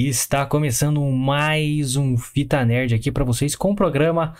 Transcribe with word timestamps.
Está 0.00 0.46
começando 0.46 1.02
mais 1.10 1.96
um 1.96 2.16
Fita 2.16 2.64
Nerd 2.64 2.94
aqui 2.94 3.10
para 3.10 3.24
vocês 3.24 3.56
com 3.56 3.72
o 3.72 3.74
programa 3.74 4.32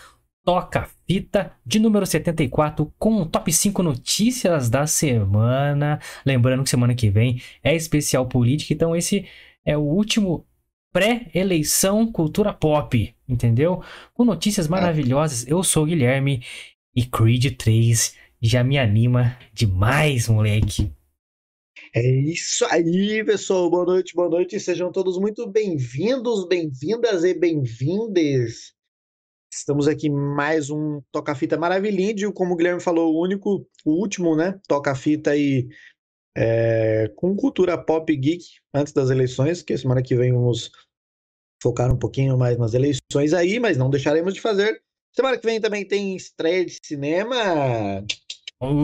Toca 0.45 0.87
Fita 1.05 1.51
de 1.65 1.79
número 1.79 2.05
74 2.05 2.89
com 2.97 3.25
top 3.25 3.51
5 3.51 3.83
notícias 3.83 4.69
da 4.69 4.87
semana. 4.87 5.99
Lembrando 6.25 6.63
que 6.63 6.69
semana 6.69 6.95
que 6.95 7.09
vem 7.09 7.41
é 7.61 7.75
especial 7.75 8.25
política, 8.25 8.73
então 8.73 8.95
esse 8.95 9.25
é 9.65 9.75
o 9.75 9.81
último 9.81 10.47
pré-eleição 10.93 12.09
cultura 12.09 12.53
pop, 12.53 13.13
entendeu? 13.27 13.83
Com 14.13 14.23
notícias 14.23 14.65
maravilhosas. 14.65 15.45
Eu 15.45 15.61
sou 15.61 15.83
o 15.83 15.87
Guilherme 15.87 16.41
e 16.95 17.03
Creed 17.03 17.57
3 17.57 18.15
já 18.41 18.63
me 18.63 18.77
anima 18.77 19.37
demais, 19.53 20.29
moleque. 20.29 20.89
É 21.93 22.07
isso 22.07 22.65
aí, 22.69 23.23
pessoal. 23.23 23.67
Boa 23.67 23.83
noite, 23.83 24.13
boa 24.13 24.29
noite. 24.29 24.59
Sejam 24.59 24.91
todos 24.91 25.17
muito 25.17 25.47
bem-vindos, 25.47 26.47
bem-vindas 26.47 27.23
e 27.23 27.33
bem-vindes. 27.33 28.73
Estamos 29.51 29.87
aqui 29.87 30.07
mais 30.07 30.69
um 30.69 31.01
Toca-Fita 31.11 31.57
Maravilhinho, 31.57 32.31
como 32.31 32.53
o 32.53 32.55
Guilherme 32.55 32.79
falou, 32.79 33.15
o 33.15 33.23
único, 33.23 33.67
o 33.83 33.91
último, 33.91 34.35
né? 34.35 34.59
Toca-Fita 34.67 35.31
aí 35.31 35.67
é, 36.37 37.11
com 37.15 37.35
cultura 37.35 37.75
pop 37.75 38.15
geek 38.15 38.45
antes 38.71 38.93
das 38.93 39.09
eleições, 39.09 39.63
que 39.63 39.75
semana 39.75 40.03
que 40.03 40.15
vem 40.15 40.31
vamos 40.31 40.71
focar 41.61 41.91
um 41.91 41.97
pouquinho 41.97 42.37
mais 42.37 42.55
nas 42.55 42.75
eleições 42.75 43.33
aí, 43.33 43.59
mas 43.59 43.77
não 43.77 43.89
deixaremos 43.89 44.35
de 44.35 44.41
fazer. 44.41 44.79
Semana 45.11 45.39
que 45.39 45.45
vem 45.45 45.59
também 45.59 45.83
tem 45.83 46.15
estreia 46.15 46.63
de 46.63 46.77
cinema. 46.85 48.05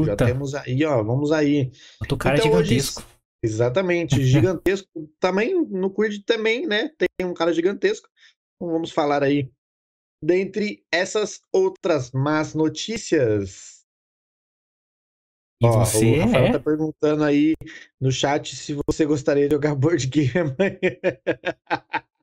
Já 0.06 0.16
temos 0.16 0.56
aí, 0.56 0.84
ó, 0.86 1.04
vamos 1.04 1.32
aí. 1.32 1.72
Outro 2.02 2.18
cara 2.18 2.38
Então, 2.38 2.52
hoje- 2.54 2.70
gigantesco. 2.80 3.04
Exatamente, 3.44 4.16
gigantesco. 4.26 4.88
também, 5.20 5.54
no 5.66 5.90
Creed 5.94 6.24
também, 6.26 6.66
né? 6.66 6.90
Tem 6.98 7.28
um 7.28 7.34
cara 7.34 7.54
gigantesco. 7.54 8.08
Então 8.56 8.72
vamos 8.72 8.92
falar 8.92 9.22
aí. 9.24 9.50
Dentre 10.24 10.84
essas 10.92 11.42
outras 11.52 12.12
más 12.12 12.54
notícias. 12.56 13.84
E 15.62 15.68
Ó, 15.68 15.86
você 15.86 16.20
o 16.20 16.26
Rafael 16.26 16.46
é? 16.46 16.52
tá 16.54 16.60
perguntando 16.60 17.24
aí 17.24 17.54
no 18.02 18.12
chat 18.12 18.56
se 18.56 18.76
você 18.88 19.06
gostaria 19.06 19.48
de 19.48 19.54
jogar 19.56 19.76
board 19.76 20.08
game. 20.08 20.52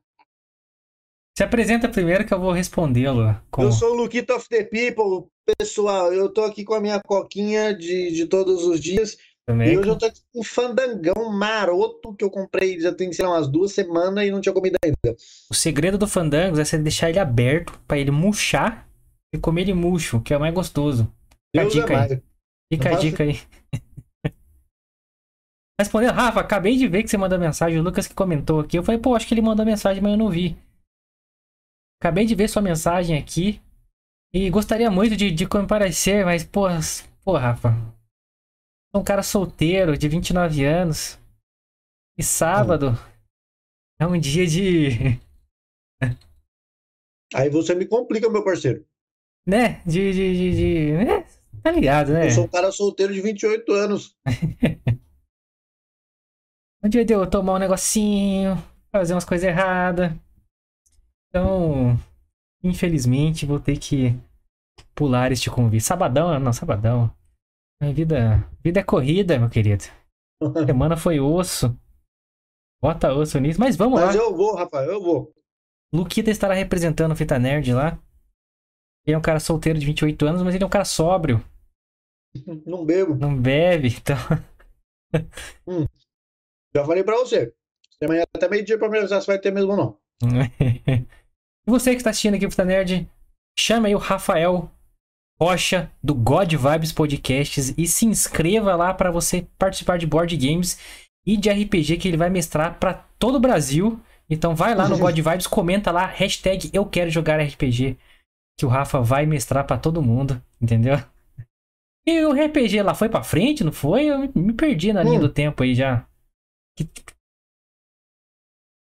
Se 1.35 1.43
apresenta 1.43 1.89
primeiro 1.89 2.25
que 2.25 2.33
eu 2.33 2.39
vou 2.39 2.51
respondê-lo. 2.51 3.35
Com... 3.49 3.63
Eu 3.63 3.71
sou 3.71 3.91
o 3.91 3.95
Luquito 3.95 4.33
of 4.33 4.47
the 4.49 4.63
People, 4.63 5.27
pessoal. 5.57 6.13
Eu 6.13 6.29
tô 6.29 6.43
aqui 6.43 6.63
com 6.63 6.75
a 6.75 6.79
minha 6.79 7.01
coquinha 7.01 7.73
de, 7.73 8.11
de 8.11 8.27
todos 8.27 8.63
os 8.65 8.79
dias. 8.79 9.17
também. 9.47 9.73
E 9.73 9.77
hoje 9.77 9.89
eu 9.89 9.97
tô 9.97 10.05
aqui 10.05 10.21
com 10.31 10.41
um 10.41 10.43
fandangão 10.43 11.31
maroto 11.31 12.13
que 12.13 12.23
eu 12.23 12.29
comprei 12.29 12.79
já 12.79 12.93
tem, 12.93 13.11
sei 13.11 13.25
lá, 13.25 13.31
umas 13.31 13.47
duas 13.47 13.71
semanas 13.71 14.25
e 14.25 14.31
não 14.31 14.41
tinha 14.41 14.53
comido 14.53 14.77
ainda. 14.83 15.17
O 15.49 15.55
segredo 15.55 15.97
do 15.97 16.07
Fandangos 16.07 16.59
é 16.59 16.65
você 16.65 16.77
deixar 16.77 17.09
ele 17.09 17.19
aberto 17.19 17.79
pra 17.87 17.97
ele 17.97 18.11
murchar 18.11 18.87
e 19.33 19.39
comer 19.39 19.63
ele 19.63 19.73
murcho, 19.73 20.21
que 20.21 20.35
é 20.35 20.37
o 20.37 20.39
mais 20.39 20.53
gostoso. 20.53 21.11
Fica 21.51 21.61
a 21.61 21.63
Deus 21.63 21.73
dica 21.73 21.93
é 21.93 21.97
aí. 21.97 22.21
Fica 22.71 22.89
a 22.89 22.93
dica 22.93 23.23
aí. 23.23 23.39
Respondendo, 25.81 26.13
Rafa, 26.13 26.39
acabei 26.39 26.77
de 26.77 26.87
ver 26.87 27.01
que 27.01 27.09
você 27.09 27.17
mandou 27.17 27.39
mensagem. 27.39 27.79
O 27.79 27.83
Lucas 27.83 28.07
que 28.07 28.13
comentou 28.13 28.59
aqui. 28.59 28.77
Eu 28.77 28.83
falei, 28.83 29.01
pô, 29.01 29.15
acho 29.15 29.27
que 29.27 29.33
ele 29.33 29.41
mandou 29.41 29.65
mensagem, 29.65 30.01
mas 30.01 30.11
eu 30.11 30.17
não 30.17 30.29
vi. 30.29 30.55
Acabei 32.03 32.25
de 32.25 32.35
ver 32.35 32.49
sua 32.49 32.61
mensagem 32.61 33.17
aqui. 33.17 33.61
E 34.33 34.49
gostaria 34.49 34.91
muito 34.91 35.15
de, 35.15 35.31
de 35.31 35.47
comparecer, 35.47 36.25
mas, 36.25 36.43
pô, 36.43 36.63
pô, 37.23 37.37
Rafa. 37.37 37.69
Sou 38.93 38.99
um 39.01 39.03
cara 39.05 39.23
solteiro, 39.23 39.97
de 39.97 40.09
29 40.09 40.65
anos. 40.65 41.17
E 42.17 42.21
sábado 42.21 42.87
é 43.97 44.05
um 44.05 44.19
dia 44.19 44.45
de. 44.45 45.17
Aí 47.33 47.49
você 47.49 47.73
me 47.73 47.87
complica, 47.87 48.29
meu 48.29 48.43
parceiro. 48.43 48.85
né? 49.47 49.81
De. 49.85 50.11
de, 50.11 50.33
de, 50.33 50.51
de- 50.57 50.91
né? 51.05 51.25
Tá 51.63 51.71
ligado, 51.71 52.11
né? 52.11 52.27
Eu 52.27 52.31
sou 52.31 52.43
um 52.43 52.49
cara 52.49 52.69
solteiro 52.69 53.13
de 53.13 53.21
28 53.21 53.71
anos. 53.71 54.13
Um 56.85 56.89
dia 56.89 57.05
de 57.05 57.13
eu 57.13 57.25
tomar 57.25 57.53
um 57.53 57.59
negocinho, 57.59 58.61
fazer 58.91 59.13
umas 59.13 59.23
coisas 59.23 59.47
erradas. 59.47 60.11
Então, 61.33 61.97
infelizmente, 62.63 63.43
vou 63.45 63.59
ter 63.59 63.79
que 63.79 64.11
pular 64.93 65.31
este 65.31 65.49
convite. 65.49 65.83
Sabadão, 65.83 66.39
não, 66.39 66.53
sabadão. 66.53 67.11
A 67.81 67.91
vida, 67.91 68.47
vida 68.63 68.79
é 68.79 68.83
corrida, 68.83 69.39
meu 69.39 69.49
querido. 69.49 69.83
Semana 70.67 70.95
foi 70.95 71.19
osso. 71.19 71.75
Bota 72.79 73.11
osso 73.11 73.39
nisso. 73.39 73.59
Mas 73.59 73.75
vamos 73.75 73.99
Mas 73.99 74.15
lá. 74.15 74.21
eu 74.21 74.35
vou, 74.35 74.55
Rafael, 74.55 74.91
eu 74.91 75.01
vou. 75.01 75.33
Luquita 75.91 76.29
estará 76.29 76.53
representando 76.53 77.13
o 77.13 77.15
Fita 77.15 77.39
Nerd 77.39 77.73
lá. 77.73 77.99
Ele 79.05 79.15
é 79.15 79.17
um 79.17 79.21
cara 79.21 79.39
solteiro 79.39 79.79
de 79.79 79.85
28 79.87 80.25
anos, 80.27 80.43
mas 80.43 80.53
ele 80.53 80.63
é 80.63 80.67
um 80.67 80.69
cara 80.69 80.85
sóbrio. 80.85 81.43
Não 82.65 82.85
bebo. 82.85 83.15
Não 83.15 83.35
bebe, 83.35 83.89
então. 83.89 84.17
Já 86.75 86.85
falei 86.85 87.03
pra 87.03 87.17
você. 87.17 87.53
Amanhã 88.03 88.23
até 88.35 88.49
meio-dia 88.49 88.77
pra 88.77 88.89
me 88.89 88.99
avisar 88.99 89.21
se 89.21 89.27
vai 89.27 89.39
ter 89.39 89.51
mesmo 89.51 89.71
ou 89.71 89.77
não. 89.77 89.97
E 91.67 91.71
você 91.71 91.91
que 91.91 91.97
está 91.97 92.09
assistindo 92.09 92.35
aqui 92.35 92.45
o 92.45 92.51
Fita 92.51 92.65
Nerd, 92.65 93.09
chama 93.57 93.87
aí 93.87 93.95
o 93.95 93.99
Rafael 93.99 94.69
Rocha 95.41 95.91
do 96.01 96.13
God 96.13 96.53
Vibes 96.53 96.91
Podcasts 96.91 97.73
e 97.77 97.87
se 97.87 98.05
inscreva 98.05 98.75
lá 98.75 98.93
para 98.93 99.11
você 99.11 99.47
participar 99.57 99.97
de 99.97 100.05
board 100.07 100.35
games 100.37 100.77
e 101.25 101.35
de 101.37 101.49
RPG 101.49 101.97
que 101.97 102.07
ele 102.07 102.17
vai 102.17 102.29
mestrar 102.29 102.79
para 102.79 102.93
todo 103.17 103.35
o 103.35 103.39
Brasil. 103.39 103.99
Então 104.29 104.55
vai 104.55 104.73
lá 104.75 104.87
no 104.87 104.97
God 104.99 105.15
Vibes, 105.17 105.47
comenta 105.47 105.91
lá, 105.91 106.05
hashtag 106.05 106.69
eu 106.73 106.85
quero 106.85 107.09
jogar 107.09 107.41
RPG, 107.41 107.97
que 108.57 108.65
o 108.65 108.69
Rafa 108.69 109.01
vai 109.01 109.25
mestrar 109.25 109.65
para 109.65 109.77
todo 109.77 110.01
mundo, 110.01 110.41
entendeu? 110.61 110.95
E 112.05 112.25
o 112.25 112.33
RPG 112.33 112.81
lá 112.81 112.93
foi 112.93 113.07
pra 113.09 113.23
frente, 113.23 113.63
não 113.63 113.71
foi? 113.71 114.05
Eu 114.05 114.19
me- 114.35 114.53
perdi 114.53 114.91
na 114.93 115.03
linha 115.03 115.17
Hum. 115.17 115.21
do 115.21 115.29
tempo 115.29 115.63
aí 115.63 115.73
já. 115.73 116.05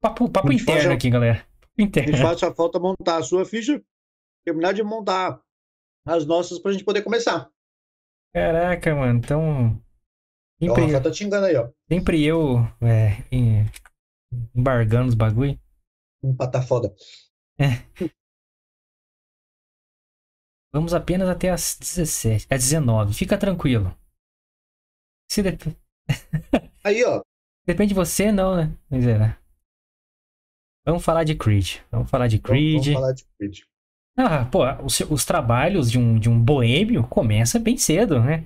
Papo, 0.01 0.29
papo 0.31 0.53
interno 0.53 0.93
aqui, 0.93 1.11
galera. 1.11 1.45
Me 1.79 1.85
interno. 1.85 2.17
faz 2.19 2.41
só 2.41 2.53
falta 2.55 2.79
montar 2.81 3.19
a 3.19 3.23
sua 3.23 3.45
ficha, 3.45 3.83
terminar 4.45 4.73
de 4.75 4.83
montar 4.83 5.41
as 6.07 6.27
nossas 6.27 6.59
pra 6.59 6.73
gente 6.73 6.85
poder 6.85 7.03
começar. 7.03 7.51
Caraca, 8.35 8.95
mano, 8.95 9.19
então. 9.19 9.83
Sempre, 10.61 10.83
Rafael 10.83 11.03
tá 11.03 11.11
te 11.11 11.25
enganando 11.25 11.47
aí, 11.49 11.57
ó. 11.57 11.71
sempre 11.89 12.25
eu 12.25 12.59
é, 12.83 13.23
em- 13.31 13.65
embargando 14.55 15.09
os 15.09 15.15
bagulho. 15.15 15.59
Um 16.23 16.35
pata 16.37 16.61
foda. 16.61 16.93
Vamos 20.73 20.93
apenas 20.93 21.29
até 21.29 21.51
as 21.51 21.77
17. 21.79 22.47
É 22.51 22.57
19. 22.57 23.15
Fica 23.15 23.39
tranquilo. 23.39 23.97
Se 25.31 25.43
dep- 25.43 25.77
Aí, 26.85 27.05
ó. 27.05 27.23
Depende 27.67 27.89
de 27.91 27.95
você, 27.95 28.33
não, 28.33 28.57
né? 28.57 28.77
Mas 28.91 29.07
é, 29.07 29.19
né? 29.19 29.39
Vamos 30.89 31.05
falar 31.05 31.25
de 31.25 31.35
Creed. 31.35 31.77
Vamos 31.93 32.11
falar 32.11 32.29
de 32.29 32.39
Creed. 32.39 32.73
vamos 32.85 32.93
falar 32.95 33.13
de 33.13 33.25
Creed. 33.39 33.59
Ah, 34.17 34.47
pô, 34.47 34.65
os, 34.83 34.99
os 35.01 35.25
trabalhos 35.25 35.91
de 35.91 35.99
um, 35.99 36.19
de 36.19 36.31
um 36.31 36.41
boêmio 36.41 37.05
começa 37.05 37.59
bem 37.59 37.77
cedo, 37.77 38.19
né? 38.21 38.45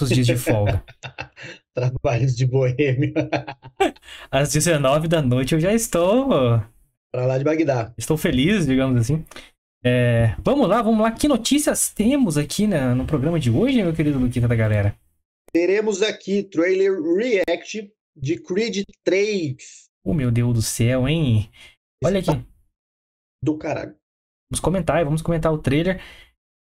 Os 0.00 0.10
dias 0.10 0.26
de 0.26 0.36
folga. 0.36 0.84
Trabalhos 1.74 2.36
de 2.36 2.44
boêmio. 2.46 3.14
Às 4.30 4.52
19 4.52 5.08
da 5.08 5.22
noite 5.22 5.54
eu 5.54 5.60
já 5.60 5.72
estou. 5.72 6.28
pra 7.10 7.24
lá 7.26 7.38
de 7.38 7.44
Bagdá. 7.44 7.92
Estou 7.96 8.16
feliz, 8.18 8.66
digamos 8.66 9.00
assim. 9.00 9.24
É, 9.84 10.36
vamos 10.44 10.68
lá, 10.68 10.82
vamos 10.82 11.00
lá. 11.00 11.10
Que 11.10 11.26
notícias 11.26 11.88
temos 11.90 12.36
aqui 12.36 12.66
na- 12.66 12.94
no 12.94 13.06
programa 13.06 13.40
de 13.40 13.50
hoje, 13.50 13.82
meu 13.82 13.94
querido 13.94 14.18
Luquita 14.18 14.46
da 14.46 14.54
galera? 14.54 14.94
Teremos 15.52 16.02
aqui 16.02 16.42
trailer 16.42 17.00
react 17.16 17.90
de 18.14 18.36
Creed 18.38 18.84
3. 19.04 19.56
Oh, 20.04 20.14
meu 20.14 20.30
Deus 20.30 20.54
do 20.54 20.62
céu, 20.62 21.06
hein? 21.08 21.48
Olha 22.04 22.18
aqui. 22.20 22.30
Do 23.42 23.56
caralho. 23.56 23.94
Vamos 24.50 24.60
comentar, 24.60 25.04
vamos 25.04 25.22
comentar 25.22 25.52
o 25.52 25.58
trailer. 25.58 26.00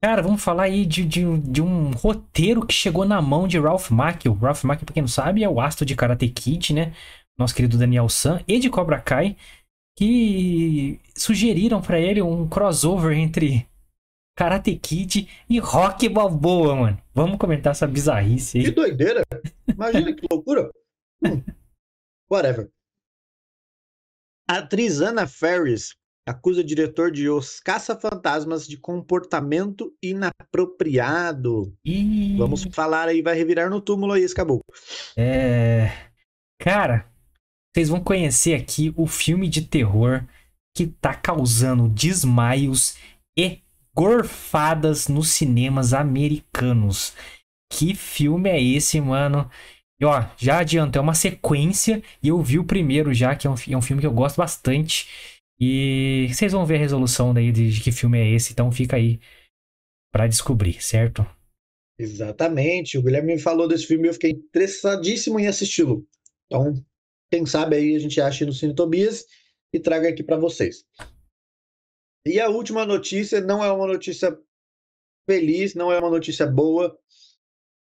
Cara, 0.03 0.21
vamos 0.21 0.43
falar 0.43 0.63
aí 0.63 0.85
de, 0.85 1.03
de, 1.05 1.25
um- 1.25 1.39
de 1.39 1.61
um 1.61 1.91
roteiro 1.91 2.65
que 2.65 2.73
chegou 2.73 3.05
na 3.05 3.21
mão 3.21 3.47
de 3.47 3.59
Ralph 3.59 3.89
Macchio. 3.89 4.33
Ralph 4.33 4.63
Macchio, 4.63 4.85
pra 4.85 4.93
quem 4.93 5.01
não 5.01 5.07
sabe, 5.07 5.43
é 5.43 5.49
o 5.49 5.59
astro 5.59 5.85
de 5.85 5.95
Karate 5.95 6.27
Kid, 6.29 6.73
né? 6.73 6.93
Nosso 7.37 7.55
querido 7.55 7.77
Daniel 7.77 8.09
San 8.09 8.41
e 8.47 8.59
de 8.59 8.69
Cobra 8.69 8.99
Kai, 8.99 9.35
que 9.97 10.99
sugeriram 11.15 11.81
pra 11.81 11.99
ele 11.99 12.21
um 12.21 12.47
crossover 12.47 13.17
entre 13.17 13.67
Karate 14.35 14.75
Kid 14.75 15.27
e 15.49 15.59
Rock 15.59 16.07
Balboa, 16.09 16.75
mano. 16.75 17.01
Vamos 17.13 17.37
comentar 17.37 17.71
essa 17.71 17.87
bizarrice 17.87 18.59
Que 18.59 18.67
aí. 18.67 18.71
doideira. 18.71 19.23
Imagina 19.67 20.13
que 20.13 20.25
loucura. 20.31 20.69
Hum. 21.25 21.41
Whatever. 22.29 22.69
A 24.49 24.59
atriz 24.59 25.01
Anna 25.01 25.27
Ferris 25.27 25.93
acusa 26.25 26.61
o 26.61 26.63
diretor 26.63 27.11
de 27.11 27.29
Os 27.29 27.59
Caça-Fantasmas 27.59 28.67
de 28.67 28.77
comportamento 28.77 29.93
inapropriado. 30.01 31.73
E... 31.83 32.35
Vamos 32.37 32.63
falar 32.71 33.07
aí, 33.07 33.21
vai 33.21 33.35
revirar 33.35 33.69
no 33.69 33.81
túmulo 33.81 34.13
aí 34.13 34.23
esse 34.23 34.35
caboclo. 34.35 34.63
É. 35.17 35.91
Cara, 36.59 37.09
vocês 37.73 37.89
vão 37.89 38.01
conhecer 38.01 38.53
aqui 38.53 38.93
o 38.95 39.05
filme 39.05 39.49
de 39.49 39.61
terror 39.61 40.25
que 40.75 40.87
tá 40.87 41.13
causando 41.13 41.89
desmaios 41.89 42.97
e 43.37 43.59
gorfadas 43.95 45.07
nos 45.07 45.29
cinemas 45.29 45.93
americanos. 45.93 47.13
Que 47.71 47.95
filme 47.95 48.49
é 48.49 48.61
esse, 48.61 49.01
mano? 49.01 49.49
E 49.99 50.05
ó, 50.05 50.23
já 50.37 50.59
adianto, 50.59 50.97
é 50.97 51.01
uma 51.01 51.15
sequência 51.15 52.03
e 52.21 52.27
eu 52.27 52.41
vi 52.41 52.59
o 52.59 52.65
primeiro 52.65 53.13
já, 53.13 53.35
que 53.35 53.47
é 53.47 53.49
um, 53.49 53.55
é 53.69 53.77
um 53.77 53.81
filme 53.81 54.01
que 54.01 54.07
eu 54.07 54.13
gosto 54.13 54.37
bastante. 54.37 55.07
E 55.59 56.27
vocês 56.31 56.51
vão 56.51 56.65
ver 56.65 56.75
a 56.75 56.79
resolução 56.79 57.33
daí 57.33 57.51
de, 57.51 57.81
que 57.81 57.91
filme 57.91 58.19
é 58.19 58.29
esse, 58.29 58.53
então 58.53 58.71
fica 58.71 58.95
aí 58.95 59.19
para 60.13 60.27
descobrir, 60.27 60.81
certo? 60.83 61.25
Exatamente. 61.99 62.97
O 62.97 63.01
Guilherme 63.01 63.33
me 63.35 63.41
falou 63.41 63.67
desse 63.67 63.87
filme 63.87 64.05
e 64.05 64.09
eu 64.09 64.13
fiquei 64.13 64.31
interessadíssimo 64.31 65.39
em 65.39 65.47
assisti-lo. 65.47 66.07
Então, 66.45 66.73
quem 67.31 67.45
sabe 67.45 67.75
aí 67.75 67.95
a 67.95 67.99
gente 67.99 68.21
acha 68.21 68.45
no 68.45 68.53
Cine 68.53 68.75
Tobias 68.75 69.25
e 69.73 69.79
traga 69.79 70.09
aqui 70.09 70.23
para 70.23 70.37
vocês. 70.37 70.85
E 72.25 72.39
a 72.39 72.49
última 72.49 72.85
notícia 72.85 73.41
não 73.41 73.63
é 73.63 73.71
uma 73.71 73.87
notícia 73.87 74.37
feliz, 75.27 75.73
não 75.73 75.91
é 75.91 75.97
uma 75.99 76.09
notícia 76.09 76.45
boa, 76.45 76.97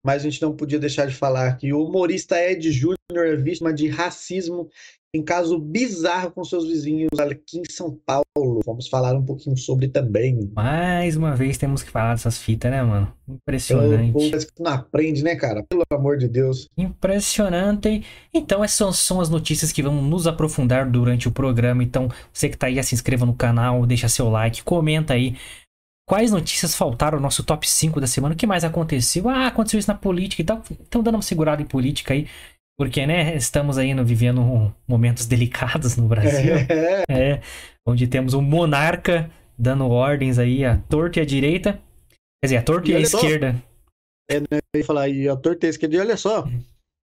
mas 0.03 0.21
a 0.21 0.29
gente 0.29 0.41
não 0.41 0.55
podia 0.55 0.79
deixar 0.79 1.07
de 1.07 1.15
falar 1.15 1.57
que 1.57 1.71
o 1.71 1.85
humorista 1.85 2.37
Ed 2.37 2.71
Júnior 2.71 2.97
é 3.11 3.35
vítima 3.35 3.73
de 3.73 3.87
racismo 3.87 4.69
em 5.15 5.21
caso 5.21 5.59
bizarro 5.59 6.31
com 6.31 6.43
seus 6.43 6.67
vizinhos 6.67 7.19
aqui 7.19 7.59
em 7.59 7.63
São 7.69 7.95
Paulo. 8.03 8.61
Vamos 8.65 8.87
falar 8.87 9.13
um 9.15 9.23
pouquinho 9.23 9.55
sobre 9.55 9.87
também. 9.87 10.51
Mais 10.55 11.15
uma 11.15 11.35
vez 11.35 11.55
temos 11.55 11.83
que 11.83 11.91
falar 11.91 12.13
dessas 12.13 12.39
fitas, 12.39 12.71
né, 12.71 12.81
mano? 12.81 13.13
Impressionante. 13.27 14.11
Parece 14.11 14.47
que 14.47 14.63
não 14.63 14.71
aprende, 14.71 15.23
né, 15.23 15.35
cara? 15.35 15.63
Pelo 15.69 15.83
amor 15.91 16.17
de 16.17 16.27
Deus. 16.27 16.67
Impressionante. 16.75 18.03
Então, 18.33 18.63
essas 18.63 18.97
são 18.97 19.21
as 19.21 19.29
notícias 19.29 19.71
que 19.71 19.83
vão 19.83 20.01
nos 20.01 20.25
aprofundar 20.25 20.89
durante 20.89 21.27
o 21.27 21.31
programa. 21.31 21.83
Então, 21.83 22.09
você 22.31 22.49
que 22.49 22.57
tá 22.57 22.65
aí, 22.65 22.83
se 22.83 22.95
inscreva 22.95 23.23
no 23.23 23.35
canal, 23.35 23.85
deixa 23.85 24.09
seu 24.09 24.29
like, 24.29 24.63
comenta 24.63 25.13
aí. 25.13 25.35
Quais 26.07 26.31
notícias 26.31 26.75
faltaram 26.75 27.17
no 27.17 27.23
nosso 27.23 27.43
top 27.43 27.69
5 27.69 28.01
da 28.01 28.07
semana? 28.07 28.35
O 28.35 28.37
que 28.37 28.45
mais 28.45 28.63
aconteceu? 28.63 29.29
Ah, 29.29 29.47
aconteceu 29.47 29.79
isso 29.79 29.89
na 29.89 29.97
política 29.97 30.41
e 30.41 30.45
tal. 30.45 30.61
Estão 30.69 31.01
dando 31.01 31.15
uma 31.15 31.21
segurada 31.21 31.61
em 31.61 31.65
política 31.65 32.13
aí. 32.13 32.27
Porque, 32.77 33.05
né, 33.05 33.35
estamos 33.35 33.77
aí 33.77 33.93
vivendo 34.03 34.73
momentos 34.87 35.25
delicados 35.25 35.95
no 35.95 36.07
Brasil. 36.07 36.55
É. 37.09 37.31
é. 37.33 37.41
onde 37.87 38.07
temos 38.07 38.33
um 38.33 38.41
monarca 38.41 39.31
dando 39.57 39.87
ordens 39.87 40.39
aí 40.39 40.65
à 40.65 40.77
torta 40.77 41.19
e 41.19 41.21
à 41.21 41.25
direita. 41.25 41.73
Quer 42.41 42.47
dizer, 42.47 42.57
a 42.57 42.63
torta 42.63 42.89
e, 42.89 42.93
e 42.93 42.95
à 42.95 42.99
esquerda. 42.99 43.53
Só, 43.53 44.35
é, 44.35 44.39
né, 44.39 44.59
eu 44.73 44.79
ia 44.79 44.85
falar, 44.85 45.07
e 45.07 45.29
a 45.29 45.35
torta 45.35 45.65
e 45.65 45.67
a 45.67 45.69
esquerda, 45.69 45.95
e 45.95 45.99
olha 45.99 46.17
só, 46.17 46.45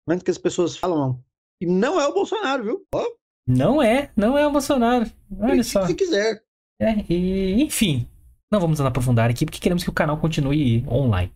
antes 0.09 0.23
que 0.23 0.31
as 0.31 0.39
pessoas 0.39 0.77
falam, 0.77 1.23
e 1.63 1.67
não 1.67 2.01
é 2.01 2.07
o 2.07 2.13
Bolsonaro, 2.13 2.65
viu? 2.65 2.87
Ó. 2.95 3.05
Não 3.47 3.83
é, 3.83 4.11
não 4.17 4.37
é 4.37 4.47
o 4.47 4.53
Bolsonaro. 4.53 5.11
Olha 5.39 5.63
só. 5.63 5.87
Se 5.87 5.95
quiser. 5.95 6.43
É, 6.81 7.05
e, 7.09 7.63
enfim, 7.63 8.07
não 8.51 8.61
vamos 8.61 8.81
aprofundar 8.81 9.31
aqui, 9.31 9.45
porque 9.45 9.61
queremos 9.61 9.85
que 9.85 9.91
o 9.91 9.93
canal 9.93 10.17
continue 10.19 10.85
online. 10.89 11.33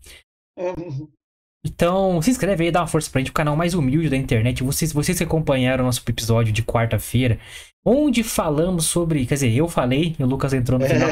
Então, 1.64 2.20
se 2.20 2.30
inscreve 2.30 2.64
aí, 2.64 2.70
dá 2.70 2.80
uma 2.80 2.86
força 2.86 3.10
pra 3.10 3.20
gente, 3.20 3.30
o 3.30 3.34
canal 3.34 3.56
mais 3.56 3.72
humilde 3.72 4.10
da 4.10 4.16
internet. 4.16 4.62
Vocês, 4.62 4.92
vocês 4.92 5.16
que 5.16 5.24
acompanharam 5.24 5.84
o 5.84 5.86
nosso 5.86 6.02
episódio 6.06 6.52
de 6.52 6.62
quarta-feira, 6.62 7.38
onde 7.84 8.22
falamos 8.22 8.84
sobre. 8.84 9.24
Quer 9.24 9.34
dizer, 9.34 9.52
eu 9.52 9.66
falei, 9.66 10.14
e 10.18 10.22
o 10.22 10.26
Lucas 10.26 10.52
entrou 10.52 10.78
no 10.78 10.86
final. 10.86 11.08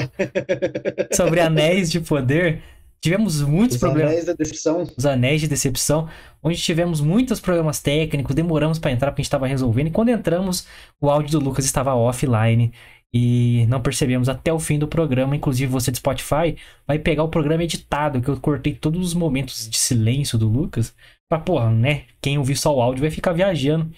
sobre 1.14 1.40
anéis 1.40 1.90
de 1.90 2.00
poder. 2.00 2.62
Tivemos 3.00 3.40
muitos 3.40 3.76
Os 3.76 3.80
problemas. 3.80 4.12
Os 4.12 4.18
anéis 4.18 4.26
da 4.26 4.32
decepção. 4.34 4.86
Os 4.96 5.06
anéis 5.06 5.40
de 5.40 5.48
decepção, 5.48 6.08
onde 6.40 6.56
tivemos 6.56 7.00
muitos 7.00 7.40
problemas 7.40 7.80
técnicos, 7.80 8.32
demoramos 8.32 8.78
para 8.78 8.92
entrar 8.92 9.10
porque 9.10 9.22
a 9.22 9.24
gente 9.24 9.28
estava 9.28 9.46
resolvendo. 9.46 9.88
E 9.88 9.90
quando 9.90 10.10
entramos, 10.10 10.66
o 11.00 11.10
áudio 11.10 11.32
do 11.32 11.44
Lucas 11.44 11.64
estava 11.64 11.94
offline 11.94 12.72
e 13.14 13.66
não 13.66 13.82
percebemos 13.82 14.28
até 14.28 14.52
o 14.52 14.58
fim 14.58 14.78
do 14.78 14.88
programa. 14.88 15.36
Inclusive, 15.36 15.70
você 15.70 15.90
de 15.90 15.98
Spotify 15.98 16.56
vai 16.86 16.98
pegar 16.98 17.24
o 17.24 17.28
programa 17.28 17.62
editado, 17.62 18.22
que 18.22 18.28
eu 18.28 18.40
cortei 18.40 18.74
todos 18.74 19.08
os 19.08 19.14
momentos 19.14 19.68
de 19.68 19.76
silêncio 19.76 20.38
do 20.38 20.48
Lucas. 20.48 20.94
Pra, 21.28 21.38
porra, 21.38 21.70
né? 21.70 22.06
Quem 22.22 22.38
ouvir 22.38 22.56
só 22.56 22.74
o 22.74 22.80
áudio 22.80 23.02
vai 23.02 23.10
ficar 23.10 23.32
viajando 23.32 23.92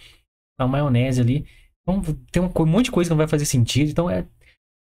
na 0.59 0.67
maionese 0.67 1.21
ali. 1.21 1.47
Então, 1.83 2.03
tem 2.33 2.43
um 2.43 2.67
monte 2.67 2.87
de 2.87 2.91
coisa 2.91 3.09
que 3.09 3.13
não 3.13 3.19
vai 3.19 3.29
fazer 3.29 3.47
sentido. 3.47 3.91
Então, 3.91 4.11
é. 4.11 4.27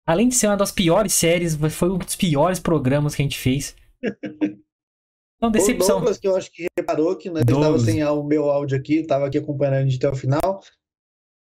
Além 0.08 0.30
de 0.30 0.36
ser 0.36 0.48
uma 0.48 0.58
das 0.58 0.72
piores 0.72 1.14
séries, 1.14 1.56
foi 1.72 1.90
um 1.90 1.98
dos 1.98 2.16
piores 2.16 2.60
programas 2.60 3.14
que 3.14 3.22
a 3.22 3.26
gente 3.26 3.38
fez. 3.38 3.76
Então, 5.38 5.52
decepção. 5.52 5.98
O 5.98 6.00
Douglas, 6.00 6.18
que 6.18 6.28
eu 6.28 6.36
acho 6.36 6.52
que 6.52 6.66
reparou 6.80 7.16
que 7.18 7.30
né, 7.30 7.42
estava 7.42 7.78
sem 7.78 8.04
o 8.04 8.24
meu 8.24 8.50
áudio 8.50 8.78
aqui, 8.78 9.00
estava 9.00 9.28
aqui 9.28 9.38
acompanhando 9.38 9.74
a 9.76 9.84
gente 9.84 9.98
até 9.98 10.10
o 10.10 10.16
final. 10.16 10.62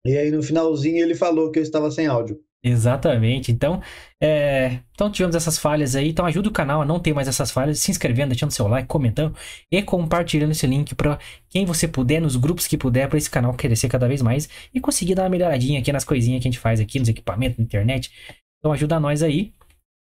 E 0.05 0.17
aí, 0.17 0.29
no 0.29 0.43
finalzinho, 0.43 1.03
ele 1.03 1.15
falou 1.15 1.49
que 1.49 1.59
eu 1.59 1.63
estava 1.63 1.89
sem 1.89 2.05
áudio. 2.05 2.39
Exatamente. 2.67 3.51
Então, 3.51 3.79
é... 4.19 4.79
então 4.91 5.11
tivemos 5.11 5.35
essas 5.35 5.55
falhas 5.55 5.95
aí. 5.95 6.09
Então 6.09 6.25
ajuda 6.25 6.49
o 6.49 6.51
canal 6.51 6.81
a 6.81 6.85
não 6.85 6.99
ter 6.99 7.13
mais 7.13 7.27
essas 7.27 7.51
falhas, 7.51 7.77
se 7.77 7.91
inscrevendo, 7.91 8.29
deixando 8.29 8.49
seu 8.49 8.67
like, 8.67 8.87
comentando 8.87 9.35
e 9.71 9.83
compartilhando 9.83 10.49
esse 10.49 10.65
link 10.65 10.95
para 10.95 11.19
quem 11.47 11.63
você 11.63 11.87
puder, 11.87 12.19
nos 12.19 12.35
grupos 12.35 12.65
que 12.65 12.75
puder, 12.75 13.07
para 13.07 13.19
esse 13.19 13.29
canal 13.29 13.53
crescer 13.53 13.87
cada 13.87 14.07
vez 14.07 14.19
mais 14.23 14.49
e 14.73 14.81
conseguir 14.81 15.13
dar 15.13 15.23
uma 15.23 15.29
melhoradinha 15.29 15.79
aqui 15.79 15.91
nas 15.93 16.03
coisinhas 16.03 16.41
que 16.41 16.47
a 16.47 16.51
gente 16.51 16.59
faz 16.59 16.79
aqui, 16.79 16.97
nos 16.97 17.07
equipamentos, 17.07 17.59
na 17.59 17.63
internet. 17.65 18.11
Então 18.57 18.71
ajuda 18.73 18.99
nós 18.99 19.21
aí. 19.21 19.53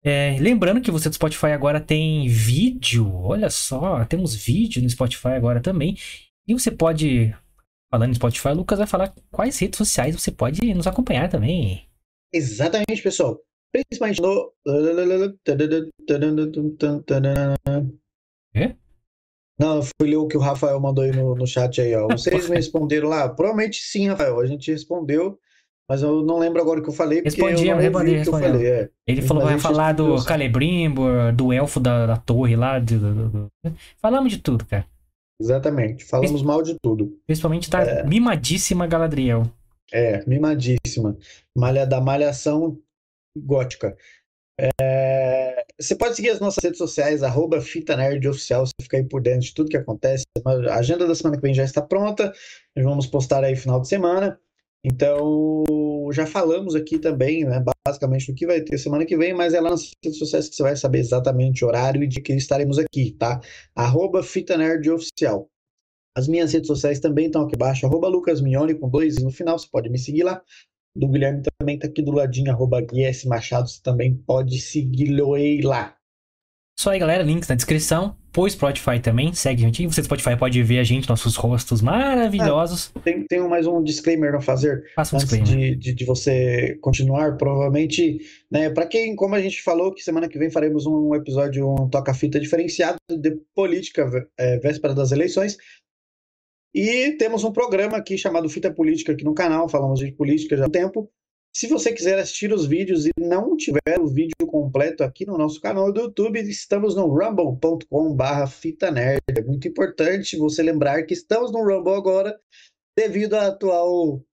É... 0.05 0.37
lembrando 0.41 0.81
que 0.81 0.91
você 0.91 1.09
do 1.09 1.15
Spotify 1.15 1.53
agora 1.53 1.81
tem 1.81 2.27
vídeo. 2.27 3.09
Olha 3.15 3.51
só, 3.51 4.05
temos 4.05 4.35
vídeo 4.35 4.83
no 4.83 4.91
Spotify 4.91 5.29
agora 5.29 5.61
também. 5.61 5.97
E 6.45 6.55
você 6.55 6.73
pode, 6.73 7.33
falando 7.89 8.11
em 8.11 8.15
Spotify, 8.15 8.49
o 8.49 8.55
Lucas 8.55 8.79
vai 8.79 8.87
falar 8.89 9.15
quais 9.31 9.57
redes 9.61 9.79
sociais 9.79 10.17
você 10.21 10.33
pode 10.33 10.75
nos 10.75 10.89
acompanhar 10.89 11.29
também. 11.29 11.88
Exatamente, 12.33 13.03
pessoal. 13.03 13.41
Principalmente 13.73 14.21
no. 14.21 14.53
É? 18.55 18.75
Não, 19.59 19.83
fui 19.83 20.09
ler 20.09 20.17
o 20.17 20.27
que 20.27 20.37
o 20.37 20.41
Rafael 20.41 20.79
mandou 20.81 21.05
aí 21.05 21.11
no, 21.11 21.35
no 21.35 21.47
chat 21.47 21.81
aí, 21.81 21.95
ó. 21.95 22.07
Vocês 22.09 22.49
me 22.49 22.57
responderam 22.57 23.09
lá? 23.09 23.29
Provavelmente 23.29 23.81
sim, 23.81 24.09
Rafael. 24.09 24.39
A 24.41 24.47
gente 24.47 24.71
respondeu, 24.71 25.39
mas 25.89 26.03
eu 26.03 26.23
não 26.23 26.39
lembro 26.39 26.63
agora 26.63 26.81
o 26.81 26.83
que 26.83 26.89
eu 26.89 26.95
falei. 26.95 27.23
Respondi, 27.23 27.69
eu 27.69 27.77
respondi. 27.77 28.25
Falei, 28.25 28.67
é. 28.67 28.91
Ele 29.07 29.23
falou 29.23 29.43
que 29.43 29.51
vai 29.51 29.59
falar 29.59 29.93
do 29.93 30.17
Celebrimbor, 30.19 31.35
do 31.35 31.53
elfo 31.53 31.81
da, 31.81 32.07
da 32.07 32.17
torre 32.17 32.55
lá. 32.57 32.79
Do, 32.79 32.99
do, 32.99 33.29
do, 33.29 33.53
Falamos 34.01 34.33
de 34.33 34.39
tudo, 34.39 34.65
cara. 34.65 34.87
Exatamente. 35.41 36.05
Falamos 36.05 36.43
mal 36.43 36.63
de 36.63 36.77
tudo. 36.81 37.17
Principalmente 37.27 37.69
da 37.69 37.81
é. 37.81 38.07
mimadíssima 38.07 38.87
Galadriel. 38.87 39.51
É, 39.93 40.25
mimadíssima. 40.27 41.17
Malha 41.57 41.87
da 41.87 42.01
malhação 42.01 42.79
gótica. 43.37 43.97
É, 44.61 45.65
você 45.81 45.95
pode 45.95 46.17
seguir 46.17 46.31
as 46.31 46.41
nossas 46.41 46.63
redes 46.63 46.79
sociais, 46.79 47.23
arroba 47.23 47.61
Fita 47.61 47.97
Nerd 47.97 48.27
Oficial, 48.27 48.67
você 48.67 48.73
fica 48.83 48.97
aí 48.97 49.05
por 49.05 49.23
dentro 49.23 49.43
de 49.43 49.55
tudo 49.55 49.71
que 49.71 49.77
acontece. 49.77 50.25
A 50.45 50.75
agenda 50.79 51.07
da 51.07 51.15
semana 51.15 51.37
que 51.37 51.43
vem 51.43 51.55
já 51.55 51.63
está 51.63 51.81
pronta, 51.81 52.33
nós 52.77 52.85
vamos 52.85 53.07
postar 53.07 53.45
aí 53.45 53.55
final 53.55 53.81
de 53.81 53.89
semana. 53.89 54.39
Então, 54.85 55.65
já 56.13 56.27
falamos 56.27 56.75
aqui 56.75 56.99
também, 56.99 57.45
né, 57.45 57.63
basicamente 57.87 58.31
do 58.31 58.35
que 58.35 58.47
vai 58.47 58.61
ter 58.61 58.79
semana 58.79 59.05
que 59.05 59.17
vem, 59.17 59.35
mas 59.35 59.55
é 59.55 59.61
lá 59.61 59.71
nas 59.71 59.91
redes 60.05 60.19
sociais 60.19 60.49
que 60.49 60.57
você 60.57 60.63
vai 60.63 60.77
saber 60.77 61.01
exatamente 61.01 61.65
o 61.65 61.69
horário 61.69 62.03
e 62.03 62.07
de 62.07 62.21
que 62.21 62.33
estaremos 62.33 62.79
aqui, 62.79 63.13
tá? 63.13 63.41
Arroba 63.75 64.23
Fita 64.23 64.57
Nerd 64.57 64.89
Oficial. 64.91 65.49
As 66.17 66.27
minhas 66.29 66.53
redes 66.53 66.67
sociais 66.67 67.01
também 67.01 67.27
estão 67.27 67.43
aqui 67.43 67.55
embaixo, 67.55 67.87
arroba 67.87 68.09
Lucas 68.09 68.41
com 68.81 68.89
dois 68.89 69.17
e 69.17 69.25
no 69.25 69.31
final, 69.31 69.59
você 69.59 69.69
pode 69.71 69.89
me 69.89 69.99
seguir 69.99 70.25
lá. 70.25 70.43
Do 70.97 71.09
Guilherme 71.09 71.43
também 71.59 71.77
está 71.77 71.87
aqui 71.87 72.03
do 72.03 72.13
ladinho, 72.13 72.51
arroba 72.51 72.81
GS 72.81 73.25
Machado, 73.25 73.69
você 73.69 73.81
também 73.83 74.15
pode 74.15 74.61
segui-lo 74.61 75.37
lá. 75.63 75.99
Só 76.79 76.91
aí, 76.91 76.99
galera, 77.01 77.25
links 77.25 77.49
na 77.49 77.57
descrição. 77.57 78.17
Pois 78.33 78.53
Spotify 78.53 79.01
também, 79.01 79.33
segue 79.33 79.65
a 79.65 79.67
gente. 79.67 79.85
Você 79.89 80.01
do 80.01 80.05
Spotify 80.05 80.37
pode 80.37 80.63
ver 80.63 80.79
a 80.79 80.85
gente, 80.85 81.09
nossos 81.09 81.35
rostos 81.35 81.83
maravilhosos. 81.83 82.93
Ah, 82.95 83.01
tem, 83.01 83.25
tem 83.27 83.41
mais 83.49 83.67
um 83.67 83.83
disclaimer 83.83 84.33
a 84.37 84.41
fazer. 84.41 84.85
Faça 84.95 85.17
um 85.17 85.19
antes 85.19 85.29
disclaimer. 85.29 85.71
De, 85.71 85.77
de, 85.77 85.95
de, 85.95 86.05
você 86.05 86.79
continuar, 86.81 87.37
provavelmente, 87.37 88.21
né, 88.49 88.71
para 88.71 88.87
quem, 88.87 89.17
como 89.17 89.35
a 89.35 89.41
gente 89.41 89.61
falou, 89.61 89.93
que 89.93 90.05
semana 90.05 90.29
que 90.29 90.39
vem 90.39 90.53
faremos 90.53 90.87
um 90.87 91.17
episódio, 91.17 91.69
um 91.69 91.89
toca-fita 91.89 92.39
diferenciado 92.39 92.99
de 93.11 93.37
política, 93.57 94.09
é, 94.39 94.59
véspera 94.59 94.95
das 94.95 95.11
eleições. 95.11 95.57
E 96.75 97.13
temos 97.13 97.45
um 97.45 97.53
programa 97.53 97.97
aqui 97.97 98.19
chamado 98.19 98.49
Fita 98.49 98.73
Política 98.73 99.13
aqui 99.13 99.25
no 99.25 99.35
canal, 99.35 99.69
falamos 99.69 100.01
de 100.01 100.13
política 100.13 100.57
já 100.57 100.65
há 100.65 100.69
um 100.69 100.71
tempo. 100.71 101.11
Se 101.55 101.67
você 101.67 101.93
quiser 101.93 102.19
assistir 102.19 102.53
os 102.53 102.67
vídeos 102.67 103.07
e 103.07 103.11
não 103.19 103.57
tiver 103.57 103.99
o 103.99 104.07
vídeo 104.07 104.47
completo 104.47 105.03
aqui 105.03 105.27
no 105.27 105.37
nosso 105.37 105.61
canal 105.61 105.93
do 105.93 106.03
YouTube, 106.03 106.39
estamos 106.41 106.95
no 106.95 107.07
rumble.com/barra 107.07 108.47
Fita 108.47 108.91
Nerd. 108.91 109.21
É 109.29 109.43
muito 109.43 109.67
importante 109.67 110.37
você 110.37 110.63
lembrar 110.63 111.03
que 111.05 111.15
estamos 111.15 111.51
no 111.51 111.65
Rumble 111.65 111.95
agora, 111.95 112.39
devido 112.97 113.35
ao 113.35 113.47
atual 113.47 114.25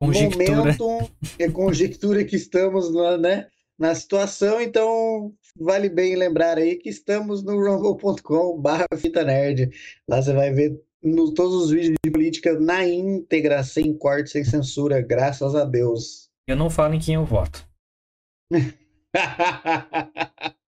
conjectura. 0.00 0.56
momento 0.56 1.12
e 1.38 1.50
conjectura 1.50 2.24
que 2.24 2.36
estamos 2.36 2.92
na, 2.94 3.18
né, 3.18 3.48
na 3.78 3.94
situação. 3.94 4.60
Então, 4.60 5.34
vale 5.58 5.88
bem 5.88 6.16
lembrar 6.16 6.58
aí 6.58 6.76
que 6.76 6.88
estamos 6.88 7.42
no 7.42 7.58
rumble.com/barra 7.58 8.86
Fita 8.96 9.24
Nerd. 9.24 9.68
Lá 10.08 10.22
você 10.22 10.32
vai 10.32 10.52
ver 10.52 10.80
no, 11.02 11.32
todos 11.32 11.64
os 11.64 11.70
vídeos 11.70 11.94
de 12.04 12.10
política 12.10 12.58
na 12.58 12.86
íntegra, 12.86 13.62
sem 13.62 13.96
corte, 13.96 14.30
sem 14.30 14.44
censura, 14.44 15.00
graças 15.00 15.54
a 15.54 15.64
Deus. 15.64 16.28
Eu 16.46 16.56
não 16.56 16.70
falo 16.70 16.94
em 16.94 17.00
quem 17.00 17.14
eu 17.14 17.24
voto. 17.24 17.66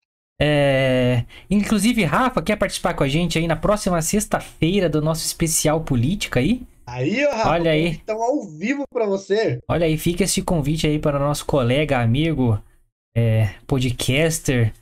É... 0.45 1.23
Inclusive, 1.49 2.03
Rafa, 2.03 2.41
quer 2.41 2.57
participar 2.57 2.95
com 2.95 3.03
a 3.03 3.07
gente 3.07 3.37
aí 3.37 3.47
na 3.47 3.55
próxima 3.55 4.01
sexta-feira 4.01 4.89
do 4.89 5.01
nosso 5.01 5.25
especial 5.25 5.81
política 5.81 6.41
aí? 6.41 6.63
Aí, 6.85 7.25
ó, 7.25 7.31
Rafa, 7.31 7.49
Olha 7.51 7.71
aí. 7.71 7.91
Estão 7.91 8.21
ao 8.21 8.43
vivo 8.43 8.83
para 8.91 9.05
você. 9.05 9.59
Olha 9.67 9.85
aí, 9.85 9.97
fica 9.97 10.25
esse 10.25 10.41
convite 10.41 10.85
aí 10.85 10.99
para 10.99 11.17
o 11.17 11.19
nosso 11.19 11.45
colega, 11.45 11.99
amigo, 11.99 12.61
é, 13.15 13.51
podcaster, 13.65 14.73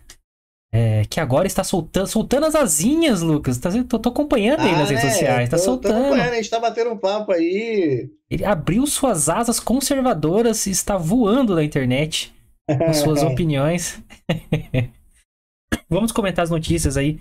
é, 0.74 1.04
que 1.06 1.20
agora 1.20 1.46
está 1.48 1.64
soltando, 1.64 2.08
soltando 2.08 2.46
as 2.46 2.56
asinhas, 2.56 3.22
Lucas. 3.22 3.58
Tá, 3.58 3.70
tô, 3.84 4.00
tô 4.00 4.10
acompanhando 4.10 4.62
aí 4.62 4.72
nas 4.72 4.90
redes 4.90 5.04
né? 5.04 5.12
sociais, 5.12 5.50
tá 5.50 5.58
Tô- 5.58 5.62
tô 5.64 5.66
soltando. 5.66 6.06
acompanhando, 6.06 6.32
a 6.34 6.36
gente 6.36 6.50
tá 6.50 6.60
batendo 6.60 6.92
um 6.92 6.98
papo 6.98 7.32
aí. 7.34 8.10
Ele 8.30 8.46
abriu 8.46 8.86
suas 8.88 9.28
asas 9.28 9.60
conservadoras 9.60 10.66
e 10.66 10.72
está 10.72 10.98
voando 10.98 11.56
na 11.56 11.64
internet 11.64 12.34
com 12.70 12.94
suas 12.94 13.22
opiniões. 13.24 14.02
Vamos 15.90 16.12
comentar 16.12 16.44
as 16.44 16.50
notícias 16.50 16.96
aí. 16.96 17.20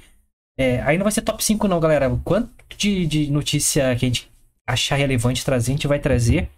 É, 0.59 0.81
aí 0.83 0.97
não 0.97 1.05
vai 1.05 1.13
ser 1.13 1.23
top 1.23 1.43
5 1.43 1.67
não, 1.67 1.81
galera. 1.81 2.09
O 2.09 2.19
Quanto 2.21 2.51
de, 2.77 3.07
de 3.07 3.31
notícia 3.31 3.83
que 3.97 4.05
a 4.05 4.09
gente 4.09 4.31
achar 4.69 4.97
relevante 4.97 5.45
trazer, 5.45 5.73
a 5.73 5.75
gente 5.75 5.89
vai 5.89 5.99
trazer. 5.99 6.49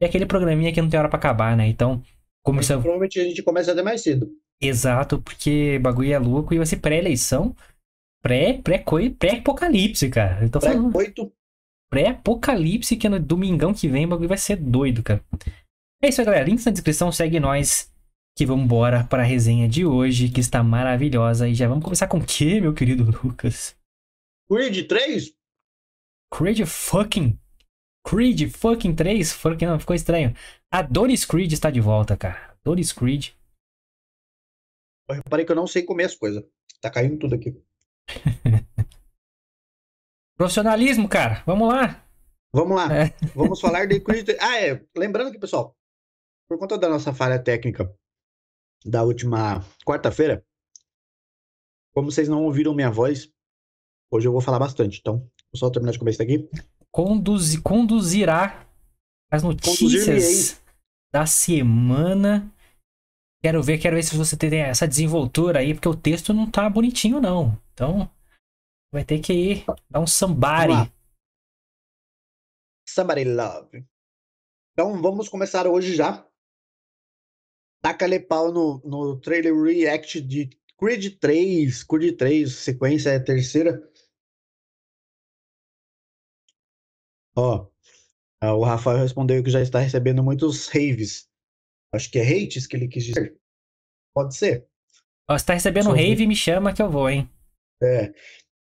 É 0.00 0.06
aquele 0.06 0.24
programinha 0.24 0.72
que 0.72 0.80
não 0.80 0.88
tem 0.88 0.98
hora 0.98 1.08
pra 1.08 1.18
acabar, 1.18 1.54
né? 1.54 1.68
Então, 1.68 2.02
começamos... 2.42 2.82
Provavelmente 2.82 3.20
a 3.20 3.24
gente 3.24 3.42
começa 3.42 3.72
até 3.72 3.82
mais 3.82 4.02
cedo. 4.02 4.30
Exato, 4.60 5.20
porque 5.20 5.78
bagulho 5.78 6.12
é 6.12 6.18
louco 6.18 6.52
e 6.52 6.58
vai 6.58 6.66
ser 6.66 6.76
pré-eleição. 6.76 7.54
Pré, 8.22 8.60
pré, 8.62 8.84
pré-apocalipse, 9.18 10.10
cara. 10.10 10.44
Eu 10.44 10.50
tô 10.50 10.60
Pra 10.60 10.72
falando 10.72 10.92
pré-apocalipse, 11.90 12.96
que 12.96 13.08
no 13.08 13.18
domingão 13.18 13.74
que 13.74 13.88
vem, 13.88 14.06
o 14.06 14.08
bagulho 14.08 14.28
vai 14.28 14.38
ser 14.38 14.56
doido, 14.56 15.02
cara. 15.02 15.24
É 16.02 16.08
isso 16.08 16.20
aí, 16.20 16.24
galera. 16.24 16.44
Links 16.44 16.64
na 16.64 16.72
descrição, 16.72 17.10
segue 17.10 17.40
nós. 17.40 17.92
Que 18.38 18.46
vamos 18.46 18.64
embora 18.64 19.04
para 19.04 19.22
a 19.22 19.26
resenha 19.26 19.68
de 19.68 19.84
hoje, 19.84 20.28
que 20.28 20.40
está 20.40 20.62
maravilhosa. 20.62 21.48
E 21.48 21.54
já 21.54 21.66
vamos 21.66 21.82
começar 21.82 22.06
com 22.06 22.18
o 22.18 22.24
que, 22.24 22.60
meu 22.60 22.72
querido 22.72 23.04
Lucas? 23.22 23.76
Creed 24.48 24.86
3? 24.86 25.34
Creed 26.32 26.64
fucking. 26.64 27.38
Creed 28.06 28.50
fucking 28.50 28.94
3? 28.94 29.32
Fucking 29.32 29.66
não, 29.66 29.80
ficou 29.80 29.96
estranho. 29.96 30.34
Adonis 30.72 31.24
Creed 31.24 31.52
está 31.52 31.70
de 31.70 31.80
volta, 31.80 32.16
cara. 32.16 32.54
Adonis 32.60 32.92
Creed. 32.92 33.30
Eu 35.10 35.16
reparei 35.16 35.44
que 35.44 35.52
eu 35.52 35.56
não 35.56 35.66
sei 35.66 35.82
comer 35.82 36.04
as 36.04 36.14
coisas. 36.14 36.42
Tá 36.80 36.90
caindo 36.90 37.18
tudo 37.18 37.34
aqui. 37.34 37.54
Profissionalismo, 40.36 41.08
cara. 41.08 41.42
Vamos 41.44 41.68
lá. 41.68 42.06
Vamos 42.52 42.76
lá. 42.76 42.96
É. 42.96 43.14
Vamos 43.34 43.60
falar 43.60 43.86
de 43.86 44.00
Creed 44.00 44.24
3. 44.24 44.38
Ah, 44.40 44.60
é. 44.60 44.82
Lembrando 44.96 45.30
que, 45.30 45.38
pessoal, 45.38 45.76
por 46.48 46.58
conta 46.58 46.78
da 46.78 46.88
nossa 46.88 47.12
falha 47.12 47.38
técnica 47.38 47.92
da 48.84 49.02
última 49.02 49.64
quarta-feira, 49.84 50.44
como 51.92 52.10
vocês 52.10 52.28
não 52.28 52.44
ouviram 52.44 52.74
minha 52.74 52.90
voz, 52.90 53.30
hoje 54.10 54.26
eu 54.26 54.32
vou 54.32 54.40
falar 54.40 54.58
bastante. 54.58 54.98
Então, 54.98 55.18
vou 55.18 55.56
só 55.56 55.68
terminar 55.70 55.92
de 55.92 55.98
comer 55.98 56.12
isso 56.12 56.22
aqui. 56.22 56.48
Conduzi, 56.90 57.60
conduzirá 57.60 58.66
as 59.30 59.42
notícias 59.42 60.60
da 61.12 61.26
semana. 61.26 62.52
Quero 63.42 63.62
ver, 63.62 63.78
quero 63.78 63.96
ver 63.96 64.02
se 64.02 64.16
você 64.16 64.36
tem 64.36 64.60
essa 64.60 64.86
desenvoltura 64.86 65.60
aí, 65.60 65.72
porque 65.72 65.88
o 65.88 65.96
texto 65.96 66.34
não 66.34 66.50
tá 66.50 66.68
bonitinho, 66.68 67.20
não. 67.20 67.58
Então, 67.72 68.10
vai 68.92 69.02
ter 69.02 69.18
que 69.20 69.32
ir 69.32 69.64
dar 69.88 70.00
um 70.00 70.04
lá. 70.04 70.92
Somebody 72.86 73.24
love. 73.24 73.86
Então, 74.72 75.00
vamos 75.00 75.28
começar 75.28 75.66
hoje 75.66 75.94
já. 75.94 76.26
Taca-lhe 77.82 78.20
pau 78.20 78.52
no, 78.52 78.78
no 78.84 79.18
trailer 79.18 79.54
react 79.54 80.20
de 80.20 80.50
Creed 80.78 81.18
3. 81.18 81.82
Creed 81.84 82.18
3, 82.18 82.52
sequência 82.52 83.10
é 83.10 83.16
a 83.16 83.24
terceira. 83.24 83.90
Ó, 87.34 87.70
ah, 88.42 88.54
o 88.54 88.64
Rafael 88.64 88.98
respondeu 88.98 89.42
que 89.42 89.50
já 89.50 89.62
está 89.62 89.78
recebendo 89.78 90.22
muitos 90.22 90.68
raves. 90.68 91.29
Acho 91.92 92.10
que 92.10 92.18
é 92.18 92.22
hates 92.22 92.66
que 92.66 92.76
ele 92.76 92.88
quis 92.88 93.04
dizer. 93.04 93.36
Pode 94.14 94.36
ser. 94.36 94.66
Ó, 95.28 95.36
se 95.38 95.46
tá 95.46 95.54
recebendo 95.54 95.84
Sou 95.84 95.94
rave, 95.94 96.26
me 96.26 96.36
chama 96.36 96.72
que 96.72 96.82
eu 96.82 96.90
vou, 96.90 97.08
hein? 97.08 97.28
É. 97.82 98.12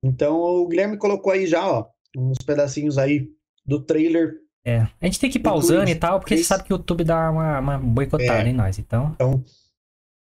Então 0.04 0.36
o 0.38 0.68
Guilherme 0.68 0.98
colocou 0.98 1.32
aí 1.32 1.46
já, 1.48 1.66
ó, 1.68 1.88
uns 2.18 2.38
pedacinhos 2.46 2.98
aí 2.98 3.30
do 3.66 3.82
trailer. 3.84 4.36
É. 4.66 4.80
A 5.02 5.06
gente 5.06 5.20
tem 5.20 5.30
que 5.30 5.38
ir 5.38 5.42
Do 5.42 5.44
pausando 5.50 5.90
e 5.90 5.96
tal, 5.96 6.20
porque 6.20 6.34
você 6.36 6.40
três. 6.40 6.48
sabe 6.48 6.64
que 6.64 6.74
o 6.74 6.78
YouTube 6.78 7.04
dá 7.04 7.30
uma, 7.30 7.60
uma 7.60 7.78
boicotada 7.78 8.48
É. 8.48 8.50
em 8.50 8.54
nós, 8.54 8.80
então. 8.80 9.16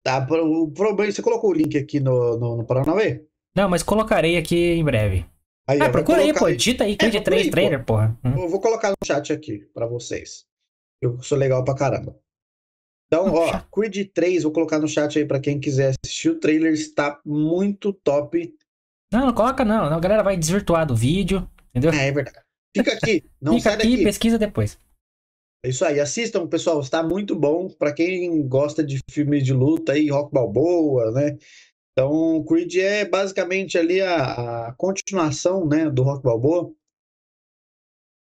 Tá, 0.04 0.24
pro- 0.24 0.44
o 0.64 0.70
problema, 0.70 1.10
você 1.10 1.22
colocou 1.22 1.50
o 1.50 1.54
link 1.54 1.76
aqui 1.76 1.98
no, 2.00 2.38
no, 2.38 2.56
no 2.58 2.66
Paranauê? 2.66 3.24
Não, 3.56 3.68
mas 3.68 3.82
colocarei 3.82 4.36
aqui 4.36 4.56
em 4.74 4.84
breve. 4.84 5.26
Aí, 5.68 5.80
Ah, 5.80 5.90
procura 5.90 6.18
aí, 6.20 6.32
pô. 6.32 6.50
Digita 6.52 6.84
aí, 6.84 6.96
procura 6.96 7.24
3 7.24 7.42
aí, 7.42 7.46
pô. 7.48 7.50
trailer, 7.52 7.84
porra. 7.84 8.18
Hum. 8.24 8.42
Eu 8.42 8.48
vou 8.48 8.60
colocar 8.60 8.90
no 8.90 8.96
chat 9.04 9.32
aqui 9.32 9.60
pra 9.74 9.86
vocês. 9.86 10.44
Eu 11.02 11.20
sou 11.22 11.36
legal 11.36 11.64
pra 11.64 11.74
caramba. 11.74 12.16
Então, 13.06 13.32
ó. 13.32 13.60
Creed 13.72 14.10
3, 14.12 14.42
vou 14.42 14.52
colocar 14.52 14.78
no 14.78 14.88
chat 14.88 15.18
aí 15.18 15.24
pra 15.24 15.40
quem 15.40 15.60
quiser 15.60 15.94
assistir. 16.04 16.30
O 16.30 16.40
trailer 16.40 16.72
está 16.72 17.20
muito 17.24 17.92
top. 17.92 18.54
Não, 19.12 19.26
não 19.26 19.34
coloca 19.34 19.64
não. 19.64 19.84
A 19.84 20.00
galera 20.00 20.22
vai 20.22 20.36
desvirtuar 20.36 20.86
do 20.86 20.96
vídeo, 20.96 21.48
entendeu? 21.70 21.92
É, 21.92 22.08
é 22.08 22.12
verdade. 22.12 22.44
Fica 22.76 22.92
aqui, 22.92 23.24
não 23.40 23.54
Fica 23.54 23.70
sai 23.70 23.74
aqui 23.74 23.90
daqui. 23.92 24.04
pesquisa 24.04 24.38
depois. 24.38 24.78
É 25.64 25.70
isso 25.70 25.84
aí, 25.84 25.98
assistam, 25.98 26.46
pessoal, 26.46 26.80
está 26.80 27.02
muito 27.02 27.34
bom 27.34 27.68
para 27.68 27.92
quem 27.92 28.46
gosta 28.46 28.84
de 28.84 28.98
filmes 29.10 29.42
de 29.44 29.52
luta 29.52 29.92
aí, 29.92 30.10
Rock 30.10 30.32
Balboa, 30.32 31.10
né? 31.12 31.38
Então, 31.92 32.44
Creed 32.44 32.76
é 32.76 33.04
basicamente 33.06 33.78
ali 33.78 34.02
a, 34.02 34.66
a 34.68 34.72
continuação, 34.74 35.66
né, 35.66 35.88
do 35.88 36.02
Rock 36.02 36.22
Balboa. 36.22 36.72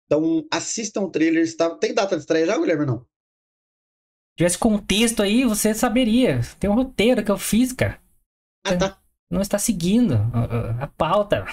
Então, 0.07 0.45
assistam 0.51 1.03
o 1.03 1.11
trailer, 1.11 1.45
está... 1.45 1.71
tem 1.77 1.95
data 1.95 2.17
de 2.17 2.23
estreia 2.23 2.47
já, 2.47 2.59
Guilherme, 2.59 2.85
não? 2.85 3.07
Se 4.41 4.45
tivesse 4.45 4.59
contexto 4.59 5.23
aí, 5.23 5.45
você 5.45 5.75
saberia. 5.75 6.41
Tem 6.59 6.71
um 6.71 6.75
roteiro 6.75 7.23
que 7.23 7.31
eu 7.31 7.37
fiz, 7.37 7.75
cara. 7.75 8.01
Ah, 8.65 8.75
tá. 8.75 9.03
Não 9.31 9.43
está 9.43 9.59
seguindo 9.59 10.15
a, 10.15 10.85
a- 10.85 10.87
pauta. 10.87 11.45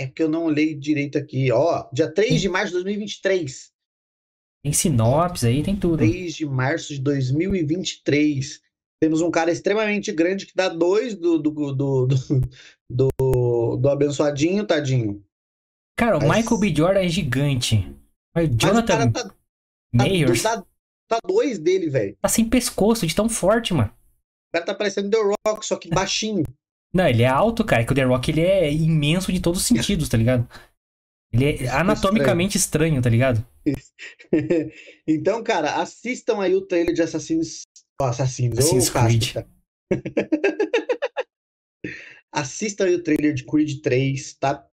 É 0.00 0.06
porque 0.06 0.22
eu 0.22 0.28
não 0.30 0.44
olhei 0.44 0.74
direito 0.74 1.18
aqui. 1.18 1.52
Ó, 1.52 1.86
dia 1.92 2.10
3 2.10 2.40
de 2.40 2.48
março 2.48 2.68
de 2.68 2.84
2023. 2.84 3.72
Tem 4.64 4.72
sinopse 4.72 5.46
aí, 5.46 5.62
tem 5.62 5.76
tudo. 5.76 5.98
3 5.98 6.34
de 6.34 6.46
março 6.46 6.94
de 6.94 7.00
2023. 7.00 8.62
Temos 8.98 9.20
um 9.20 9.30
cara 9.30 9.52
extremamente 9.52 10.10
grande 10.12 10.46
que 10.46 10.54
dá 10.54 10.70
dois 10.70 11.14
do, 11.14 11.38
do, 11.38 11.50
do, 11.74 12.08
do, 12.88 13.76
do, 13.76 13.88
abençoadinho, 13.90 14.66
tadinho. 14.66 15.22
Cara, 15.98 16.16
o 16.16 16.22
Michael 16.22 16.58
B. 16.58 16.74
Jordan 16.74 17.00
é 17.00 17.08
gigante. 17.08 17.86
Mas 18.34 18.48
o 18.48 18.48
Mas 18.48 18.54
o 18.54 18.56
Jonathan 18.56 18.86
cara 18.86 19.12
tá, 19.12 19.28
tá, 19.28 19.34
Mayers 19.92 20.42
tá, 20.42 20.66
tá 21.12 21.18
dois 21.26 21.58
dele, 21.58 21.90
velho. 21.90 22.16
tá 22.20 22.28
sem 22.28 22.48
pescoço 22.48 23.06
de 23.06 23.14
tão 23.14 23.28
forte, 23.28 23.74
mano. 23.74 23.90
O 23.90 24.52
cara 24.52 24.64
tá 24.64 24.74
parecendo 24.74 25.10
The 25.10 25.18
Rock, 25.46 25.66
só 25.66 25.76
que 25.76 25.88
baixinho. 25.88 26.44
Não, 26.92 27.06
ele 27.06 27.22
é 27.22 27.28
alto, 27.28 27.64
cara. 27.64 27.84
Que 27.84 27.92
o 27.92 27.94
The 27.94 28.04
Rock 28.04 28.30
ele 28.30 28.42
é 28.42 28.72
imenso 28.72 29.32
de 29.32 29.40
todos 29.40 29.60
os 29.60 29.66
sentidos, 29.66 30.08
tá 30.08 30.16
ligado? 30.16 30.48
Ele 31.32 31.44
é 31.44 31.64
é 31.64 31.68
anatomicamente 31.68 32.58
estranho, 32.58 33.00
tá 33.00 33.08
ligado? 33.08 33.46
então, 35.08 35.42
cara, 35.42 35.80
assistam 35.80 36.40
aí 36.40 36.54
o 36.54 36.66
trailer 36.66 36.94
de 36.94 37.02
Assassinos. 37.02 37.62
ó, 38.00 38.08
Assassinos, 38.08 38.58
Assassin's 38.58 38.90
ô, 38.90 38.92
Casca, 38.92 39.08
Creed. 39.08 39.32
cara. 39.32 39.48
Assistam 42.32 42.84
aí 42.84 42.94
o 42.94 43.02
trailer 43.02 43.34
de 43.34 43.44
Creed 43.44 43.82
3, 43.82 44.34
tá 44.34 44.66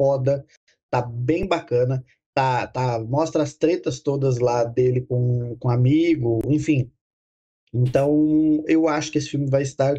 foda, 0.00 0.46
tá 0.90 1.02
bem 1.02 1.46
bacana. 1.46 2.04
Tá, 2.34 2.66
tá, 2.66 2.98
mostra 2.98 3.42
as 3.42 3.54
tretas 3.54 4.00
todas 4.00 4.38
lá 4.38 4.64
dele 4.64 5.02
com, 5.02 5.54
com 5.58 5.68
amigo, 5.68 6.40
enfim. 6.46 6.90
Então, 7.74 8.64
eu 8.66 8.88
acho 8.88 9.12
que 9.12 9.18
esse 9.18 9.28
filme 9.28 9.48
vai 9.50 9.62
estar. 9.62 9.94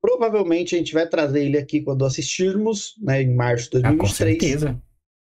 Provavelmente 0.00 0.74
a 0.74 0.78
gente 0.78 0.94
vai 0.94 1.08
trazer 1.08 1.44
ele 1.44 1.58
aqui 1.58 1.80
quando 1.80 2.04
assistirmos, 2.04 2.94
né, 3.00 3.22
em 3.22 3.34
março 3.34 3.70
de 3.70 3.78
Ah, 3.78 3.90
com 3.90 4.04
2023. 4.04 4.60
certeza. 4.60 4.82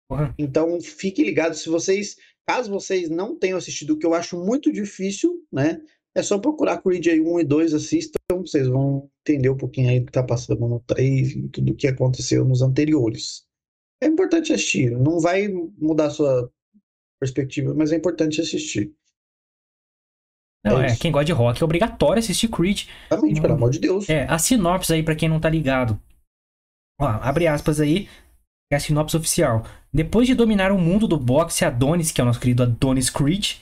Porra. 0.09 0.33
Então, 0.37 0.79
fiquem 0.81 1.25
ligados 1.25 1.59
se 1.59 1.69
vocês, 1.69 2.15
caso 2.47 2.69
vocês 2.71 3.09
não 3.09 3.37
tenham 3.37 3.57
assistido, 3.57 3.91
o 3.91 3.97
que 3.97 4.05
eu 4.05 4.13
acho 4.13 4.37
muito 4.37 4.71
difícil, 4.71 5.45
né? 5.51 5.81
É 6.15 6.21
só 6.21 6.37
procurar 6.37 6.81
Creed 6.81 7.07
aí 7.07 7.21
1 7.21 7.39
e 7.39 7.43
2, 7.45 7.73
assistam, 7.73 8.19
vocês 8.31 8.67
vão 8.67 9.09
entender 9.25 9.49
um 9.49 9.57
pouquinho 9.57 9.89
aí 9.89 9.99
do 10.01 10.07
que 10.07 10.11
tá 10.11 10.23
passando 10.23 10.67
no 10.67 10.81
3 10.81 11.31
e 11.31 11.47
tudo 11.49 11.71
o 11.71 11.75
que 11.75 11.87
aconteceu 11.87 12.43
nos 12.43 12.61
anteriores. 12.61 13.45
É 14.01 14.07
importante 14.07 14.51
assistir, 14.51 14.91
não 14.91 15.19
vai 15.19 15.47
mudar 15.77 16.07
a 16.07 16.09
sua 16.09 16.51
perspectiva, 17.19 17.73
mas 17.73 17.91
é 17.91 17.95
importante 17.97 18.41
assistir. 18.41 18.93
Não, 20.63 20.81
É 20.81 20.87
é, 20.91 20.95
quem 20.95 21.11
gosta 21.11 21.25
de 21.25 21.31
rock 21.31 21.61
é 21.61 21.65
obrigatório 21.65 22.19
assistir 22.19 22.47
Creed. 22.47 22.87
Exatamente, 23.11 23.41
pelo 23.41 23.53
Hum. 23.53 23.57
amor 23.57 23.71
de 23.71 23.79
Deus. 23.79 24.09
É, 24.09 24.25
a 24.25 24.37
sinopse 24.37 24.93
aí 24.93 25.03
pra 25.03 25.15
quem 25.15 25.27
não 25.29 25.39
tá 25.39 25.49
ligado. 25.49 25.99
Ó, 26.99 27.05
abre 27.05 27.47
aspas 27.47 27.79
aí. 27.79 28.07
É 28.71 28.75
a 28.75 28.79
sinopse 28.79 29.17
oficial. 29.17 29.65
Depois 29.93 30.27
de 30.27 30.33
dominar 30.35 30.71
o 30.71 30.77
mundo 30.77 31.07
do 31.07 31.17
boxe, 31.17 31.65
Adonis, 31.65 32.11
que 32.11 32.21
é 32.21 32.23
o 32.23 32.27
nosso 32.27 32.39
querido 32.39 32.63
Adonis 32.63 33.09
Creed, 33.09 33.55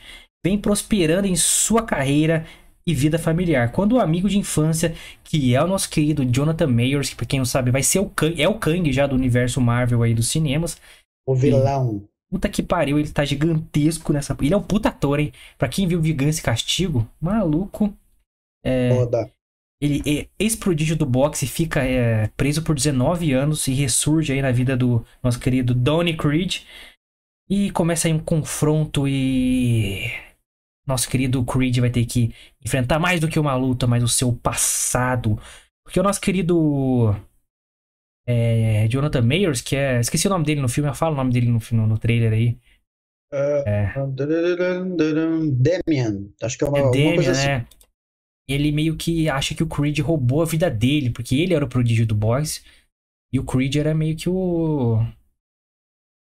vem 0.45 0.59
prosperando 0.59 1.25
em 1.25 1.35
sua 1.35 1.83
carreira 1.83 2.45
e 2.89 2.95
vida 2.95 3.19
familiar. 3.19 3.71
Quando 3.71 3.93
o 3.93 3.99
amigo 3.99 4.27
de 4.27 4.37
infância, 4.37 4.95
que 5.23 5.55
é 5.55 5.63
o 5.63 5.67
nosso 5.67 5.89
querido 5.89 6.25
Jonathan 6.25 6.67
Mayers, 6.67 7.09
que 7.09 7.15
pra 7.15 7.25
quem 7.25 7.39
não 7.39 7.45
sabe, 7.45 7.71
vai 7.71 7.83
ser 7.83 7.99
o 7.99 8.09
Kang, 8.09 8.41
é 8.41 8.47
o 8.47 8.57
Kang 8.57 8.91
já 8.91 9.05
do 9.05 9.15
universo 9.15 9.61
Marvel 9.61 10.01
aí 10.01 10.13
dos 10.13 10.27
cinemas. 10.27 10.79
O 11.27 11.35
vilão. 11.35 12.03
Puta 12.31 12.49
que 12.49 12.61
pariu, 12.61 12.99
ele 12.99 13.09
tá 13.09 13.25
gigantesco 13.25 14.13
nessa. 14.13 14.37
Ele 14.41 14.53
é 14.53 14.57
um 14.57 14.61
puta 14.61 14.89
ator, 14.89 15.19
hein? 15.19 15.31
Pra 15.57 15.67
quem 15.67 15.87
viu 15.87 16.01
Vingança 16.01 16.39
e 16.39 16.43
Castigo, 16.43 17.07
maluco. 17.19 17.93
É, 18.63 18.93
Foda. 18.93 19.31
ele 19.81 20.01
é 20.05 20.27
ex-prodígio 20.37 20.95
do 20.95 21.05
boxe, 21.05 21.47
fica 21.47 21.83
é, 21.83 22.27
preso 22.35 22.61
por 22.61 22.75
19 22.75 23.31
anos 23.33 23.67
e 23.67 23.73
ressurge 23.73 24.33
aí 24.33 24.41
na 24.41 24.51
vida 24.51 24.75
do 24.75 25.03
nosso 25.23 25.39
querido 25.39 25.73
Donnie 25.73 26.17
Creed. 26.17 26.63
E 27.49 27.71
começa 27.71 28.07
aí 28.07 28.13
um 28.13 28.19
confronto 28.19 29.07
e. 29.07 30.28
Nosso 30.89 31.09
querido 31.09 31.45
Creed 31.45 31.77
vai 31.77 31.89
ter 31.89 32.05
que 32.05 32.33
enfrentar 32.65 32.99
mais 32.99 33.19
do 33.19 33.27
que 33.27 33.39
uma 33.39 33.55
luta, 33.55 33.85
mas 33.87 34.03
o 34.03 34.07
seu 34.07 34.33
passado. 34.33 35.39
Porque 35.85 35.99
o 35.99 36.03
nosso 36.03 36.19
querido. 36.19 37.15
É, 38.27 38.87
Jonathan 38.87 39.21
Mayers, 39.21 39.61
que 39.61 39.75
é. 39.75 39.99
Esqueci 39.99 40.27
o 40.27 40.29
nome 40.29 40.45
dele 40.45 40.61
no 40.61 40.67
filme, 40.67 40.89
eu 40.89 40.93
falo 40.95 41.13
o 41.13 41.17
nome 41.17 41.31
dele 41.31 41.47
no, 41.47 41.59
no, 41.71 41.87
no 41.87 41.97
trailer 41.97 42.33
aí. 42.33 42.57
É. 43.31 43.93
Damian. 45.51 46.27
Acho 46.41 46.57
que 46.57 46.63
é 46.63 46.67
uma, 46.67 46.79
É 46.79 46.81
Damian, 46.81 47.15
coisa 47.15 47.31
assim. 47.31 47.47
né? 47.47 47.67
Ele 48.47 48.71
meio 48.71 48.97
que 48.97 49.29
acha 49.29 49.53
que 49.53 49.61
o 49.61 49.67
Creed 49.67 49.99
roubou 49.99 50.41
a 50.41 50.45
vida 50.45 50.69
dele, 50.71 51.11
porque 51.11 51.35
ele 51.35 51.53
era 51.53 51.63
o 51.63 51.69
prodígio 51.69 52.05
do 52.07 52.15
boys. 52.15 52.65
E 53.31 53.39
o 53.39 53.45
Creed 53.45 53.75
era 53.75 53.93
meio 53.93 54.17
que 54.17 54.27
o 54.27 54.97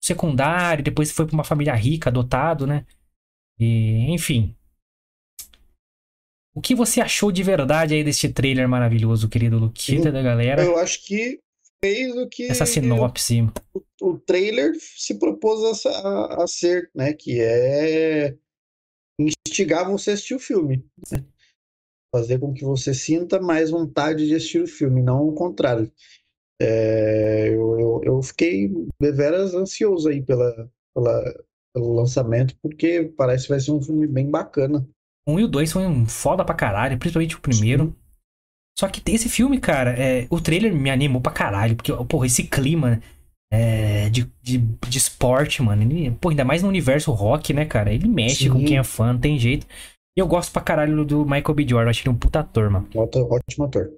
secundário, 0.02 0.84
depois 0.84 1.12
foi 1.12 1.26
pra 1.26 1.34
uma 1.34 1.44
família 1.44 1.74
rica, 1.76 2.10
adotado, 2.10 2.66
né? 2.66 2.86
E, 3.64 4.12
enfim. 4.12 4.56
O 6.56 6.62
que 6.62 6.76
você 6.76 7.02
achou 7.02 7.32
de 7.32 7.42
verdade 7.42 7.96
aí 7.96 8.04
deste 8.04 8.30
trailer 8.32 8.68
maravilhoso, 8.68 9.30
querido 9.30 9.58
Luquita 9.58 10.12
da 10.12 10.22
galera? 10.22 10.64
Eu 10.64 10.78
acho 10.78 11.04
que 11.06 11.40
fez 11.84 12.16
o 12.16 12.28
que 12.28 12.44
Essa 12.44 12.66
sinopse. 12.66 13.42
o, 13.74 13.82
o 14.10 14.20
trailer 14.20 14.74
se 14.80 15.18
propôs 15.18 15.86
a, 15.86 15.90
a- 15.90 16.44
a 16.44 16.48
ser, 16.48 16.92
né? 16.94 17.14
Que 17.14 17.40
é 17.42 18.38
instigar 19.20 19.90
você 19.90 20.12
a 20.12 20.14
assistir 20.14 20.36
o 20.36 20.40
filme. 20.40 20.86
né? 21.12 21.24
Fazer 22.14 22.38
com 22.40 22.54
que 22.54 22.64
você 22.64 22.94
sinta 22.94 23.40
mais 23.42 23.72
vontade 23.72 24.28
de 24.28 24.36
assistir 24.36 24.62
o 24.62 24.68
filme, 24.68 25.02
não 25.02 25.28
o 25.28 25.34
contrário. 25.34 25.92
É, 26.62 27.48
eu, 27.50 27.80
eu, 27.80 28.02
eu 28.04 28.22
fiquei 28.22 28.72
deveras 29.02 29.56
ansioso 29.56 30.08
aí 30.08 30.22
pela, 30.22 30.72
pela, 30.96 31.44
pelo 31.74 31.94
lançamento, 31.94 32.56
porque 32.62 33.12
parece 33.18 33.46
que 33.46 33.50
vai 33.50 33.60
ser 33.60 33.72
um 33.72 33.82
filme 33.82 34.06
bem 34.08 34.30
bacana. 34.30 34.88
Um 35.28 35.40
e 35.40 35.44
o 35.44 35.48
dois 35.48 35.70
são 35.70 35.86
um 35.86 36.06
foda 36.06 36.44
pra 36.46 36.54
caralho, 36.56 36.98
principalmente 36.98 37.36
o 37.36 37.42
primeiro. 37.42 37.96
Só 38.78 38.88
que 38.88 39.02
esse 39.12 39.30
filme, 39.30 39.60
cara, 39.60 39.92
é, 39.92 40.28
o 40.30 40.42
trailer 40.42 40.74
me 40.74 40.90
animou 40.90 41.22
pra 41.22 41.32
caralho, 41.32 41.76
porque, 41.76 41.92
porra, 42.06 42.26
esse 42.26 42.44
clima 42.44 43.02
é, 43.52 44.10
de, 44.10 44.30
de, 44.42 44.58
de 44.58 44.98
esporte, 44.98 45.62
mano, 45.62 45.84
ele, 45.84 46.12
pô, 46.12 46.30
ainda 46.30 46.44
mais 46.44 46.64
no 46.64 46.70
universo 46.70 47.12
rock, 47.12 47.54
né, 47.54 47.66
cara? 47.66 47.94
Ele 47.94 48.08
mexe 48.08 48.50
com 48.50 48.60
Sim. 48.60 48.66
quem 48.66 48.78
é 48.78 48.84
fã, 48.84 49.14
não 49.14 49.20
tem 49.20 49.38
jeito. 49.38 49.68
E 50.18 50.20
eu 50.20 50.28
gosto 50.28 50.52
pra 50.52 50.62
caralho 50.62 51.06
do 51.06 51.24
Michael 51.24 51.54
B. 51.56 51.68
Jordan, 51.68 51.90
acho 51.90 52.02
ele 52.02 52.10
um 52.10 52.18
puta 52.18 52.40
ator, 52.40 52.70
mano. 52.70 52.90
Ótimo, 52.96 53.34
ótimo 53.34 53.66
ator. 53.66 53.92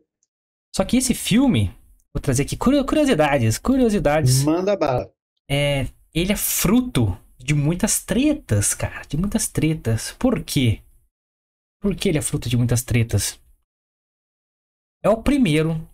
Só 0.75 0.83
que 0.83 0.97
esse 0.97 1.13
filme, 1.13 1.73
vou 2.13 2.21
trazer 2.21 2.43
aqui 2.43 2.57
curio- 2.57 2.85
curiosidades, 2.85 3.57
curiosidades. 3.57 4.43
Manda 4.43 4.75
bala. 4.75 5.09
É, 5.49 5.87
ele 6.13 6.33
é 6.33 6.35
fruto 6.35 7.17
de 7.45 7.53
muitas 7.53 8.03
tretas, 8.03 8.73
cara, 8.73 9.03
de 9.03 9.15
muitas 9.15 9.47
tretas. 9.47 10.13
Por 10.13 10.43
quê? 10.43 10.81
Por 11.79 11.95
que 11.95 12.09
ele 12.09 12.17
é 12.17 12.21
fruto 12.21 12.49
de 12.49 12.57
muitas 12.57 12.81
tretas? 12.81 13.39
É 15.03 15.09
o 15.09 15.21
primeiro, 15.21 15.87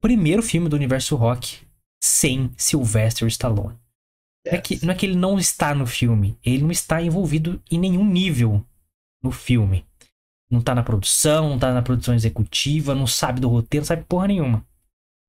primeiro 0.00 0.42
filme 0.42 0.68
do 0.68 0.74
universo 0.74 1.14
rock 1.14 1.64
sem 2.02 2.52
Sylvester 2.58 3.28
Stallone. 3.28 3.78
Não 4.44 4.52
é, 4.52 4.60
que, 4.60 4.84
não 4.84 4.92
é 4.92 4.96
que 4.96 5.06
ele 5.06 5.14
não 5.14 5.38
está 5.38 5.72
no 5.72 5.86
filme, 5.86 6.36
ele 6.44 6.64
não 6.64 6.72
está 6.72 7.00
envolvido 7.00 7.62
em 7.70 7.78
nenhum 7.78 8.04
nível 8.04 8.66
no 9.22 9.30
filme. 9.30 9.86
Não 10.50 10.60
tá 10.60 10.74
na 10.74 10.82
produção, 10.82 11.50
não 11.50 11.60
tá 11.60 11.72
na 11.72 11.80
produção 11.80 12.12
executiva, 12.12 12.92
não 12.92 13.06
sabe 13.06 13.40
do 13.40 13.48
roteiro, 13.48 13.82
não 13.82 13.86
sabe 13.86 14.04
porra 14.04 14.26
nenhuma. 14.26 14.66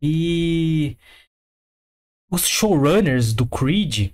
E 0.02 0.98
os 2.32 2.48
showrunners 2.48 3.34
do 3.34 3.46
Creed 3.46 4.12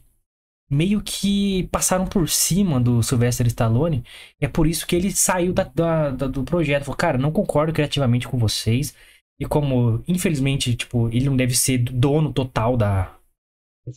meio 0.69 1.01
que 1.01 1.67
passaram 1.71 2.05
por 2.05 2.29
cima 2.29 2.79
do 2.79 3.01
Sylvester 3.01 3.47
Stallone. 3.47 4.03
É 4.39 4.47
por 4.47 4.67
isso 4.67 4.85
que 4.85 4.95
ele 4.95 5.11
saiu 5.11 5.51
da, 5.53 5.63
da- 5.63 6.11
da- 6.11 6.27
do 6.27 6.43
projeto. 6.43 6.83
Falou, 6.85 6.97
cara, 6.97 7.17
não 7.17 7.31
concordo 7.31 7.73
criativamente 7.73 8.27
com 8.27 8.37
vocês. 8.37 8.95
E 9.39 9.45
como, 9.45 10.03
infelizmente, 10.07 10.75
tipo, 10.75 11.07
ele 11.09 11.25
não 11.25 11.35
deve 11.37 11.55
ser 11.55 11.77
dono 11.79 12.31
total 12.33 12.75
da, 12.75 13.15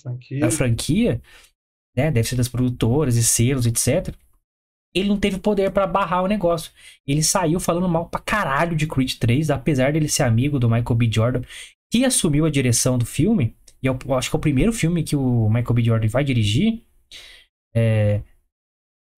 franquia. 0.00 0.40
da 0.40 0.50
franquia, 0.50 1.22
né? 1.96 2.10
Deve 2.10 2.28
ser 2.28 2.36
das 2.36 2.48
produtoras 2.48 3.16
e 3.16 3.24
selos, 3.24 3.66
etc. 3.66 4.14
Ele 4.94 5.08
não 5.08 5.18
teve 5.18 5.38
poder 5.38 5.70
pra 5.72 5.86
barrar 5.86 6.22
o 6.22 6.26
negócio. 6.28 6.70
Ele 7.06 7.22
saiu 7.22 7.58
falando 7.58 7.88
mal 7.88 8.08
pra 8.08 8.20
caralho 8.20 8.76
de 8.76 8.86
Creed 8.86 9.14
3, 9.18 9.50
apesar 9.50 9.92
dele 9.92 10.08
ser 10.08 10.22
amigo 10.22 10.58
do 10.58 10.68
Michael 10.70 10.94
B. 10.96 11.10
Jordan, 11.12 11.42
que 11.90 12.04
assumiu 12.04 12.44
a 12.46 12.50
direção 12.50 12.96
do 12.96 13.04
filme. 13.04 13.56
E 13.82 13.86
eu 13.86 13.98
acho 14.14 14.30
que 14.30 14.36
é 14.36 14.38
o 14.38 14.40
primeiro 14.40 14.72
filme 14.72 15.02
que 15.02 15.16
o 15.16 15.48
Michael 15.48 15.74
B. 15.74 15.82
Jordan 15.82 16.08
vai 16.08 16.22
dirigir. 16.22 16.84
É, 17.74 18.22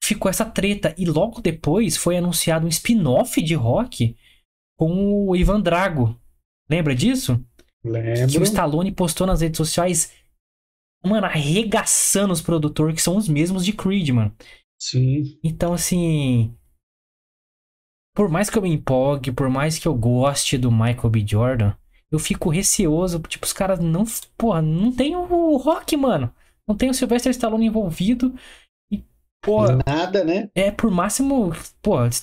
ficou 0.03 0.31
essa 0.31 0.45
treta. 0.45 0.95
E 0.97 1.05
logo 1.05 1.41
depois 1.41 1.97
foi 1.97 2.17
anunciado 2.17 2.67
um 2.67 2.71
spin-off 2.71 3.43
de 3.43 3.55
rock 3.55 4.17
com 4.79 5.29
o 5.29 5.37
Ivan 5.37 5.61
Drago. 5.61 6.19
Lembra 6.69 6.95
disso? 6.95 7.45
que 7.83 7.89
o 7.89 7.93
Lembro. 7.93 8.43
Stallone 8.45 8.93
postou 8.93 9.27
nas 9.27 9.43
redes 9.43 9.59
sociais, 9.59 10.13
mano, 11.05 11.27
arregaçando 11.27 12.33
os 12.33 12.41
produtores 12.41 12.95
que 12.97 13.03
são 13.03 13.17
os 13.17 13.29
mesmos 13.29 13.65
de 13.65 13.75
Creed, 13.75 14.09
mano. 14.11 14.35
Sim. 14.81 15.39
Então, 15.45 15.75
assim. 15.75 16.57
Por 18.17 18.31
mais 18.31 18.49
que 18.49 18.57
eu 18.57 18.63
me 18.63 18.73
empolgue, 18.73 19.33
por 19.33 19.51
mais 19.51 19.79
que 19.79 19.87
eu 19.87 19.95
goste 19.95 20.57
do 20.57 20.71
Michael 20.71 21.11
B. 21.11 21.25
Jordan, 21.27 21.77
eu 22.15 22.19
fico 22.19 22.51
receoso. 22.51 23.21
Tipo, 23.21 23.47
os 23.47 23.53
caras 23.53 23.79
não. 23.81 24.05
Porra, 24.37 24.63
não 24.63 24.93
tem 24.93 25.17
o 25.17 25.57
Rock, 25.57 25.97
mano. 25.97 26.33
Não 26.67 26.77
tem 26.77 26.91
o 26.91 26.95
Sylvester 26.95 27.31
Stallone 27.31 27.67
envolvido. 27.67 28.35
E, 28.93 29.05
porra, 29.43 29.79
Nada, 29.87 30.25
né? 30.25 30.51
é, 30.55 30.71
por 30.71 30.91
máximo, 30.91 31.53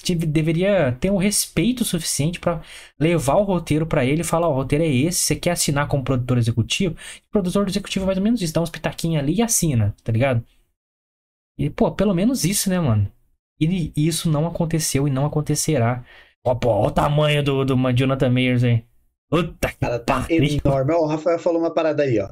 tive- 0.03 0.25
deveria 0.25 0.93
ter 0.99 1.11
um 1.11 1.17
respeito 1.17 1.85
suficiente 1.85 2.39
pra 2.39 2.61
levar 2.99 3.35
o 3.35 3.43
roteiro 3.43 3.85
pra 3.85 4.05
ele 4.05 4.21
e 4.21 4.23
falar, 4.25 4.47
ó, 4.49 4.51
o 4.51 4.55
roteiro 4.55 4.83
é 4.85 4.87
esse, 4.87 5.19
você 5.19 5.35
quer 5.35 5.51
assinar 5.51 5.87
como 5.87 6.03
produtor 6.03 6.37
executivo? 6.37 6.95
O 7.27 7.31
produtor 7.31 7.67
executivo 7.69 8.05
é 8.05 8.07
mais 8.07 8.17
ou 8.17 8.23
menos 8.23 8.41
isso, 8.41 8.53
dá 8.53 8.61
uns 8.61 8.69
pitaquinhos 8.69 9.21
ali 9.23 9.35
e 9.35 9.41
assina, 9.43 9.95
tá 10.03 10.11
ligado? 10.11 10.43
E, 11.57 11.69
pô, 11.69 11.91
pelo 11.93 12.13
menos 12.13 12.43
isso, 12.43 12.69
né, 12.69 12.79
mano? 12.79 13.11
E 13.59 13.93
isso 13.95 14.29
não 14.29 14.47
aconteceu 14.47 15.07
e 15.07 15.11
não 15.11 15.25
acontecerá. 15.25 16.03
Ó, 16.45 16.55
pô, 16.55 16.69
ó 16.69 16.87
o 16.87 16.91
tamanho 16.91 17.43
do, 17.43 17.63
do 17.65 17.75
Jonathan 17.93 18.29
Mayers 18.29 18.63
aí. 18.63 18.85
Puta 19.31 19.69
que 19.69 19.77
cara 19.77 19.97
tá 19.97 20.27
enorme. 20.29 20.93
Ó, 20.93 21.03
o 21.03 21.07
Rafael 21.07 21.39
falou 21.39 21.61
uma 21.61 21.73
parada 21.73 22.03
aí, 22.03 22.19
ó. 22.19 22.27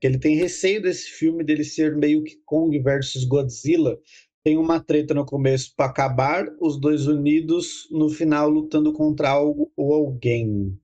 Que 0.00 0.06
ele 0.06 0.18
tem 0.18 0.34
receio 0.34 0.80
desse 0.80 1.10
filme 1.10 1.44
dele 1.44 1.62
ser 1.62 1.94
meio 1.94 2.24
que 2.24 2.40
Kong 2.46 2.76
versus 2.78 3.24
Godzilla. 3.24 3.98
Tem 4.42 4.56
uma 4.56 4.80
treta 4.80 5.12
no 5.12 5.26
começo 5.26 5.74
pra 5.76 5.86
acabar, 5.86 6.46
os 6.58 6.80
dois 6.80 7.06
unidos 7.06 7.86
no 7.90 8.08
final 8.08 8.48
lutando 8.48 8.94
contra 8.94 9.28
algo 9.28 9.70
ou 9.76 9.92
alguém. 9.92 10.74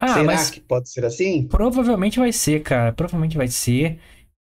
Ah, 0.00 0.14
Será 0.14 0.24
mas 0.24 0.50
que 0.50 0.60
pode 0.60 0.88
ser 0.88 1.04
assim? 1.04 1.48
Provavelmente 1.48 2.20
vai 2.20 2.30
ser, 2.30 2.62
cara. 2.62 2.92
Provavelmente 2.92 3.36
vai 3.36 3.48
ser. 3.48 3.98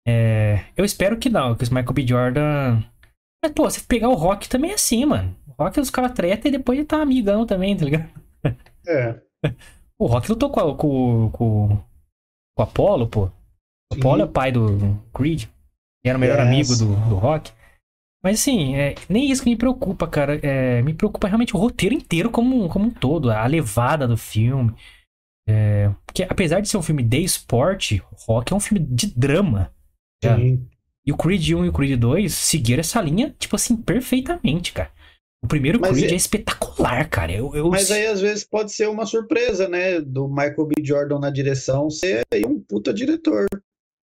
É, 0.06 0.66
Eu 0.76 0.84
espero 0.84 1.18
que 1.18 1.28
não, 1.28 1.56
que 1.56 1.64
os 1.64 1.70
Michael 1.70 1.92
B. 1.92 2.06
Jordan. 2.06 2.80
Mas, 3.42 3.52
pô, 3.52 3.68
se 3.68 3.82
pegar 3.82 4.08
o 4.08 4.14
Rock 4.14 4.48
também 4.48 4.70
é 4.70 4.74
assim, 4.74 5.04
mano. 5.04 5.36
O 5.48 5.64
Rock 5.64 5.80
os 5.80 5.90
caras 5.90 6.12
treta 6.12 6.46
e 6.46 6.52
depois 6.52 6.78
ele 6.78 6.86
tá 6.86 7.02
amigão 7.02 7.44
também, 7.44 7.76
tá 7.76 7.84
ligado? 7.84 8.08
É. 8.86 9.20
O 9.98 10.06
Rock 10.06 10.28
lutou 10.28 10.50
com, 10.50 10.60
a- 10.60 10.76
com, 10.76 11.30
com, 11.30 11.68
com 11.68 11.76
o 12.58 12.62
Apollo, 12.62 13.08
pô. 13.08 13.24
O. 13.26 13.30
Apollo 13.98 14.22
é 14.22 14.26
pai 14.26 14.52
do 14.52 14.96
Creed. 15.14 15.44
Ele 15.44 15.50
era 16.10 16.18
o 16.18 16.20
melhor 16.20 16.40
amigo 16.40 16.76
do, 16.76 16.86
do 17.08 17.14
Rock. 17.16 17.52
Mas 18.22 18.40
assim, 18.40 18.74
é, 18.74 18.94
nem 19.08 19.30
isso 19.30 19.42
que 19.42 19.50
me 19.50 19.56
preocupa, 19.56 20.06
cara. 20.06 20.38
É, 20.42 20.82
me 20.82 20.92
preocupa 20.94 21.28
realmente 21.28 21.54
o 21.56 21.58
roteiro 21.58 21.94
inteiro 21.94 22.30
como, 22.30 22.68
como 22.68 22.86
um 22.86 22.90
todo, 22.90 23.30
a 23.30 23.46
levada 23.46 24.06
do 24.08 24.16
filme. 24.16 24.74
É, 25.48 25.90
porque 26.04 26.24
apesar 26.24 26.60
de 26.60 26.68
ser 26.68 26.76
um 26.76 26.82
filme 26.82 27.02
de 27.02 27.18
esporte, 27.22 28.02
Rock 28.26 28.52
é 28.52 28.56
um 28.56 28.60
filme 28.60 28.84
de 28.84 29.06
drama. 29.16 29.72
Sim. 30.24 30.66
E 31.06 31.12
o 31.12 31.16
Creed 31.16 31.50
1 31.52 31.64
e 31.64 31.68
o 31.68 31.72
Creed 31.72 32.00
2 32.00 32.34
seguiram 32.34 32.80
essa 32.80 33.00
linha, 33.00 33.34
tipo 33.38 33.54
assim, 33.54 33.76
perfeitamente, 33.76 34.72
cara. 34.72 34.90
O 35.46 35.48
primeiro 35.48 35.80
Mas 35.80 35.92
Creed 35.92 36.10
é- 36.10 36.14
é... 36.14 36.16
espetacular, 36.16 37.08
cara. 37.08 37.30
Eu, 37.32 37.54
eu- 37.54 37.70
Mas 37.70 37.88
aí 37.92 38.04
às 38.06 38.20
vezes 38.20 38.42
pode 38.42 38.72
ser 38.72 38.88
uma 38.88 39.06
surpresa, 39.06 39.68
né? 39.68 40.00
Do 40.00 40.28
Michael 40.28 40.66
B. 40.66 40.74
Jordan 40.84 41.20
na 41.20 41.30
direção 41.30 41.88
ser 41.88 42.22
aí 42.34 42.44
um 42.44 42.60
puta 42.60 42.92
diretor. 42.92 43.46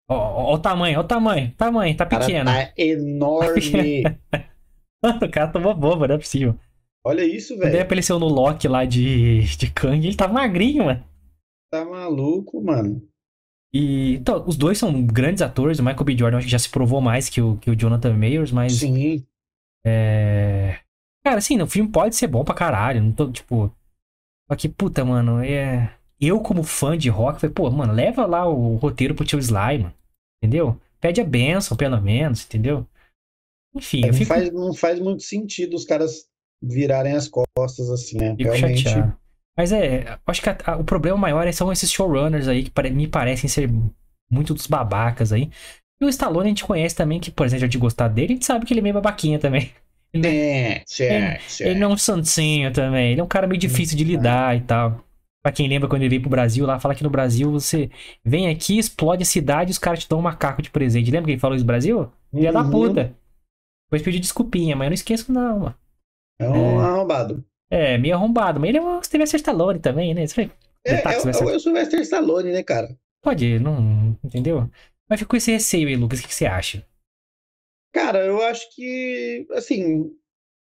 Ó, 0.10 0.16
ó, 0.16 0.44
ó 0.52 0.54
o 0.56 0.60
tamanho, 0.60 1.00
ó 1.00 1.02
o 1.02 1.08
tamanho, 1.08 1.54
tamanho, 1.58 1.98
tá 1.98 2.06
O 2.06 2.10
cara 2.10 2.26
pequeno. 2.26 2.46
tá 2.46 2.74
enorme. 2.78 4.04
o 5.04 5.30
cara 5.30 5.50
tomou 5.50 5.76
bomba, 5.76 6.08
não 6.08 6.16
é 6.16 6.18
possível. 6.18 6.58
Olha 7.06 7.26
isso, 7.26 7.56
Quando 7.56 7.64
ele 7.64 7.72
velho. 7.72 7.84
apareceu 7.84 8.18
no 8.18 8.28
Loki 8.28 8.70
lá 8.70 8.86
de, 8.86 9.42
de 9.58 9.70
Kang, 9.70 10.08
ele 10.08 10.16
tava 10.16 10.32
magrinho, 10.32 10.86
mano. 10.86 11.04
Tá 11.70 11.84
maluco, 11.84 12.64
mano. 12.64 13.06
E 13.74 14.14
então, 14.14 14.46
os 14.48 14.56
dois 14.56 14.78
são 14.78 15.04
grandes 15.06 15.42
atores. 15.42 15.80
O 15.80 15.84
Michael 15.84 16.06
B. 16.06 16.18
Jordan 16.18 16.38
acho 16.38 16.46
que 16.46 16.52
já 16.52 16.60
se 16.60 16.70
provou 16.70 17.02
mais 17.02 17.28
que 17.28 17.42
o, 17.42 17.58
que 17.58 17.70
o 17.70 17.76
Jonathan 17.76 18.14
Mayers, 18.14 18.52
mas. 18.52 18.74
Sim. 18.74 19.26
É. 19.86 20.80
Cara, 21.26 21.38
assim, 21.38 21.62
o 21.62 21.68
filme 21.68 21.90
pode 21.90 22.16
ser 22.16 22.28
bom 22.28 22.44
pra 22.44 22.54
caralho. 22.54 23.02
Não 23.02 23.12
tô, 23.12 23.32
tipo. 23.32 23.74
Só 24.50 24.56
que, 24.58 24.68
puta, 24.68 25.06
mano, 25.06 25.42
é. 25.44 25.96
Eu, 26.20 26.40
como 26.42 26.64
fã 26.64 26.98
de 26.98 27.10
rock, 27.10 27.42
falei, 27.42 27.54
pô, 27.54 27.70
mano, 27.70 27.94
leva 27.94 28.26
lá 28.26 28.48
o 28.48 28.76
roteiro 28.76 29.16
pro 29.16 29.26
tio 29.26 29.40
mano. 29.52 29.94
Entendeu? 30.42 30.80
Pede 31.00 31.20
a 31.22 31.26
benção, 31.26 31.76
pelo 31.76 32.00
menos, 32.02 32.46
entendeu? 32.46 32.88
Enfim, 33.76 34.04
É, 34.04 34.08
Não 34.08 34.14
fico, 34.14 34.28
faz, 34.30 34.52
não 34.52 34.74
faz 34.74 35.00
muito 35.00 35.24
sentido 35.24 35.76
os 35.76 35.84
caras 35.86 36.28
virarem 36.62 37.14
as 37.14 37.28
costas 37.28 37.90
assim, 37.90 38.18
né? 38.18 38.36
fico 38.38 38.44
Realmente. 38.44 38.84
chateado. 38.84 39.18
Mas 39.58 39.72
é, 39.72 40.18
acho 40.26 40.42
que 40.42 40.50
a- 40.50 40.58
a- 40.66 40.78
o 40.78 40.84
problema 40.84 41.18
maior 41.18 41.46
é- 41.48 41.52
são 41.52 41.72
esses 41.72 41.92
showrunners 41.92 42.48
aí 42.48 42.64
que 42.64 42.72
pare- 42.72 42.90
me 42.90 43.08
parecem 43.08 43.50
ser 43.50 43.70
muito 44.32 44.54
dos 44.54 44.68
babacas 44.68 45.32
aí. 45.34 45.50
E 46.02 46.06
o 46.06 46.10
Stallone 46.10 46.48
a 46.48 46.50
gente 46.50 46.66
conhece 46.66 46.96
também, 46.96 47.20
que, 47.20 47.32
por 47.32 47.46
exemplo, 47.46 47.68
de 47.68 47.78
gostar 47.78 48.08
dele, 48.08 48.34
a 48.34 48.36
gente 48.36 48.46
sabe 48.46 48.66
que 48.66 48.74
ele 48.74 48.80
é 48.80 48.84
meio 48.84 48.96
babaquinha 48.96 49.40
também. 49.40 49.72
Ele, 50.14 50.28
É, 50.28 50.84
certo, 50.86 51.42
certo. 51.50 51.70
ele 51.72 51.80
não 51.80 51.92
é 51.92 51.94
um 51.94 51.98
santinho 51.98 52.72
também, 52.72 53.12
ele 53.14 53.22
é 53.22 53.24
um 53.24 53.28
cara 53.28 53.48
meio 53.48 53.60
difícil 53.60 53.98
de 53.98 54.04
lidar 54.04 54.56
e 54.56 54.62
tal. 54.62 55.04
Pra 55.42 55.52
quem 55.52 55.68
lembra 55.68 55.90
quando 55.90 56.04
ele 56.04 56.10
veio 56.10 56.22
pro 56.22 56.30
Brasil 56.30 56.66
lá, 56.66 56.80
fala 56.80 56.96
que 56.96 57.04
no 57.04 57.10
Brasil 57.10 57.52
você 57.52 57.90
vem 58.24 58.48
aqui, 58.50 58.78
explode 58.78 59.24
a 59.24 59.26
cidade 59.26 59.72
e 59.72 59.74
os 59.74 59.78
caras 59.80 60.00
te 60.04 60.10
dão 60.10 60.20
um 60.20 60.22
macaco 60.22 60.62
de 60.62 60.70
presente. 60.70 61.12
Lembra 61.12 61.26
que 61.26 61.32
ele 61.32 61.40
falou 61.40 61.56
isso 61.56 61.66
no 61.66 61.68
Brasil? 61.68 62.10
Filha 62.34 62.54
da 62.54 62.62
Uhum. 62.62 62.70
puta. 62.72 63.16
Depois 63.88 64.02
pediu 64.02 64.22
desculpinha, 64.22 64.76
mas 64.76 64.86
eu 64.86 64.90
não 64.92 64.96
esqueço 64.96 65.32
não, 65.34 65.60
mano. 65.60 65.76
É 66.40 66.50
um 66.50 66.80
arrombado. 66.80 67.44
É, 67.70 67.98
meio 67.98 68.16
arrombado. 68.16 68.60
Mas 68.60 68.70
ele 68.70 68.78
é 68.78 68.82
um 68.82 69.02
Sylvester 69.04 69.40
Stallone 69.40 69.80
também, 69.80 70.14
né? 70.14 70.26
Você 70.28 70.50
É, 70.86 70.98
Tá, 70.98 71.12
é, 71.14 71.20
vai 71.20 71.34
é, 71.34 71.46
o- 71.46 71.50
é 71.50 71.60
Sylvester 71.60 72.00
Stallone, 72.02 72.52
né, 72.52 72.64
cara? 72.64 72.96
Pode, 73.22 73.60
não. 73.60 74.18
Entendeu? 74.24 74.70
Mas 75.10 75.20
fico 75.20 75.32
com 75.32 75.38
esse 75.38 75.52
receio 75.52 75.88
aí, 75.88 75.96
Lucas. 75.96 76.20
O 76.20 76.22
que 76.22 76.28
que 76.30 76.36
você 76.36 76.46
acha? 76.46 76.86
Cara, 77.94 78.26
eu 78.26 78.42
acho 78.42 78.68
que, 78.76 79.46
assim, 79.52 80.12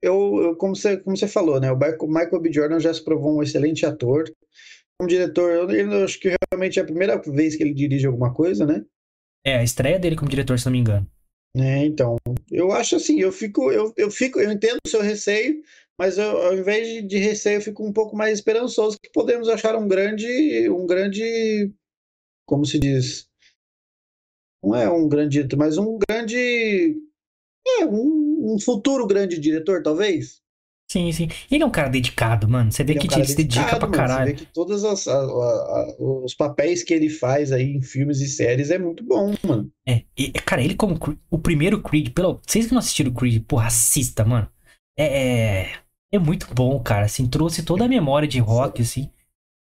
eu, 0.02 0.40
eu- 0.42 0.56
como 0.56 0.74
você, 0.74 0.96
como 0.96 1.16
você 1.16 1.28
falou, 1.28 1.60
né? 1.60 1.70
O 1.70 1.76
Michael 2.08 2.40
B. 2.40 2.52
Jordan 2.52 2.80
já 2.80 2.92
se 2.92 3.04
provou 3.04 3.38
um 3.38 3.42
excelente 3.42 3.86
ator. 3.86 4.24
Como 4.98 5.08
diretor, 5.08 5.50
eu, 5.50 5.70
eu 5.70 6.04
acho 6.04 6.18
que 6.20 6.34
realmente 6.52 6.78
é 6.78 6.82
a 6.82 6.86
primeira 6.86 7.16
vez 7.18 7.56
que 7.56 7.62
ele 7.62 7.72
dirige 7.72 8.06
alguma 8.06 8.34
coisa, 8.34 8.66
né? 8.66 8.84
É, 9.46 9.56
a 9.56 9.62
estreia 9.62 9.98
dele 9.98 10.16
como 10.16 10.30
diretor, 10.30 10.58
se 10.58 10.66
não 10.66 10.72
me 10.72 10.78
engano. 10.78 11.06
É, 11.56 11.84
então, 11.84 12.16
eu 12.50 12.70
acho 12.70 12.96
assim, 12.96 13.20
eu 13.20 13.32
fico, 13.32 13.72
eu, 13.72 13.92
eu 13.96 14.10
fico, 14.10 14.38
eu 14.38 14.52
entendo 14.52 14.78
o 14.86 14.88
seu 14.88 15.00
receio, 15.00 15.60
mas 15.98 16.16
eu, 16.16 16.30
ao 16.42 16.54
invés 16.54 16.86
de, 16.86 17.02
de 17.02 17.18
receio, 17.18 17.56
eu 17.56 17.62
fico 17.62 17.84
um 17.84 17.92
pouco 17.92 18.16
mais 18.16 18.34
esperançoso 18.38 18.98
que 19.02 19.10
podemos 19.10 19.48
achar 19.48 19.74
um 19.74 19.88
grande, 19.88 20.68
um 20.70 20.86
grande, 20.86 21.72
como 22.46 22.64
se 22.64 22.78
diz? 22.78 23.28
Não 24.62 24.76
é 24.76 24.88
um 24.90 25.08
grande, 25.08 25.46
mas 25.56 25.78
um 25.78 25.98
grande, 26.08 26.96
é, 27.78 27.85
um, 27.87 28.54
um 28.54 28.59
futuro 28.59 29.06
grande 29.06 29.38
diretor, 29.38 29.83
talvez. 29.83 30.40
Sim, 30.90 31.12
sim. 31.12 31.28
Ele 31.48 31.62
é 31.62 31.66
um 31.66 31.70
cara 31.70 31.88
dedicado, 31.88 32.48
mano. 32.48 32.72
Você 32.72 32.83
vê 32.83 32.92
Ele 32.92 32.98
é 32.98 33.00
que 33.02 33.06
um 33.06 33.11
cara 33.11 33.20
ele 33.22 33.28
se 33.28 33.37
dedica 33.37 33.76
pra 33.76 33.87
mano. 33.87 33.92
Você 33.92 33.96
caralho. 33.96 34.26
vê 34.26 34.35
que 34.35 34.46
todos 34.46 34.83
os 34.83 36.35
papéis 36.35 36.83
que 36.83 36.92
ele 36.92 37.09
faz 37.09 37.52
aí 37.52 37.76
em 37.76 37.80
filmes 37.80 38.20
e 38.20 38.26
séries 38.26 38.72
é 38.72 38.78
muito 38.78 39.04
bom, 39.04 39.33
mano. 39.46 39.70
É, 39.87 40.02
e, 40.18 40.33
cara, 40.33 40.61
ele 40.62 40.74
como 40.74 40.98
o 41.30 41.38
primeiro 41.38 41.80
Creed, 41.80 42.11
pelo, 42.12 42.40
vocês 42.44 42.66
que 42.66 42.72
não 42.72 42.80
assistiram 42.80 43.12
o 43.12 43.14
Creed, 43.14 43.44
porra, 43.46 43.68
assista, 43.68 44.24
mano. 44.24 44.50
É, 44.98 45.04
é, 45.04 45.72
é 46.12 46.18
muito 46.18 46.52
bom, 46.52 46.80
cara, 46.80 47.06
assim, 47.06 47.28
trouxe 47.28 47.62
toda 47.62 47.85
a 47.85 47.88
memória 47.88 48.26
de 48.26 48.40
rock, 48.40 48.83
assim. 48.83 49.09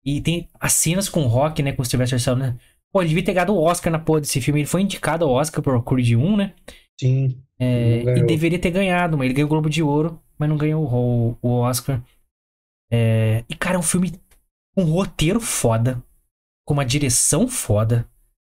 E 0.03 0.23
tem 0.23 0.49
as 0.59 0.73
cenas 0.73 1.07
com 1.07 1.27
rock, 1.27 1.63
né, 1.63 1.73
com 1.73 1.83
o 1.83 1.85
Sylvester 1.85 2.19
Stallone. 2.19 2.45
né? 2.45 2.59
Pô, 2.91 3.03
ele 3.03 3.11
devia 3.11 3.25
ter 3.25 3.35
ganhado 3.35 3.55
o 3.55 3.63
Oscar 3.63 3.93
na 3.93 3.99
porra 3.99 4.23
desse 4.23 4.41
filme. 4.41 4.61
Ele 4.61 4.67
foi 4.67 4.81
indicado 4.81 5.25
ao 5.25 5.33
Oscar 5.33 5.63
por 5.63 5.85
Creed 5.85 6.15
1, 6.15 6.37
né? 6.37 6.55
Sim. 7.01 7.43
É, 7.59 8.09
e 8.15 8.23
deveria 8.23 8.59
ter 8.59 8.71
ganhado, 8.71 9.17
mas 9.19 9.27
ele 9.27 9.35
ganhou 9.35 9.47
o 9.47 9.51
Globo 9.51 9.69
de 9.71 9.83
Ouro, 9.83 10.21
mas 10.39 10.49
não 10.49 10.57
ganhou 10.57 10.85
o, 10.87 11.37
o 11.43 11.51
Oscar. 11.61 12.03
É, 12.93 13.45
e, 13.49 13.55
cara, 13.57 13.77
é 13.77 13.79
um 13.79 13.83
filme 13.83 14.13
com 14.75 14.83
um 14.85 14.93
roteiro 14.93 15.41
foda, 15.41 16.03
com 16.67 16.75
uma 16.75 16.85
direção 16.85 17.49
foda, 17.49 18.09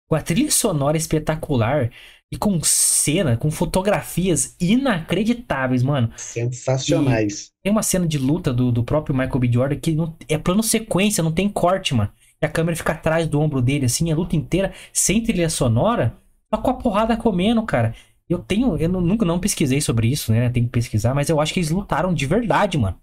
com 0.08 0.16
a 0.16 0.22
trilha 0.22 0.50
sonora 0.50 0.96
espetacular 0.96 1.90
e 2.32 2.36
com 2.38 2.60
cena, 2.62 3.36
com 3.36 3.50
fotografias 3.50 4.56
inacreditáveis, 4.60 5.82
mano. 5.82 6.12
Sensacionais. 6.16 7.52
Tem 7.62 7.72
uma 7.72 7.82
cena 7.82 8.06
de 8.06 8.18
luta 8.18 8.52
do, 8.52 8.72
do 8.72 8.84
próprio 8.84 9.14
Michael 9.14 9.38
B. 9.40 9.52
Jordan 9.52 9.76
que 9.80 9.92
não- 9.92 10.16
é 10.28 10.38
plano 10.38 10.62
sequência, 10.62 11.22
não 11.22 11.32
tem 11.32 11.48
corte, 11.48 11.94
mano. 11.94 12.12
E 12.42 12.46
a 12.46 12.48
câmera 12.48 12.76
fica 12.76 12.92
atrás 12.92 13.26
do 13.28 13.40
ombro 13.40 13.60
dele, 13.60 13.86
assim, 13.86 14.10
a 14.10 14.16
luta 14.16 14.36
inteira, 14.36 14.72
sem 14.92 15.22
trilha 15.22 15.50
sonora, 15.50 16.16
só 16.52 16.60
com 16.60 16.70
a 16.70 16.74
porrada 16.74 17.16
comendo, 17.16 17.62
cara. 17.64 17.94
Eu 18.30 18.38
tenho, 18.38 18.76
eu 18.78 18.88
não- 18.88 19.00
nunca 19.02 19.26
não 19.26 19.40
pesquisei 19.40 19.80
sobre 19.80 20.08
isso, 20.08 20.32
né? 20.32 20.50
Tem 20.50 20.64
que 20.64 20.70
pesquisar, 20.70 21.14
mas 21.14 21.28
eu 21.28 21.40
acho 21.40 21.52
que 21.52 21.60
eles 21.60 21.70
lutaram 21.70 22.14
de 22.14 22.26
verdade, 22.26 22.78
mano. 22.78 22.98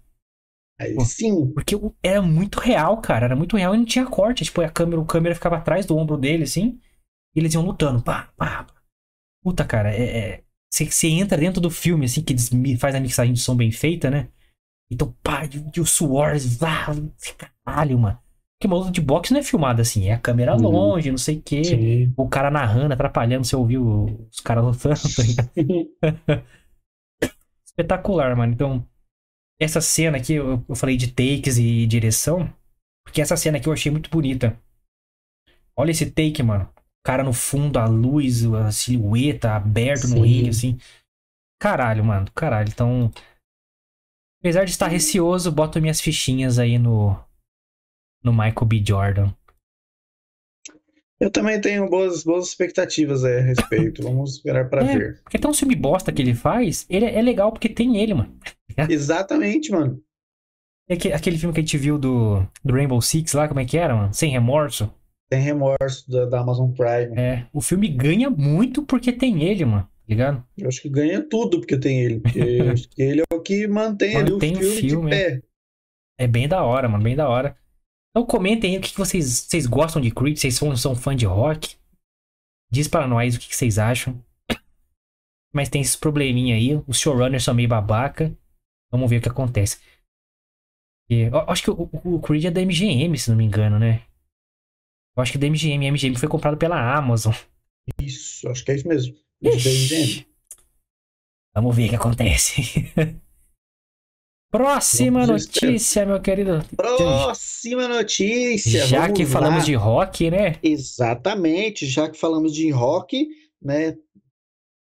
Pô. 0.94 1.04
sim. 1.04 1.52
Porque 1.52 1.74
era 2.02 2.22
muito 2.22 2.60
real, 2.60 3.00
cara. 3.00 3.26
Era 3.26 3.36
muito 3.36 3.56
real 3.56 3.74
e 3.74 3.78
não 3.78 3.84
tinha 3.84 4.06
corte. 4.06 4.44
Tipo, 4.44 4.60
a 4.62 4.70
câmera, 4.70 5.00
o 5.00 5.06
câmera 5.06 5.34
ficava 5.34 5.56
atrás 5.56 5.86
do 5.86 5.96
ombro 5.96 6.16
dele, 6.16 6.44
assim. 6.44 6.80
E 7.36 7.40
eles 7.40 7.54
iam 7.54 7.64
lutando. 7.64 8.02
Pá, 8.02 8.30
pá, 8.36 8.64
pá. 8.64 8.74
Puta, 9.42 9.64
cara, 9.64 9.94
é. 9.94 10.44
Você 10.72 11.08
entra 11.08 11.38
dentro 11.38 11.60
do 11.60 11.70
filme, 11.70 12.06
assim, 12.06 12.22
que 12.22 12.36
faz 12.78 12.94
a 12.94 13.00
mixagem 13.00 13.34
de 13.34 13.40
som 13.40 13.56
bem 13.56 13.72
feita, 13.72 14.10
né? 14.10 14.28
Então, 14.90 15.14
pá, 15.22 15.44
e, 15.46 15.72
e 15.76 15.80
o 15.80 15.86
suor, 15.86 16.38
vá, 16.58 16.86
caralho, 17.64 17.98
mano. 17.98 18.20
Porque 18.58 18.66
uma 18.66 18.76
luta 18.76 18.90
de 18.90 19.00
boxe 19.00 19.32
não 19.32 19.38
é 19.38 19.42
filmada 19.44 19.82
assim, 19.82 20.08
é 20.08 20.14
a 20.14 20.18
câmera 20.18 20.56
Uhum. 20.56 20.62
longe, 20.68 21.10
não 21.12 21.18
sei 21.18 21.36
o 21.36 21.42
quê. 21.42 21.62
Sim. 21.62 22.12
O 22.16 22.28
cara 22.28 22.50
narrando, 22.50 22.92
atrapalhando, 22.92 23.44
você 23.46 23.54
ouviu 23.54 24.26
os 24.30 24.40
caras 24.40 24.64
lutando. 24.64 24.96
tá? 25.36 26.42
Espetacular, 27.64 28.34
mano. 28.36 28.52
Então, 28.52 28.86
essa 29.60 29.80
cena 29.80 30.16
aqui, 30.18 30.34
eu, 30.34 30.64
eu 30.68 30.74
falei 30.74 30.96
de 30.96 31.12
takes 31.12 31.56
e 31.58 31.86
direção, 31.86 32.52
porque 33.04 33.20
essa 33.22 33.36
cena 33.36 33.58
aqui 33.58 33.68
eu 33.68 33.72
achei 33.72 33.92
muito 33.92 34.10
bonita. 34.10 34.58
Olha 35.76 35.92
esse 35.92 36.10
take, 36.10 36.42
mano. 36.42 36.64
O 36.64 37.06
cara 37.06 37.22
no 37.22 37.32
fundo, 37.32 37.78
a 37.78 37.86
luz, 37.86 38.44
a 38.44 38.72
silhueta 38.72 39.52
aberto 39.52 40.08
no 40.08 40.16
Sim. 40.16 40.22
ringue, 40.22 40.48
assim. 40.50 40.78
Caralho, 41.60 42.04
mano. 42.04 42.26
Caralho. 42.34 42.68
Então, 42.68 43.12
apesar 44.40 44.64
de 44.64 44.72
estar 44.72 44.88
receoso, 44.88 45.52
boto 45.52 45.80
minhas 45.80 46.00
fichinhas 46.00 46.58
aí 46.58 46.76
no, 46.78 47.16
no 48.22 48.32
Michael 48.32 48.66
B. 48.66 48.82
Jordan. 48.86 49.32
Eu 51.20 51.30
também 51.32 51.60
tenho 51.60 51.88
boas, 51.88 52.22
boas 52.22 52.48
expectativas 52.48 53.24
aí 53.24 53.38
a 53.38 53.42
respeito. 53.42 54.02
Vamos 54.04 54.34
esperar 54.34 54.68
para 54.70 54.82
É. 54.84 54.96
ver. 54.98 55.20
Porque 55.22 55.38
tem 55.38 55.50
um 55.50 55.54
filme 55.54 55.74
bosta 55.74 56.12
que 56.12 56.22
ele 56.22 56.34
faz, 56.34 56.86
ele 56.88 57.04
é 57.06 57.18
é 57.18 57.22
legal 57.22 57.50
porque 57.50 57.68
tem 57.68 57.96
ele, 57.96 58.14
mano. 58.14 58.38
Exatamente, 58.88 59.70
mano. 59.72 60.00
É 60.88 60.96
que- 60.96 61.12
aquele 61.12 61.36
filme 61.36 61.52
que 61.52 61.60
a 61.60 61.62
gente 61.62 61.76
viu 61.76 61.98
do, 61.98 62.40
do 62.64 62.72
Rainbow 62.72 63.00
Six 63.02 63.32
lá, 63.32 63.48
como 63.48 63.60
é 63.60 63.64
que 63.64 63.76
era, 63.76 63.94
mano? 63.94 64.14
Sem 64.14 64.30
remorso. 64.30 64.92
Tem 65.28 65.40
remorso 65.42 66.08
da, 66.10 66.24
da 66.24 66.40
Amazon 66.40 66.70
Prime. 66.72 67.18
É, 67.20 67.46
o 67.52 67.60
filme 67.60 67.88
ganha 67.88 68.30
muito 68.30 68.82
porque 68.84 69.12
tem 69.12 69.42
ele, 69.42 69.64
mano. 69.64 69.82
Tá 69.82 69.90
ligado? 70.08 70.44
Eu 70.56 70.68
acho 70.68 70.80
que 70.80 70.88
ganha 70.88 71.20
tudo 71.28 71.58
porque 71.58 71.76
tem 71.78 72.00
ele. 72.00 72.20
Porque 72.20 72.38
ele 72.96 73.20
é 73.20 73.34
o 73.34 73.40
que 73.42 73.66
mantém, 73.66 74.16
ali 74.16 74.30
o 74.30 74.34
Mantém 74.34 74.52
o 74.56 74.60
filme, 74.60 74.76
filme, 74.88 75.10
de 75.10 75.16
pé. 75.16 75.42
É 76.16 76.26
bem 76.26 76.48
da 76.48 76.62
hora, 76.64 76.88
mano. 76.88 77.04
Bem 77.04 77.14
da 77.16 77.28
hora. 77.28 77.54
Então 78.10 78.26
comentem 78.26 78.72
aí 78.72 78.78
o 78.78 78.80
que, 78.82 78.90
que 78.92 78.98
vocês, 78.98 79.40
vocês 79.42 79.66
gostam 79.66 80.00
de 80.00 80.10
Creed. 80.10 80.36
Vocês 80.36 80.54
são, 80.54 80.76
são 80.76 80.96
fã 80.96 81.14
de 81.14 81.26
rock. 81.26 81.76
Diz 82.70 82.88
pra 82.88 83.06
nós 83.06 83.36
o 83.36 83.40
que, 83.40 83.48
que 83.48 83.56
vocês 83.56 83.78
acham. 83.78 84.22
Mas 85.54 85.68
tem 85.68 85.80
esses 85.80 85.96
probleminha 85.96 86.56
aí. 86.56 86.70
Os 86.86 86.98
showrunners 86.98 87.44
são 87.44 87.54
meio 87.54 87.68
babaca. 87.68 88.36
Vamos 88.90 89.08
ver 89.08 89.18
o 89.18 89.22
que 89.22 89.28
acontece. 89.28 89.80
E, 91.10 91.22
eu 91.22 91.38
acho 91.50 91.62
que 91.62 91.70
o, 91.70 91.88
o- 92.04 92.14
o 92.16 92.20
Creed 92.20 92.44
é 92.46 92.50
da 92.50 92.60
MGM, 92.60 93.16
se 93.18 93.30
não 93.30 93.36
me 93.36 93.44
engano, 93.44 93.78
né? 93.78 94.06
Eu 95.16 95.22
acho 95.22 95.32
que 95.32 95.38
é 95.38 95.40
da 95.40 95.46
MGM. 95.46 95.86
A 95.86 95.92
MGM 95.92 96.16
foi 96.16 96.28
comprado 96.28 96.56
pela 96.56 96.96
Amazon. 96.96 97.34
Isso, 98.00 98.48
acho 98.48 98.64
que 98.64 98.72
é 98.72 98.74
isso 98.76 98.88
mesmo. 98.88 99.16
Isso. 99.42 99.68
Ixi. 99.68 100.26
Vamos 101.54 101.74
ver 101.74 101.86
o 101.86 101.88
que 101.90 101.96
acontece. 101.96 102.62
Próxima 104.50 105.26
notícia, 105.26 106.06
meu 106.06 106.20
querido. 106.20 106.64
Próxima 106.74 107.86
notícia. 107.86 108.86
Já 108.86 109.02
vamos 109.02 109.18
que 109.18 109.26
falamos 109.26 109.58
lá. 109.60 109.64
de 109.64 109.74
rock, 109.74 110.30
né? 110.30 110.58
Exatamente, 110.62 111.86
já 111.86 112.08
que 112.08 112.18
falamos 112.18 112.54
de 112.54 112.70
rock, 112.70 113.28
né? 113.60 113.96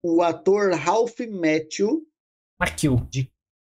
O 0.05 0.22
ator 0.22 0.72
Ralph 0.74 1.18
Macchio, 1.29 2.07
Aqui 2.59 2.88
o 2.88 3.07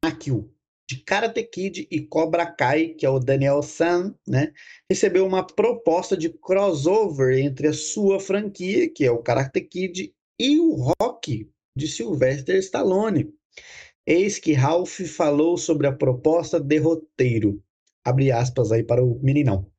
Macchio, 0.04 0.52
de 0.88 1.02
Karate 1.02 1.42
Kid 1.44 1.88
e 1.90 2.00
Cobra 2.00 2.44
Kai, 2.44 2.88
que 2.88 3.06
é 3.06 3.08
o 3.08 3.18
Daniel 3.18 3.62
San, 3.62 4.14
né, 4.26 4.52
recebeu 4.90 5.26
uma 5.26 5.46
proposta 5.46 6.14
de 6.14 6.28
crossover 6.28 7.38
entre 7.38 7.68
a 7.68 7.72
sua 7.72 8.20
franquia, 8.20 8.92
que 8.92 9.04
é 9.04 9.10
o 9.10 9.22
Karate 9.22 9.62
Kid, 9.62 10.12
e 10.38 10.58
o 10.60 10.92
Rock 11.00 11.48
de 11.74 11.88
Sylvester 11.88 12.56
Stallone. 12.56 13.32
Eis 14.06 14.38
que 14.38 14.52
Ralph 14.52 15.00
falou 15.02 15.56
sobre 15.56 15.86
a 15.86 15.92
proposta 15.92 16.58
de 16.58 16.78
roteiro. 16.78 17.62
Abre 18.04 18.32
aspas 18.32 18.72
aí 18.72 18.82
para 18.82 19.04
o 19.04 19.20
meninão. 19.22 19.70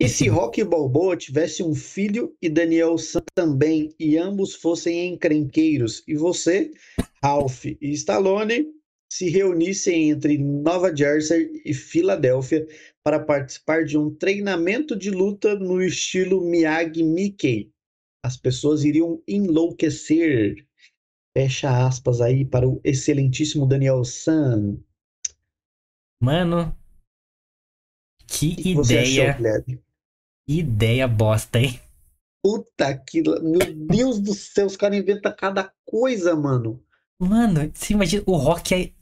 E 0.00 0.08
se 0.08 0.28
Rock 0.28 0.64
Balboa 0.64 1.16
tivesse 1.16 1.62
um 1.62 1.74
filho 1.74 2.34
e 2.40 2.48
Daniel 2.48 2.96
San 2.96 3.22
também, 3.34 3.94
e 4.00 4.16
ambos 4.16 4.54
fossem 4.54 5.12
encrenqueiros, 5.12 6.02
e 6.08 6.16
você, 6.16 6.72
Ralph 7.22 7.66
e 7.66 7.78
Stallone, 7.92 8.66
se 9.12 9.28
reunissem 9.28 10.10
entre 10.10 10.38
Nova 10.38 10.96
Jersey 10.96 11.60
e 11.64 11.74
Filadélfia 11.74 12.66
para 13.04 13.20
participar 13.20 13.84
de 13.84 13.98
um 13.98 14.14
treinamento 14.14 14.96
de 14.96 15.10
luta 15.10 15.54
no 15.54 15.82
estilo 15.82 16.40
Miyagi-Mickey. 16.40 17.70
As 18.24 18.36
pessoas 18.36 18.84
iriam 18.84 19.22
enlouquecer. 19.28 20.66
Fecha 21.36 21.86
aspas 21.86 22.20
aí 22.20 22.44
para 22.44 22.68
o 22.68 22.80
excelentíssimo 22.82 23.66
Daniel 23.66 24.04
San. 24.04 24.78
Mano, 26.20 26.76
que, 28.26 28.54
que 28.54 28.72
ideia. 28.72 29.32
Achou, 29.32 29.78
ideia 30.46 31.06
bosta, 31.06 31.58
hein? 31.58 31.80
Puta 32.42 32.96
que. 32.96 33.22
Meu 33.22 33.74
Deus 33.74 34.18
do 34.18 34.34
céu, 34.34 34.66
os 34.66 34.76
caras 34.76 34.98
inventam 34.98 35.34
cada 35.36 35.72
coisa, 35.84 36.34
mano. 36.34 36.82
Mano, 37.20 37.70
você 37.72 37.92
imagina 37.92 38.22
o 38.26 38.36
Rock 38.36 38.74
é 38.74 38.92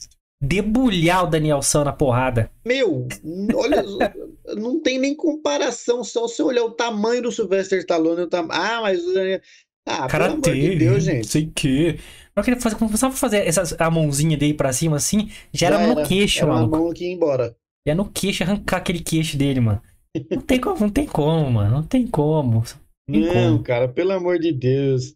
debulhar 0.40 1.24
o 1.24 1.26
Danielson 1.28 1.84
na 1.84 1.92
porrada. 1.92 2.50
Meu, 2.64 3.06
olha, 3.54 3.84
não 4.56 4.80
tem 4.80 4.98
nem 4.98 5.14
comparação. 5.14 6.02
Só 6.02 6.26
se 6.26 6.42
olhar 6.42 6.64
o 6.64 6.72
tamanho 6.72 7.22
do 7.22 7.32
Sylvester 7.32 7.78
Stallone. 7.78 8.22
O 8.22 8.26
tam... 8.28 8.48
Ah, 8.50 8.80
mas 8.82 9.04
o 9.04 9.14
Daniel. 9.14 9.40
Ah, 9.88 10.04
amor 10.26 10.40
de 10.40 10.76
Deus, 10.76 11.02
gente. 11.04 11.26
Sei 11.26 11.50
que. 11.54 11.98
Eu 12.36 12.42
queria 12.42 12.60
fazer, 12.60 12.76
começava 12.76 13.14
a 13.14 13.16
fazer 13.16 13.38
essa, 13.46 13.76
a 13.82 13.90
mãozinha 13.90 14.36
dele 14.36 14.54
pra 14.54 14.72
cima 14.72 14.96
assim, 14.96 15.28
já, 15.52 15.70
já 15.70 15.80
era, 15.80 15.86
no 15.94 16.06
queixo, 16.06 16.44
era 16.44 16.52
mano. 16.52 16.64
A 16.66 16.78
mão 16.78 16.92
que 16.92 17.04
ia 17.04 17.12
embora. 17.12 17.56
Já 17.86 17.94
no 17.94 18.08
queixo, 18.10 18.44
arrancar 18.44 18.76
aquele 18.76 19.00
queixo 19.00 19.36
dele, 19.36 19.60
mano. 19.60 19.82
Não 20.30 20.42
tem 20.42 20.60
como, 20.60 20.80
não 20.80 20.90
tem 20.90 21.06
como, 21.06 21.50
mano. 21.50 21.70
Não 21.70 21.82
tem 21.82 22.06
como. 22.06 22.62
Não, 23.08 23.12
tem 23.12 23.20
não 23.22 23.52
como. 23.52 23.62
cara, 23.64 23.88
pelo 23.88 24.12
amor 24.12 24.38
de 24.38 24.52
Deus. 24.52 25.14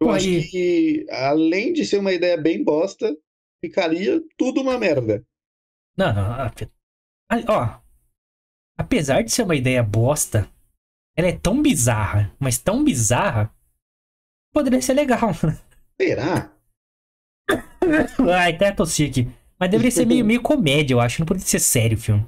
Eu 0.00 0.08
Pô, 0.08 0.10
acho 0.10 0.26
aí... 0.26 0.42
que, 0.48 1.06
além 1.10 1.72
de 1.72 1.84
ser 1.84 1.98
uma 1.98 2.12
ideia 2.12 2.36
bem 2.36 2.64
bosta, 2.64 3.14
ficaria 3.64 4.20
tudo 4.36 4.62
uma 4.62 4.78
merda. 4.78 5.24
Não, 5.96 6.12
não. 6.14 6.50
Ó. 7.48 7.80
Apesar 8.78 9.22
de 9.22 9.32
ser 9.32 9.42
uma 9.42 9.56
ideia 9.56 9.82
bosta, 9.82 10.48
ela 11.16 11.28
é 11.28 11.32
tão 11.32 11.62
bizarra, 11.62 12.34
mas 12.38 12.58
tão 12.58 12.84
bizarra, 12.84 13.50
poderia 14.56 14.80
ser 14.80 14.94
legal. 14.94 15.34
Será? 16.00 16.50
Ai, 18.34 18.54
até 18.54 18.72
tossi 18.72 19.04
aqui. 19.04 19.28
Mas 19.60 19.70
deveria 19.70 19.90
ser 19.90 20.06
meio, 20.06 20.24
meio 20.24 20.40
comédia, 20.40 20.94
eu 20.94 21.00
acho. 21.00 21.20
Não 21.20 21.26
poderia 21.26 21.46
ser 21.46 21.58
sério 21.58 21.98
o 21.98 22.00
filme. 22.00 22.26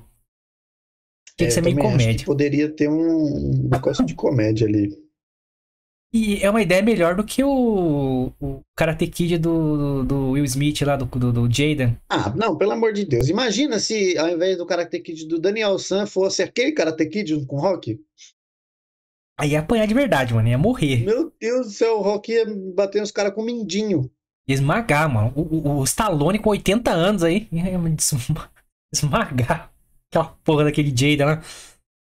Que 1.38 1.44
é, 1.44 1.50
ser 1.50 1.62
meio 1.62 1.78
comédia. 1.78 2.26
poderia 2.26 2.68
ter 2.68 2.88
um 2.88 3.68
negócio 3.70 4.04
de 4.04 4.14
comédia 4.14 4.66
ali. 4.66 4.94
E 6.12 6.42
é 6.42 6.50
uma 6.50 6.62
ideia 6.62 6.82
melhor 6.82 7.14
do 7.14 7.24
que 7.24 7.42
o, 7.44 8.32
o 8.40 8.60
Karate 8.74 9.06
Kid 9.06 9.38
do, 9.38 10.04
do 10.04 10.30
Will 10.30 10.44
Smith 10.44 10.80
lá, 10.82 10.96
do, 10.96 11.04
do, 11.04 11.32
do 11.32 11.42
Jaden. 11.54 11.98
Ah, 12.08 12.32
não, 12.34 12.56
pelo 12.56 12.72
amor 12.72 12.92
de 12.92 13.04
Deus. 13.04 13.28
Imagina 13.28 13.78
se 13.78 14.16
ao 14.18 14.28
invés 14.28 14.56
do 14.56 14.66
Karate 14.66 15.00
Kid 15.00 15.26
do 15.26 15.38
Daniel 15.38 15.78
San 15.78 16.06
fosse 16.06 16.42
aquele 16.42 16.72
Karate 16.72 17.06
Kid 17.06 17.46
com 17.46 17.60
Rock. 17.60 18.00
Aí 19.38 19.50
ia 19.50 19.60
apanhar 19.60 19.86
de 19.86 19.94
verdade, 19.94 20.34
mano. 20.34 20.48
Ia 20.48 20.58
morrer. 20.58 21.04
Meu 21.04 21.32
Deus 21.40 21.66
do 21.68 21.72
céu, 21.72 21.98
o 21.98 22.02
Rock 22.02 22.32
ia 22.32 22.44
bater 22.74 23.00
os 23.00 23.12
caras 23.12 23.32
com 23.32 23.42
mindinho. 23.42 24.10
Ia 24.48 24.54
esmagar, 24.54 25.08
mano. 25.08 25.32
O, 25.36 25.42
o, 25.42 25.78
o 25.78 25.84
Stallone 25.84 26.40
com 26.40 26.50
80 26.50 26.90
anos 26.90 27.22
aí. 27.22 27.46
Ia 27.52 27.62
esmagar. 28.92 29.72
Aquela 30.10 30.36
porra 30.42 30.64
daquele 30.64 30.90
Jaden 30.90 31.24
lá. 31.24 31.42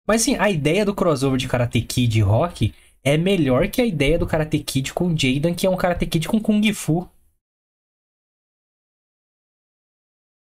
Mas 0.07 0.23
assim, 0.23 0.37
a 0.37 0.49
ideia 0.49 0.87
do 0.87 0.95
crossover 0.95 1.39
de 1.39 1.47
Karate 1.47 1.83
Kid 1.83 2.19
e 2.19 2.23
Rock 2.23 2.73
é 3.05 3.19
melhor 3.19 3.69
que 3.69 3.83
a 3.83 3.87
ideia 3.87 4.19
do 4.19 4.27
Karate 4.27 4.59
Kid 4.61 4.95
com 4.95 5.15
Jaden, 5.15 5.55
que 5.55 5.67
é 5.67 5.71
um 5.71 5.77
Karate 5.77 6.07
Kid 6.07 6.27
com 6.29 6.41
Kung 6.41 6.73
Fu. 6.73 7.07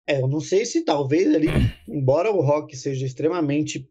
É, 0.07 0.21
eu 0.21 0.29
não 0.29 0.41
sei 0.41 0.65
se 0.65 0.85
talvez 0.85 1.35
ali, 1.35 1.49
embora 1.89 2.31
o 2.31 2.41
Rock 2.41 2.77
seja 2.77 3.07
extremamente 3.07 3.89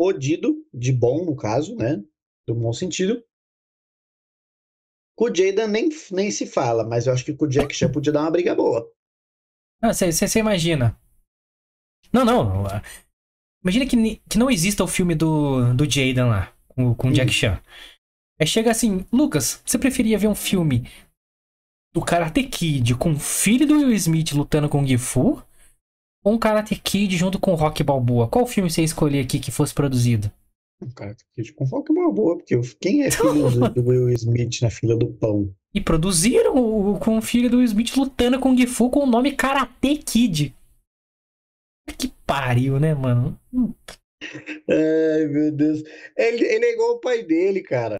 podido, 0.00 0.66
de 0.72 0.92
bom 0.92 1.26
no 1.26 1.36
caso, 1.36 1.76
né? 1.76 2.02
Do 2.48 2.54
bom 2.54 2.72
sentido. 2.72 3.22
Com 5.14 5.26
o 5.26 5.28
Jaden 5.28 5.68
nem, 5.68 5.90
nem 6.10 6.30
se 6.30 6.46
fala, 6.46 6.84
mas 6.84 7.06
eu 7.06 7.12
acho 7.12 7.22
que 7.22 7.34
com 7.34 7.44
o 7.44 7.48
Jack 7.48 7.74
Chan 7.74 7.92
podia 7.92 8.10
dar 8.10 8.22
uma 8.22 8.30
briga 8.30 8.54
boa. 8.54 8.90
Você 9.82 10.24
ah, 10.24 10.40
imagina. 10.40 10.98
Não, 12.10 12.24
não. 12.24 12.64
Imagina 13.62 13.84
que, 13.84 14.22
que 14.26 14.38
não 14.38 14.50
exista 14.50 14.82
o 14.82 14.88
filme 14.88 15.14
do, 15.14 15.74
do 15.74 15.84
Jaden 15.84 16.30
lá 16.30 16.56
com, 16.68 16.94
com 16.94 17.12
Jack 17.12 17.30
Chan. 17.30 17.60
Aí 18.40 18.46
chega 18.46 18.70
assim, 18.70 19.04
Lucas, 19.12 19.62
você 19.66 19.78
preferia 19.78 20.16
ver 20.16 20.28
um 20.28 20.34
filme 20.34 20.90
do 21.92 22.00
Karate 22.00 22.44
Kid 22.44 22.94
com 22.94 23.12
o 23.12 23.18
filho 23.18 23.66
do 23.66 23.74
Will 23.74 23.92
Smith 23.92 24.32
lutando 24.32 24.66
com 24.66 24.82
o 24.82 24.86
Gifu? 24.86 25.44
Ou 26.22 26.34
um 26.34 26.38
Karate 26.38 26.76
Kid 26.76 27.16
junto 27.16 27.38
com 27.38 27.52
o 27.52 27.56
Rock 27.56 27.82
Balboa? 27.82 28.28
Qual 28.28 28.46
filme 28.46 28.70
você 28.70 28.82
escolher 28.82 29.20
aqui 29.20 29.40
que 29.40 29.50
fosse 29.50 29.72
produzido? 29.72 30.30
Um 30.82 30.90
Karate 30.90 31.24
Kid 31.34 31.52
com 31.54 31.64
Rock 31.64 31.92
Balboa, 31.94 32.36
porque 32.36 32.58
quem 32.78 33.04
é 33.04 33.10
filho 33.10 33.50
do, 33.50 33.68
do 33.72 33.88
Will 33.88 34.10
Smith 34.10 34.60
na 34.62 34.70
fila 34.70 34.96
do 34.96 35.12
pão? 35.14 35.54
E 35.74 35.80
produziram 35.80 36.54
o, 36.56 36.98
com 36.98 37.16
o 37.16 37.22
filho 37.22 37.48
do 37.48 37.58
Will 37.58 37.66
Smith 37.66 37.96
lutando 37.96 38.38
com 38.38 38.52
o 38.52 38.56
Gifu 38.56 38.90
com 38.90 39.00
o 39.00 39.06
nome 39.06 39.32
Karate 39.32 39.96
Kid. 39.96 40.54
Que 41.98 42.08
pariu, 42.26 42.78
né, 42.78 42.94
mano? 42.94 43.38
Ai, 44.68 45.26
meu 45.26 45.50
Deus. 45.50 45.82
Ele, 46.16 46.44
ele 46.44 46.64
é 46.66 46.72
igual 46.74 46.92
o 46.92 47.00
pai 47.00 47.22
dele, 47.22 47.62
cara. 47.62 47.98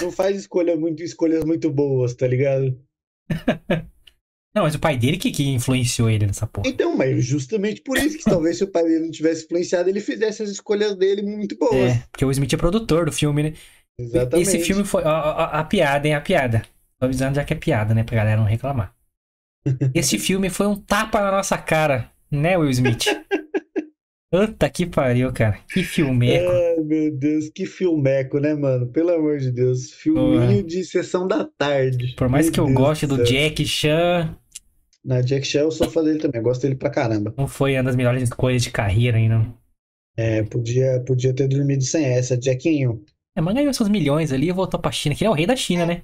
Não 0.00 0.12
faz 0.12 0.36
escolha 0.36 0.76
muito, 0.76 1.02
escolhas 1.02 1.44
muito 1.44 1.70
boas, 1.70 2.14
tá 2.14 2.26
ligado? 2.26 2.78
Não, 4.56 4.62
mas 4.62 4.74
o 4.74 4.78
pai 4.78 4.96
dele 4.96 5.18
que, 5.18 5.30
que 5.30 5.50
influenciou 5.50 6.08
ele 6.08 6.26
nessa 6.26 6.46
porra. 6.46 6.66
Então, 6.66 6.96
mas 6.96 7.22
justamente 7.22 7.82
por 7.82 7.98
isso 7.98 8.16
que 8.16 8.24
talvez 8.24 8.56
se 8.56 8.64
o 8.64 8.66
pai 8.66 8.84
dele 8.84 9.04
não 9.04 9.10
tivesse 9.10 9.44
influenciado, 9.44 9.90
ele 9.90 10.00
fizesse 10.00 10.42
as 10.42 10.48
escolhas 10.48 10.96
dele 10.96 11.20
muito 11.20 11.58
boas. 11.58 11.74
É, 11.74 12.02
porque 12.10 12.24
o 12.24 12.30
Smith 12.30 12.54
é 12.54 12.56
produtor 12.56 13.04
do 13.04 13.12
filme, 13.12 13.42
né? 13.42 13.52
Exatamente. 13.98 14.48
Esse 14.48 14.58
filme 14.60 14.82
foi. 14.82 15.02
A, 15.02 15.10
a, 15.10 15.60
a 15.60 15.64
piada, 15.64 16.08
hein? 16.08 16.14
A 16.14 16.22
piada. 16.22 16.62
Tô 16.98 17.04
avisando 17.04 17.34
já 17.34 17.44
que 17.44 17.52
é 17.52 17.56
piada, 17.56 17.92
né? 17.92 18.02
Pra 18.02 18.16
galera 18.16 18.40
não 18.40 18.48
reclamar. 18.48 18.94
Esse 19.94 20.18
filme 20.18 20.48
foi 20.48 20.66
um 20.66 20.76
tapa 20.76 21.20
na 21.20 21.32
nossa 21.32 21.58
cara, 21.58 22.10
né, 22.30 22.56
Will 22.56 22.70
Smith? 22.70 23.04
Puta 24.30 24.68
que 24.70 24.86
pariu, 24.86 25.32
cara. 25.32 25.58
Que 25.72 25.84
filmeco. 25.84 26.50
Ai, 26.50 26.76
meu 26.82 27.14
Deus, 27.14 27.48
que 27.54 27.64
filmeco, 27.64 28.40
né, 28.40 28.54
mano? 28.54 28.86
Pelo 28.88 29.10
amor 29.10 29.38
de 29.38 29.52
Deus. 29.52 29.92
Filminho 29.92 30.62
de 30.62 30.82
sessão 30.82 31.28
da 31.28 31.44
tarde. 31.44 32.14
Por 32.16 32.28
mais 32.28 32.46
meu 32.46 32.52
que 32.52 32.60
eu 32.60 32.66
Deus 32.66 32.76
goste 32.76 33.06
do 33.06 33.22
Jack 33.22 33.64
Chan. 33.64 34.36
Na 35.06 35.20
Jack 35.20 35.46
Chan 35.46 35.60
eu 35.60 35.70
sou 35.70 35.88
fã 35.88 36.02
dele 36.02 36.18
também, 36.18 36.40
eu 36.40 36.42
gosto 36.42 36.62
dele 36.62 36.74
pra 36.74 36.90
caramba. 36.90 37.32
Não 37.36 37.46
foi 37.46 37.74
uma 37.74 37.84
das 37.84 37.94
melhores 37.94 38.24
escolhas 38.24 38.64
de 38.64 38.72
carreira 38.72 39.16
ainda. 39.16 39.46
É, 40.16 40.42
podia, 40.42 41.00
podia 41.06 41.32
ter 41.32 41.46
dormido 41.46 41.84
sem 41.84 42.04
essa, 42.04 42.40
Jackinho. 42.40 43.04
É, 43.36 43.40
mas 43.40 43.54
ganhou 43.54 43.72
seus 43.72 43.88
milhões 43.88 44.32
ali 44.32 44.48
e 44.48 44.52
voltou 44.52 44.80
pra 44.80 44.90
China, 44.90 45.14
que 45.14 45.22
ele 45.22 45.28
é 45.28 45.30
o 45.30 45.34
rei 45.34 45.46
da 45.46 45.54
China, 45.54 45.86
né? 45.86 46.02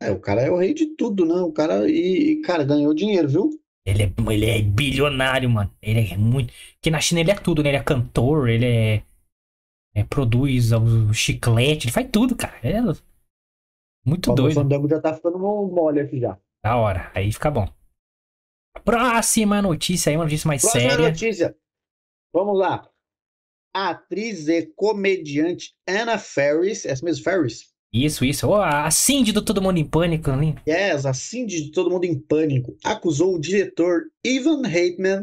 É, 0.00 0.12
o 0.12 0.20
cara 0.20 0.42
é 0.42 0.50
o 0.50 0.58
rei 0.58 0.72
de 0.72 0.94
tudo, 0.94 1.26
né? 1.26 1.34
O 1.34 1.50
cara, 1.50 1.90
e, 1.90 2.40
cara, 2.42 2.62
ganhou 2.62 2.94
dinheiro, 2.94 3.28
viu? 3.28 3.50
Ele 3.84 4.04
é, 4.04 4.12
ele 4.32 4.46
é 4.46 4.62
bilionário, 4.62 5.50
mano. 5.50 5.70
Ele 5.82 6.12
é 6.12 6.16
muito. 6.16 6.52
Porque 6.74 6.90
na 6.90 7.00
China 7.00 7.22
ele 7.22 7.32
é 7.32 7.34
tudo, 7.34 7.60
né? 7.60 7.70
Ele 7.70 7.78
é 7.78 7.82
cantor, 7.82 8.48
ele 8.48 8.66
é. 8.66 9.02
é 9.96 10.04
produz 10.04 10.70
o 10.70 11.12
chiclete, 11.12 11.86
ele 11.86 11.92
faz 11.92 12.08
tudo, 12.12 12.36
cara. 12.36 12.54
É 12.62 12.80
muito 14.06 14.30
Ó, 14.30 14.34
doido. 14.34 14.52
O 14.52 14.62
Fandango 14.62 14.88
já 14.88 15.00
tá 15.00 15.12
ficando 15.12 15.38
mole 15.40 16.00
aqui 16.00 16.20
já. 16.20 16.38
Da 16.62 16.76
hora, 16.76 17.10
aí 17.14 17.32
fica 17.32 17.50
bom. 17.50 17.68
Próxima 18.82 19.62
notícia 19.62 20.10
aí, 20.10 20.16
uma 20.16 20.24
notícia 20.24 20.48
mais 20.48 20.62
Próxima 20.62 20.90
séria. 20.90 21.08
notícia. 21.08 21.56
Vamos 22.32 22.58
lá. 22.58 22.88
A 23.74 23.90
atriz 23.90 24.48
e 24.48 24.66
comediante 24.74 25.74
Anna 25.88 26.18
Ferris, 26.18 26.84
essa 26.84 27.04
mesmo, 27.04 27.24
Ferris, 27.24 27.74
isso, 27.96 28.24
isso. 28.24 28.48
Oh, 28.48 28.56
a 28.56 28.90
Cindy 28.90 29.30
do 29.30 29.40
Todo 29.40 29.62
Mundo 29.62 29.78
em 29.78 29.88
Pânico, 29.88 30.32
né? 30.32 30.56
Yes, 30.68 31.06
a 31.06 31.14
Cindy 31.14 31.66
de 31.66 31.70
Todo 31.70 31.88
Mundo 31.88 32.04
em 32.04 32.18
Pânico 32.18 32.76
acusou 32.82 33.36
o 33.36 33.40
diretor 33.40 34.10
Ivan 34.24 34.66
Reitman, 34.66 35.22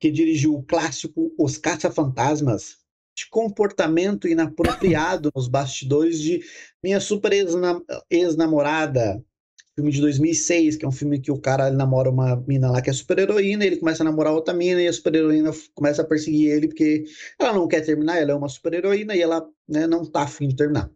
que 0.00 0.10
dirigiu 0.10 0.56
o 0.56 0.64
clássico 0.64 1.32
Os 1.38 1.56
Caça-Fantasmas, 1.56 2.78
de 3.16 3.28
comportamento 3.30 4.26
inapropriado 4.26 5.30
nos 5.36 5.46
bastidores 5.46 6.20
de 6.20 6.44
Minha 6.82 6.98
Super 6.98 7.32
Ex-Namorada, 8.10 9.24
filme 9.74 9.90
de 9.90 10.00
2006, 10.00 10.76
que 10.76 10.84
é 10.84 10.88
um 10.88 10.92
filme 10.92 11.20
que 11.20 11.32
o 11.32 11.40
cara 11.40 11.70
namora 11.70 12.08
uma 12.08 12.36
mina 12.36 12.70
lá 12.70 12.80
que 12.80 12.90
é 12.90 12.92
super-heroína, 12.92 13.64
ele 13.64 13.76
começa 13.76 14.02
a 14.02 14.04
namorar 14.04 14.32
outra 14.32 14.54
mina 14.54 14.80
e 14.80 14.86
a 14.86 14.92
super-heroína 14.92 15.50
começa 15.74 16.02
a 16.02 16.04
perseguir 16.04 16.50
ele 16.50 16.68
porque 16.68 17.04
ela 17.38 17.52
não 17.52 17.66
quer 17.66 17.80
terminar, 17.80 18.18
ela 18.18 18.32
é 18.32 18.34
uma 18.34 18.48
super-heroína 18.48 19.16
e 19.16 19.20
ela 19.20 19.48
né, 19.68 19.86
não 19.86 20.08
tá 20.08 20.22
afim 20.22 20.48
de 20.48 20.56
terminar. 20.56 20.90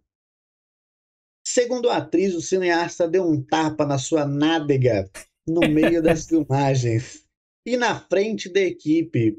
Segundo 1.44 1.90
a 1.90 1.96
atriz, 1.96 2.34
o 2.34 2.42
cineasta 2.42 3.08
deu 3.08 3.24
um 3.24 3.42
tapa 3.42 3.84
na 3.84 3.98
sua 3.98 4.26
nádega 4.26 5.10
no 5.46 5.68
meio 5.68 6.02
das 6.02 6.26
filmagens 6.28 7.24
e 7.66 7.76
na 7.76 7.98
frente 7.98 8.48
da 8.48 8.60
equipe. 8.60 9.36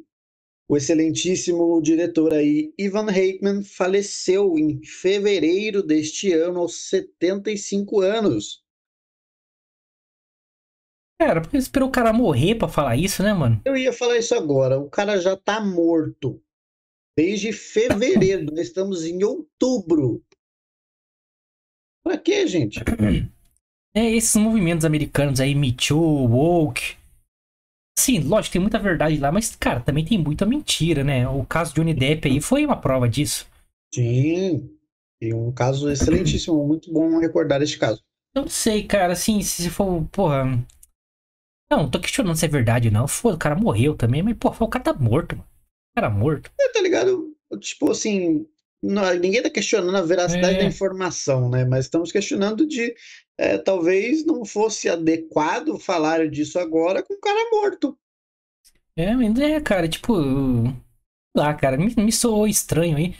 O 0.67 0.75
excelentíssimo 0.75 1.81
diretor 1.81 2.33
aí, 2.33 2.73
Ivan 2.77 3.09
Reitman, 3.09 3.63
faleceu 3.63 4.57
em 4.57 4.83
fevereiro 4.83 5.81
deste 5.81 6.31
ano, 6.33 6.59
aos 6.59 6.89
75 6.89 8.01
anos. 8.01 8.63
Cara, 11.19 11.41
porque 11.41 11.57
esperou 11.57 11.89
o 11.89 11.91
cara 11.91 12.13
morrer 12.13 12.55
pra 12.55 12.69
falar 12.69 12.95
isso, 12.95 13.21
né, 13.21 13.33
mano? 13.33 13.61
Eu 13.65 13.75
ia 13.75 13.91
falar 13.91 14.17
isso 14.17 14.33
agora. 14.33 14.79
O 14.79 14.89
cara 14.89 15.19
já 15.19 15.35
tá 15.35 15.59
morto. 15.59 16.41
Desde 17.17 17.51
fevereiro. 17.51 18.45
Nós 18.45 18.67
estamos 18.67 19.03
em 19.03 19.21
outubro. 19.23 20.23
Pra 22.03 22.17
quê, 22.17 22.47
gente? 22.47 22.79
É, 23.91 24.07
esses 24.11 24.35
movimentos 24.35 24.85
americanos 24.85 25.39
aí, 25.41 25.55
Me 25.55 25.73
Too, 25.73 26.29
Woke. 26.29 26.95
Sim, 27.97 28.19
lógico, 28.19 28.53
tem 28.53 28.61
muita 28.61 28.77
verdade 28.77 29.17
lá, 29.17 29.31
mas, 29.31 29.55
cara, 29.55 29.81
também 29.81 30.05
tem 30.05 30.15
muita 30.15 30.45
mentira, 30.45 31.03
né? 31.03 31.27
O 31.27 31.43
caso 31.43 31.73
de 31.73 31.81
Johnny 31.81 31.95
Depp 31.95 32.29
aí 32.29 32.39
foi 32.39 32.63
uma 32.63 32.79
prova 32.79 33.09
disso. 33.09 33.47
Sim. 33.93 34.69
E 35.19 35.33
um 35.33 35.51
caso 35.51 35.89
excelentíssimo. 35.89 36.65
Muito 36.65 36.93
bom 36.93 37.17
recordar 37.17 37.63
este 37.63 37.79
caso. 37.79 37.99
Eu 38.35 38.43
não 38.43 38.49
sei, 38.49 38.83
cara, 38.83 39.13
assim, 39.13 39.41
se 39.41 39.67
for, 39.71 40.05
porra. 40.11 40.63
Não, 41.71 41.83
não 41.83 41.89
tô 41.89 41.99
questionando 41.99 42.35
se 42.35 42.45
é 42.45 42.49
verdade, 42.49 42.89
não. 42.89 43.07
Foda, 43.07 43.35
o 43.35 43.39
cara 43.39 43.55
morreu 43.55 43.95
também, 43.95 44.23
mas, 44.23 44.35
porra, 44.37 44.65
o 44.65 44.67
cara 44.67 44.83
tá 44.83 44.93
morto, 44.93 45.35
mano. 45.35 45.47
O 45.47 46.01
cara 46.01 46.09
morto. 46.09 46.51
É, 46.59 46.69
tá 46.69 46.81
ligado? 46.81 47.35
Tipo 47.59 47.91
assim, 47.91 48.47
não, 48.81 49.13
ninguém 49.15 49.41
tá 49.41 49.49
questionando 49.49 49.95
a 49.95 50.01
veracidade 50.01 50.55
É. 50.55 50.59
da 50.59 50.65
informação, 50.65 51.49
né? 51.49 51.65
Mas 51.65 51.85
estamos 51.85 52.11
questionando 52.11 52.65
de 52.65 52.95
é, 53.37 53.57
talvez 53.57 54.25
não 54.25 54.45
fosse 54.45 54.89
adequado 54.89 55.77
falar 55.77 56.29
disso 56.29 56.57
agora 56.59 57.03
com 57.03 57.13
o 57.13 57.19
cara 57.19 57.49
morto. 57.51 57.97
É, 58.95 59.15
mas 59.15 59.39
é, 59.39 59.59
cara, 59.61 59.87
tipo. 59.87 60.13
Lá, 61.35 61.53
cara, 61.53 61.77
me, 61.77 61.93
me 61.95 62.11
soou 62.11 62.47
estranho 62.47 62.97
aí. 62.97 63.15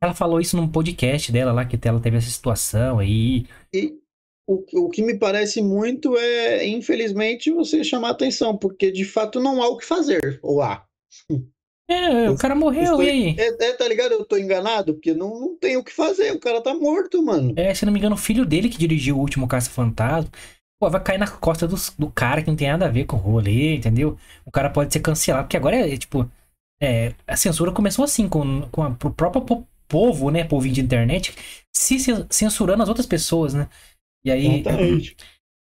Ela 0.00 0.14
falou 0.14 0.40
isso 0.40 0.56
num 0.56 0.70
podcast 0.70 1.32
dela 1.32 1.52
lá, 1.52 1.64
que 1.64 1.78
ela 1.86 2.00
teve 2.00 2.16
essa 2.16 2.30
situação 2.30 2.98
aí. 2.98 3.46
E 3.72 3.98
o, 4.46 4.64
o 4.86 4.90
que 4.90 5.02
me 5.02 5.18
parece 5.18 5.62
muito 5.62 6.16
é, 6.16 6.66
infelizmente, 6.66 7.50
você 7.50 7.82
chamar 7.82 8.10
atenção, 8.10 8.56
porque 8.56 8.90
de 8.90 9.04
fato 9.04 9.40
não 9.40 9.62
há 9.62 9.68
o 9.68 9.76
que 9.76 9.84
fazer. 9.84 10.38
Ou 10.42 10.60
há. 10.62 10.84
É, 11.88 12.30
o 12.30 12.36
cara 12.36 12.54
morreu, 12.54 12.82
Estou- 12.82 13.02
e 13.02 13.10
aí? 13.10 13.36
É, 13.38 13.66
é, 13.68 13.72
tá 13.74 13.86
ligado? 13.86 14.12
Eu 14.12 14.24
tô 14.24 14.38
enganado, 14.38 14.94
porque 14.94 15.12
não, 15.12 15.38
não 15.38 15.56
tem 15.56 15.76
o 15.76 15.84
que 15.84 15.92
fazer. 15.92 16.32
O 16.32 16.40
cara 16.40 16.60
tá 16.62 16.74
morto, 16.74 17.22
mano. 17.22 17.52
É, 17.56 17.74
se 17.74 17.84
não 17.84 17.92
me 17.92 17.98
engano, 17.98 18.14
o 18.14 18.18
filho 18.18 18.46
dele 18.46 18.68
que 18.70 18.78
dirigiu 18.78 19.16
o 19.16 19.20
último 19.20 19.46
Caça 19.46 19.70
Fantasma. 19.70 20.30
Pô, 20.80 20.90
vai 20.90 21.02
cair 21.02 21.18
na 21.18 21.28
costa 21.28 21.68
dos- 21.68 21.90
do, 21.98 22.10
cara 22.10 22.42
que 22.42 22.48
não 22.48 22.56
tem 22.56 22.68
nada 22.68 22.86
a 22.86 22.90
ver 22.90 23.04
com 23.04 23.16
o 23.16 23.20
rolê, 23.20 23.76
entendeu? 23.76 24.16
O 24.46 24.50
cara 24.50 24.70
pode 24.70 24.92
ser 24.92 25.00
cancelado, 25.00 25.44
porque 25.44 25.56
agora 25.56 25.76
é, 25.76 25.96
tipo. 25.96 26.28
É, 26.82 27.14
a 27.26 27.36
censura 27.36 27.70
começou 27.70 28.04
assim, 28.04 28.28
com, 28.28 28.62
com 28.70 28.82
a- 28.82 28.88
o 29.04 29.10
próprio 29.10 29.42
po- 29.42 29.66
povo, 29.86 30.30
né? 30.30 30.42
Povinho 30.44 30.74
de 30.74 30.80
internet, 30.80 31.34
se 31.74 31.98
cen- 32.00 32.26
censurando 32.30 32.82
as 32.82 32.88
outras 32.88 33.06
pessoas, 33.06 33.54
né? 33.54 33.68
E 34.24 34.30
aí. 34.30 34.60
Exatamente. 34.60 35.16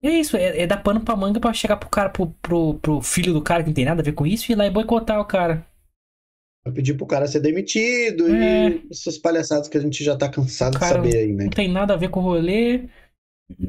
É 0.03 0.11
isso, 0.11 0.37
é, 0.37 0.59
é 0.61 0.67
dar 0.67 0.77
pano 0.77 1.01
pra 1.01 1.15
manga 1.15 1.39
pra 1.39 1.51
chegar 1.53 1.75
pro 1.77 1.89
cara, 1.89 2.09
pro, 2.09 2.27
pro, 2.41 2.75
pro 2.75 3.01
filho 3.01 3.33
do 3.33 3.41
cara 3.41 3.63
que 3.63 3.69
não 3.69 3.73
tem 3.73 3.85
nada 3.85 4.01
a 4.01 4.05
ver 4.05 4.13
com 4.13 4.27
isso 4.27 4.51
e 4.51 4.53
ir 4.53 4.55
lá 4.55 4.65
e 4.65 4.69
boicotar 4.69 5.19
o 5.19 5.25
cara. 5.25 5.65
Vai 6.63 6.73
pedir 6.73 6.93
pro 6.95 7.07
cara 7.07 7.25
ser 7.27 7.39
demitido 7.39 8.27
É. 8.27 8.69
e 8.69 8.87
essas 8.91 9.17
palhaçadas 9.17 9.67
que 9.67 9.77
a 9.77 9.81
gente 9.81 10.03
já 10.03 10.15
tá 10.15 10.29
cansado 10.29 10.73
de 10.73 10.79
Cara, 10.79 10.95
saber 10.95 11.17
aí, 11.17 11.33
né? 11.33 11.45
Não 11.45 11.49
tem 11.49 11.67
nada 11.71 11.93
a 11.93 11.97
ver 11.97 12.09
com 12.09 12.19
o 12.19 12.23
rolê. 12.23 12.87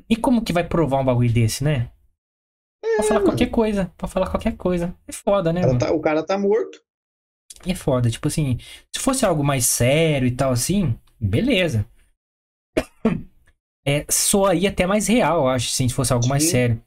E 0.08 0.16
como 0.16 0.42
que 0.42 0.52
vai 0.52 0.64
provar 0.68 1.00
um 1.00 1.04
bagulho 1.04 1.32
desse, 1.32 1.62
né? 1.64 1.90
Pra 2.96 3.04
falar 3.04 3.20
mano. 3.20 3.30
qualquer 3.30 3.50
coisa. 3.50 3.90
Pra 3.96 4.08
falar 4.08 4.28
qualquer 4.28 4.56
coisa. 4.56 4.94
É 5.06 5.12
foda, 5.12 5.52
né? 5.52 5.60
O 5.60 5.64
cara 5.64 5.78
tá, 5.78 5.92
o 5.92 6.00
cara 6.00 6.22
tá 6.22 6.38
morto. 6.38 6.82
É 7.66 7.74
foda. 7.74 8.10
Tipo 8.10 8.28
assim, 8.28 8.58
se 8.94 9.00
fosse 9.00 9.24
algo 9.24 9.42
mais 9.42 9.64
sério 9.64 10.26
e 10.28 10.32
tal 10.32 10.50
assim, 10.52 10.94
beleza. 11.18 11.86
É, 13.88 14.04
soaria 14.10 14.68
até 14.68 14.86
mais 14.86 15.06
real, 15.06 15.40
eu 15.42 15.48
acho, 15.48 15.70
se 15.70 15.88
fosse 15.88 16.12
algo 16.12 16.26
mais 16.28 16.42
Sim. 16.44 16.50
sério. 16.50 16.82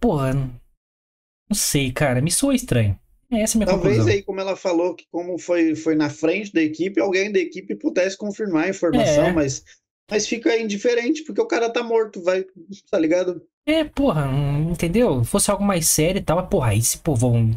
Porra, 0.00 0.34
não 0.34 1.54
sei, 1.54 1.92
cara. 1.92 2.20
Me 2.20 2.30
soa 2.30 2.54
estranho. 2.54 2.98
É 3.30 3.42
essa 3.42 3.56
a 3.56 3.58
minha 3.58 3.66
Talvez 3.66 3.96
conclusão. 3.98 4.12
aí, 4.14 4.22
como 4.22 4.40
ela 4.40 4.56
falou, 4.56 4.94
que 4.94 5.06
como 5.10 5.38
foi, 5.38 5.76
foi 5.76 5.94
na 5.94 6.08
frente 6.10 6.52
da 6.52 6.62
equipe, 6.62 7.00
alguém 7.00 7.30
da 7.30 7.38
equipe 7.38 7.74
pudesse 7.76 8.16
confirmar 8.16 8.64
a 8.64 8.68
informação, 8.70 9.26
É. 9.26 9.32
mas, 9.32 9.62
mas 10.10 10.26
fica 10.26 10.58
indiferente, 10.58 11.22
porque 11.24 11.40
o 11.40 11.46
cara 11.46 11.70
tá 11.70 11.82
morto, 11.82 12.22
vai, 12.22 12.44
tá 12.90 12.98
ligado? 12.98 13.42
É, 13.66 13.84
porra, 13.84 14.26
entendeu? 14.70 15.22
Se 15.22 15.30
fosse 15.30 15.50
algo 15.50 15.62
mais 15.62 15.86
sério 15.86 16.18
e 16.18 16.22
tal, 16.22 16.38
mas, 16.38 16.48
porra, 16.48 16.70
aí 16.70 16.82
se 16.82 16.98
pô, 16.98 17.14
vão. 17.14 17.50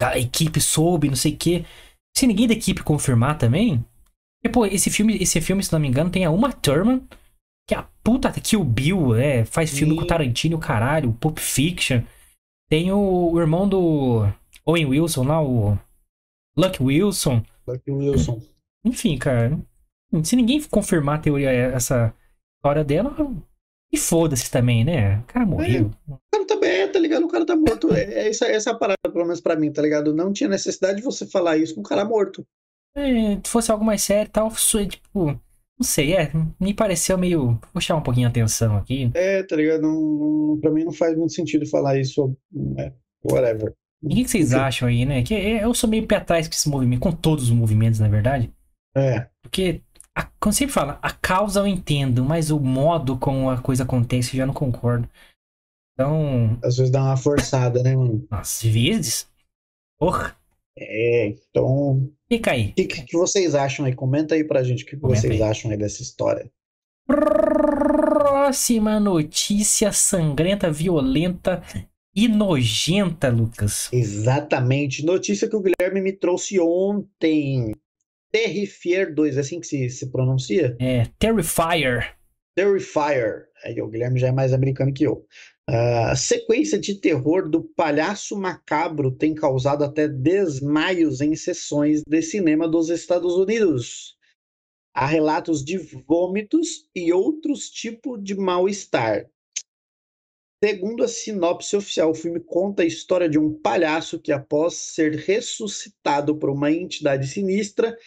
A 0.00 0.18
equipe 0.18 0.60
soube, 0.60 1.08
não 1.08 1.16
sei 1.16 1.34
o 1.34 1.36
quê. 1.36 1.64
Se 2.16 2.26
ninguém 2.26 2.48
da 2.48 2.54
equipe 2.54 2.82
confirmar 2.82 3.36
também. 3.38 3.84
E, 4.42 4.48
pô, 4.48 4.64
esse 4.66 4.90
filme, 4.90 5.16
esse 5.22 5.40
filme, 5.40 5.62
se 5.62 5.72
não 5.72 5.78
me 5.80 5.88
engano, 5.88 6.10
tem 6.10 6.24
a 6.24 6.30
Uma 6.30 6.52
Thurman, 6.52 7.06
que 7.66 7.74
é 7.74 7.78
a 7.78 7.88
puta 8.02 8.30
que 8.32 8.56
o 8.56 8.64
Bill, 8.64 9.14
é, 9.14 9.44
faz 9.44 9.70
filme 9.70 9.96
com 9.96 10.02
o 10.02 10.06
Tarantino, 10.06 10.56
o 10.56 10.60
caralho, 10.60 11.12
Pulp 11.14 11.38
Fiction. 11.38 12.02
Tem 12.68 12.92
o, 12.92 13.32
o 13.32 13.40
irmão 13.40 13.68
do 13.68 14.26
Owen 14.64 14.86
Wilson 14.86 15.24
lá, 15.24 15.42
o 15.42 15.78
Luck 16.56 16.82
Wilson. 16.82 17.42
Lucky 17.66 17.90
Wilson. 17.90 18.40
Enfim, 18.84 19.16
cara. 19.18 19.58
Se 20.22 20.36
ninguém 20.36 20.62
confirmar 20.62 21.18
a 21.18 21.22
teoria, 21.22 21.50
essa 21.50 22.14
história 22.56 22.84
dela, 22.84 23.14
e 23.92 23.96
foda-se 23.96 24.50
também, 24.50 24.84
né? 24.84 25.18
O 25.18 25.22
cara 25.24 25.46
morreu. 25.46 25.90
O 26.08 26.18
cara 26.30 26.46
tá 26.46 26.56
bem, 26.56 26.90
tá 26.90 26.98
ligado? 26.98 27.24
O 27.24 27.28
cara 27.28 27.46
tá 27.46 27.56
morto. 27.56 27.92
É, 27.92 28.02
é 28.02 28.28
essa, 28.28 28.46
essa 28.46 28.70
a 28.70 28.74
parada, 28.74 28.98
pelo 29.04 29.24
menos 29.24 29.40
pra 29.40 29.56
mim, 29.56 29.72
tá 29.72 29.82
ligado? 29.82 30.14
Não 30.14 30.32
tinha 30.32 30.48
necessidade 30.48 30.98
de 30.98 31.04
você 31.04 31.26
falar 31.26 31.56
isso 31.56 31.74
com 31.74 31.80
o 31.80 31.84
cara 31.84 32.04
morto. 32.04 32.46
É, 32.96 33.36
se 33.36 33.48
fosse 33.48 33.72
algo 33.72 33.84
mais 33.84 34.02
sério 34.02 34.28
e 34.28 34.32
tal, 34.32 34.50
sou, 34.52 34.86
tipo, 34.86 35.40
não 35.78 35.84
sei, 35.84 36.14
é, 36.14 36.30
me 36.60 36.72
pareceu 36.72 37.18
meio. 37.18 37.58
Vou 37.72 37.80
chamar 37.80 38.00
um 38.00 38.04
pouquinho 38.04 38.26
a 38.26 38.30
atenção 38.30 38.76
aqui. 38.76 39.10
É, 39.14 39.42
tá 39.42 39.56
ligado? 39.56 39.82
Não, 39.82 40.00
não, 40.00 40.60
pra 40.60 40.70
mim 40.70 40.84
não 40.84 40.92
faz 40.92 41.16
muito 41.16 41.32
sentido 41.32 41.66
falar 41.66 41.98
isso. 41.98 42.36
É, 42.78 42.92
whatever. 43.24 43.74
E 44.02 44.06
o 44.06 44.10
que, 44.10 44.24
que 44.24 44.30
vocês 44.30 44.52
Enfim. 44.52 44.60
acham 44.60 44.88
aí, 44.88 45.04
né? 45.04 45.22
Que 45.22 45.34
eu 45.34 45.74
sou 45.74 45.88
meio 45.88 46.06
pé 46.06 46.16
atrás 46.16 46.46
com 46.46 46.54
esse 46.54 46.68
movimento, 46.68 47.00
com 47.00 47.12
todos 47.12 47.44
os 47.44 47.50
movimentos, 47.50 47.98
na 47.98 48.08
verdade. 48.08 48.52
É, 48.96 49.28
Porque, 49.42 49.82
a, 50.14 50.24
como 50.38 50.52
sempre 50.52 50.74
fala, 50.74 50.98
a 51.02 51.10
causa 51.10 51.60
eu 51.60 51.66
entendo, 51.66 52.24
mas 52.24 52.50
o 52.50 52.60
modo 52.60 53.18
como 53.18 53.50
a 53.50 53.60
coisa 53.60 53.82
acontece 53.82 54.34
eu 54.34 54.38
já 54.38 54.46
não 54.46 54.54
concordo. 54.54 55.08
Então, 55.94 56.58
às 56.62 56.76
vezes 56.76 56.90
dá 56.90 57.02
uma 57.02 57.16
forçada, 57.16 57.82
né, 57.82 57.96
mano? 57.96 58.26
às 58.30 58.62
vezes. 58.62 59.28
Porra, 59.98 60.36
É, 60.76 61.28
então. 61.28 62.10
fica 62.28 62.52
aí. 62.52 62.70
O 62.70 62.74
que, 62.74 62.86
que, 62.86 63.16
vocês 63.16 63.54
acham 63.54 63.86
aí? 63.86 63.94
Comenta 63.94 64.34
aí 64.34 64.44
pra 64.44 64.62
gente 64.62 64.82
o 64.82 64.86
que, 64.86 64.96
que 64.96 65.02
vocês 65.02 65.40
aí. 65.40 65.42
acham 65.42 65.70
aí 65.70 65.76
dessa 65.76 66.02
história. 66.02 66.50
Próxima 67.06 68.98
notícia 68.98 69.92
sangrenta, 69.92 70.70
violenta 70.70 71.62
e 72.14 72.28
nojenta, 72.28 73.28
Lucas. 73.28 73.88
Exatamente. 73.92 75.04
Notícia 75.04 75.48
que 75.48 75.56
o 75.56 75.62
Guilherme 75.62 76.00
me 76.00 76.12
trouxe 76.12 76.58
ontem. 76.60 77.72
Terrifier 78.32 79.14
2, 79.14 79.36
é 79.36 79.40
assim 79.40 79.60
que 79.60 79.66
se, 79.66 79.88
se 79.90 80.10
pronuncia? 80.10 80.76
É, 80.80 81.04
Terrifier. 81.20 82.16
Terrifier. 82.56 83.46
Aí 83.64 83.80
o 83.80 83.88
Guilherme 83.88 84.18
já 84.18 84.28
é 84.28 84.32
mais 84.32 84.52
americano 84.52 84.92
que 84.92 85.04
eu. 85.04 85.24
A 85.66 86.14
sequência 86.14 86.78
de 86.78 87.00
terror 87.00 87.48
do 87.48 87.64
palhaço 87.64 88.36
macabro 88.36 89.10
tem 89.10 89.34
causado 89.34 89.82
até 89.82 90.06
desmaios 90.06 91.22
em 91.22 91.34
sessões 91.34 92.02
de 92.06 92.22
cinema 92.22 92.68
dos 92.68 92.90
Estados 92.90 93.34
Unidos. 93.34 94.16
Há 94.94 95.06
relatos 95.06 95.64
de 95.64 95.78
vômitos 95.78 96.88
e 96.94 97.12
outros 97.12 97.70
tipos 97.70 98.22
de 98.22 98.34
mal-estar. 98.34 99.28
Segundo 100.62 101.02
a 101.02 101.08
sinopse 101.08 101.76
oficial, 101.76 102.10
o 102.10 102.14
filme 102.14 102.40
conta 102.40 102.82
a 102.82 102.86
história 102.86 103.28
de 103.28 103.38
um 103.38 103.52
palhaço 103.52 104.20
que, 104.20 104.32
após 104.32 104.74
ser 104.74 105.14
ressuscitado 105.16 106.38
por 106.38 106.50
uma 106.50 106.70
entidade 106.70 107.26
sinistra, 107.26 107.98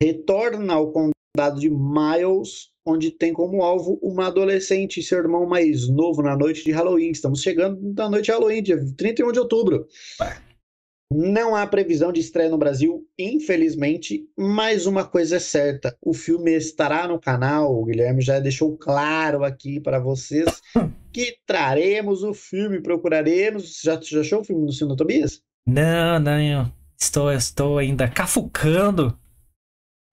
retorna 0.00 0.74
ao 0.74 0.92
condado 1.36 1.60
de 1.60 1.68
Miles, 1.68 2.70
onde 2.84 3.10
tem 3.10 3.34
como 3.34 3.62
alvo 3.62 3.98
uma 4.02 4.28
adolescente 4.28 5.00
e 5.00 5.02
seu 5.02 5.18
irmão 5.18 5.46
mais 5.46 5.86
novo 5.86 6.22
na 6.22 6.34
noite 6.34 6.64
de 6.64 6.72
Halloween. 6.72 7.10
Estamos 7.10 7.42
chegando 7.42 7.92
na 7.94 8.08
noite 8.08 8.24
de 8.24 8.30
Halloween, 8.30 8.62
dia 8.62 8.82
31 8.96 9.32
de 9.32 9.38
outubro. 9.38 9.86
Não 11.12 11.54
há 11.54 11.66
previsão 11.66 12.10
de 12.10 12.20
estreia 12.20 12.48
no 12.48 12.56
Brasil, 12.56 13.06
infelizmente, 13.18 14.26
mas 14.36 14.86
uma 14.86 15.04
coisa 15.04 15.36
é 15.36 15.38
certa: 15.38 15.94
o 16.02 16.14
filme 16.14 16.56
estará 16.56 17.06
no 17.06 17.20
canal. 17.20 17.78
O 17.78 17.84
Guilherme 17.84 18.22
já 18.22 18.40
deixou 18.40 18.76
claro 18.78 19.44
aqui 19.44 19.78
para 19.78 20.00
vocês 20.00 20.62
que 21.12 21.36
traremos 21.46 22.22
o 22.22 22.32
filme, 22.32 22.80
procuraremos. 22.80 23.82
Já, 23.84 24.00
já 24.00 24.20
achou 24.20 24.40
o 24.40 24.44
filme 24.44 24.64
do 24.64 24.72
Sino 24.72 24.96
Tobias? 24.96 25.42
Não, 25.66 26.18
não, 26.18 26.72
estou, 26.98 27.30
estou 27.30 27.78
ainda 27.78 28.08
cafucando. 28.08 29.16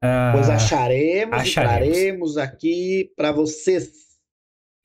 Ah, 0.06 0.34
pois 0.34 0.50
acharemos, 0.50 1.34
acharemos. 1.34 1.48
e 1.48 2.02
traremos 2.02 2.38
aqui 2.38 3.14
para 3.16 3.32
vocês. 3.32 3.90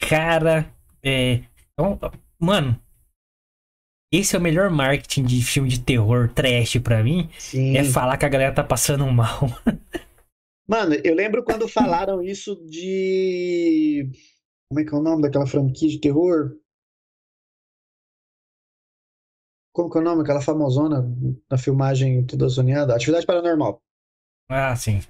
Cara, 0.01 0.73
é. 1.03 1.43
Então, 1.73 1.99
mano, 2.39 2.81
esse 4.13 4.37
é 4.37 4.39
o 4.39 4.43
melhor 4.43 4.71
marketing 4.71 5.25
de 5.25 5.43
filme 5.43 5.69
de 5.69 5.81
terror 5.81 6.33
trash 6.33 6.79
para 6.79 7.03
mim. 7.03 7.29
Sim. 7.37 7.77
É 7.77 7.83
falar 7.83 8.17
que 8.17 8.27
a 8.27 8.29
galera 8.29 8.55
tá 8.55 8.63
passando 8.63 9.05
mal. 9.11 9.41
Mano, 10.71 10.95
eu 11.03 11.15
lembro 11.15 11.43
quando 11.43 11.67
falaram 11.67 12.23
isso 12.23 12.55
de. 12.67 14.11
Como 14.69 14.81
é 14.81 14.85
que 14.85 14.95
é 14.95 14.99
o 14.99 15.03
nome 15.03 15.23
daquela 15.23 15.47
franquia 15.47 15.89
de 15.89 15.99
terror? 15.99 16.59
Como 19.75 19.89
que 19.91 19.97
é 19.97 20.01
o 20.03 20.05
nome? 20.05 20.21
Aquela 20.21 20.43
famosona 20.43 21.03
na 21.51 21.57
filmagem 21.57 22.23
toda 22.27 22.47
zoneada? 22.49 22.95
Atividade 22.95 23.25
Paranormal. 23.25 23.81
Ah, 24.49 24.75
sim. 24.77 25.01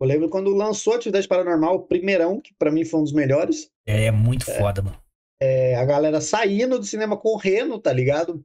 Eu 0.00 0.06
lembro 0.06 0.28
quando 0.28 0.54
lançou 0.54 0.94
Atividade 0.94 1.26
Paranormal, 1.26 1.76
o 1.76 1.86
primeirão, 1.86 2.40
que 2.40 2.54
para 2.54 2.70
mim 2.70 2.84
foi 2.84 3.00
um 3.00 3.04
dos 3.04 3.12
melhores. 3.12 3.70
É, 3.86 4.06
é 4.06 4.10
muito 4.10 4.50
é. 4.50 4.58
foda, 4.58 4.82
mano 4.82 5.06
é, 5.40 5.74
a 5.76 5.84
galera 5.84 6.20
saindo 6.20 6.78
do 6.78 6.84
cinema 6.84 7.16
correndo, 7.16 7.78
tá 7.78 7.92
ligado? 7.92 8.44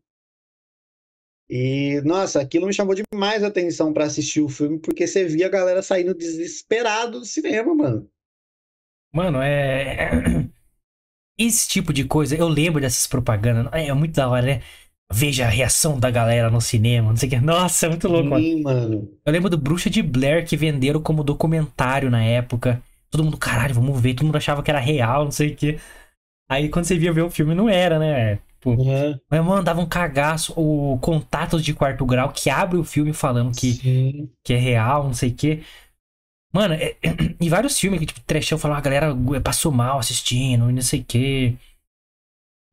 E, 1.50 2.02
nossa, 2.06 2.42
aquilo 2.42 2.66
me 2.66 2.74
chamou 2.74 2.96
demais 2.96 3.44
a 3.44 3.48
atenção 3.48 3.92
para 3.92 4.06
assistir 4.06 4.40
o 4.40 4.48
filme, 4.48 4.80
porque 4.80 5.06
você 5.06 5.26
via 5.26 5.48
a 5.48 5.50
galera 5.50 5.82
saindo 5.82 6.14
desesperado 6.14 7.20
do 7.20 7.26
cinema, 7.26 7.76
mano. 7.76 8.10
Mano, 9.14 9.42
é. 9.42 10.08
Esse 11.38 11.68
tipo 11.68 11.92
de 11.92 12.06
coisa, 12.06 12.36
eu 12.36 12.48
lembro 12.48 12.80
dessas 12.80 13.08
propagandas, 13.08 13.72
é 13.74 13.92
muito 13.94 14.14
da 14.14 14.30
hora, 14.30 14.46
né? 14.46 14.64
Veja 15.12 15.46
a 15.46 15.50
reação 15.50 16.00
da 16.00 16.10
galera 16.10 16.50
no 16.50 16.62
cinema, 16.62 17.10
não 17.10 17.18
sei 17.18 17.28
o 17.28 17.30
que. 17.32 17.40
Nossa, 17.40 17.86
é 17.86 17.90
muito 17.90 18.08
louco, 18.08 18.38
Sim, 18.38 18.62
mano. 18.62 18.90
mano. 18.90 19.10
Eu 19.26 19.34
lembro 19.34 19.50
do 19.50 19.58
Bruxa 19.58 19.90
de 19.90 20.02
Blair 20.02 20.46
que 20.46 20.58
venderam 20.58 21.02
como 21.02 21.24
documentário 21.24 22.10
na 22.10 22.24
época. 22.24 22.82
Todo 23.10 23.24
mundo, 23.24 23.38
caralho, 23.38 23.76
vamos 23.76 24.00
ver. 24.00 24.14
Todo 24.14 24.26
mundo 24.26 24.38
achava 24.38 24.64
que 24.64 24.72
era 24.72 24.80
real, 24.80 25.26
não 25.26 25.32
sei 25.32 25.52
o 25.52 25.56
que. 25.56 25.80
Aí 26.50 26.70
quando 26.70 26.86
você 26.86 26.98
via 26.98 27.14
ver 27.14 27.22
o 27.22 27.30
filme, 27.30 27.56
não 27.56 27.70
era, 27.70 27.98
né? 28.00 28.40
Tipo, 28.62 28.72
uhum. 28.72 29.20
Mas, 29.30 29.44
mano, 29.44 29.64
dava 29.64 29.82
um 29.82 29.88
cagaço. 29.88 30.54
O 30.56 30.98
Contatos 31.00 31.64
de 31.64 31.74
Quarto 31.74 32.06
Grau, 32.06 32.32
que 32.32 32.50
abre 32.50 32.78
o 32.78 32.84
filme 32.84 33.12
falando 33.12 33.52
que, 33.56 34.30
que 34.44 34.54
é 34.54 34.58
real, 34.58 35.06
não 35.06 35.14
sei 35.14 35.30
o 35.32 35.36
quê. 35.36 35.64
Mano, 36.54 36.76
é, 36.76 36.96
é, 37.02 37.10
e 37.42 37.50
vários 37.50 37.80
filmes 37.80 38.00
que, 38.00 38.06
tipo, 38.06 38.22
trechão 38.22 38.58
falou, 38.58 38.78
a 38.78 38.82
galera 38.82 39.16
passou 39.44 39.72
mal 39.72 39.98
assistindo, 39.98 40.72
não 40.72 40.82
sei 40.82 41.00
o 41.02 41.06
quê. 41.06 41.56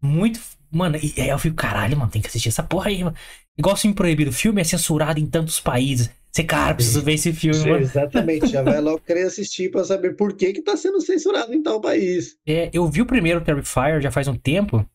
Muito. 0.03 0.41
Mano, 0.71 0.97
e 0.97 1.21
aí 1.21 1.29
eu 1.29 1.39
fico, 1.39 1.57
caralho, 1.57 1.97
mano, 1.97 2.11
tem 2.11 2.21
que 2.21 2.29
assistir 2.29 2.49
essa 2.49 2.63
porra 2.63 2.89
aí, 2.89 3.03
mano. 3.03 3.17
Igual 3.57 3.77
filme 3.77 3.95
proibido. 3.95 4.31
O 4.31 4.35
filme 4.35 4.61
é 4.61 4.65
censurado 4.65 5.19
em 5.19 5.27
tantos 5.27 5.59
países. 5.61 6.11
Você, 6.31 6.45
cara, 6.45 6.75
preciso 6.75 7.03
ver 7.03 7.15
esse 7.15 7.33
filme, 7.33 7.59
mano. 7.59 7.81
Exatamente, 7.81 8.49
já 8.49 8.63
vai 8.63 8.81
logo 8.81 9.01
querer 9.01 9.27
assistir 9.27 9.71
pra 9.71 9.83
saber 9.83 10.15
por 10.15 10.37
que 10.37 10.53
que 10.53 10.63
tá 10.63 10.77
sendo 10.77 11.01
censurado 11.01 11.53
em 11.53 11.63
tal 11.63 11.81
país. 11.81 12.37
É, 12.47 12.71
eu 12.73 12.87
vi 12.89 13.03
o 13.03 13.07
primeiro 13.07 13.41
Terrifier 13.41 14.01
já 14.01 14.11
faz 14.11 14.29
um 14.29 14.37
tempo. 14.37 14.89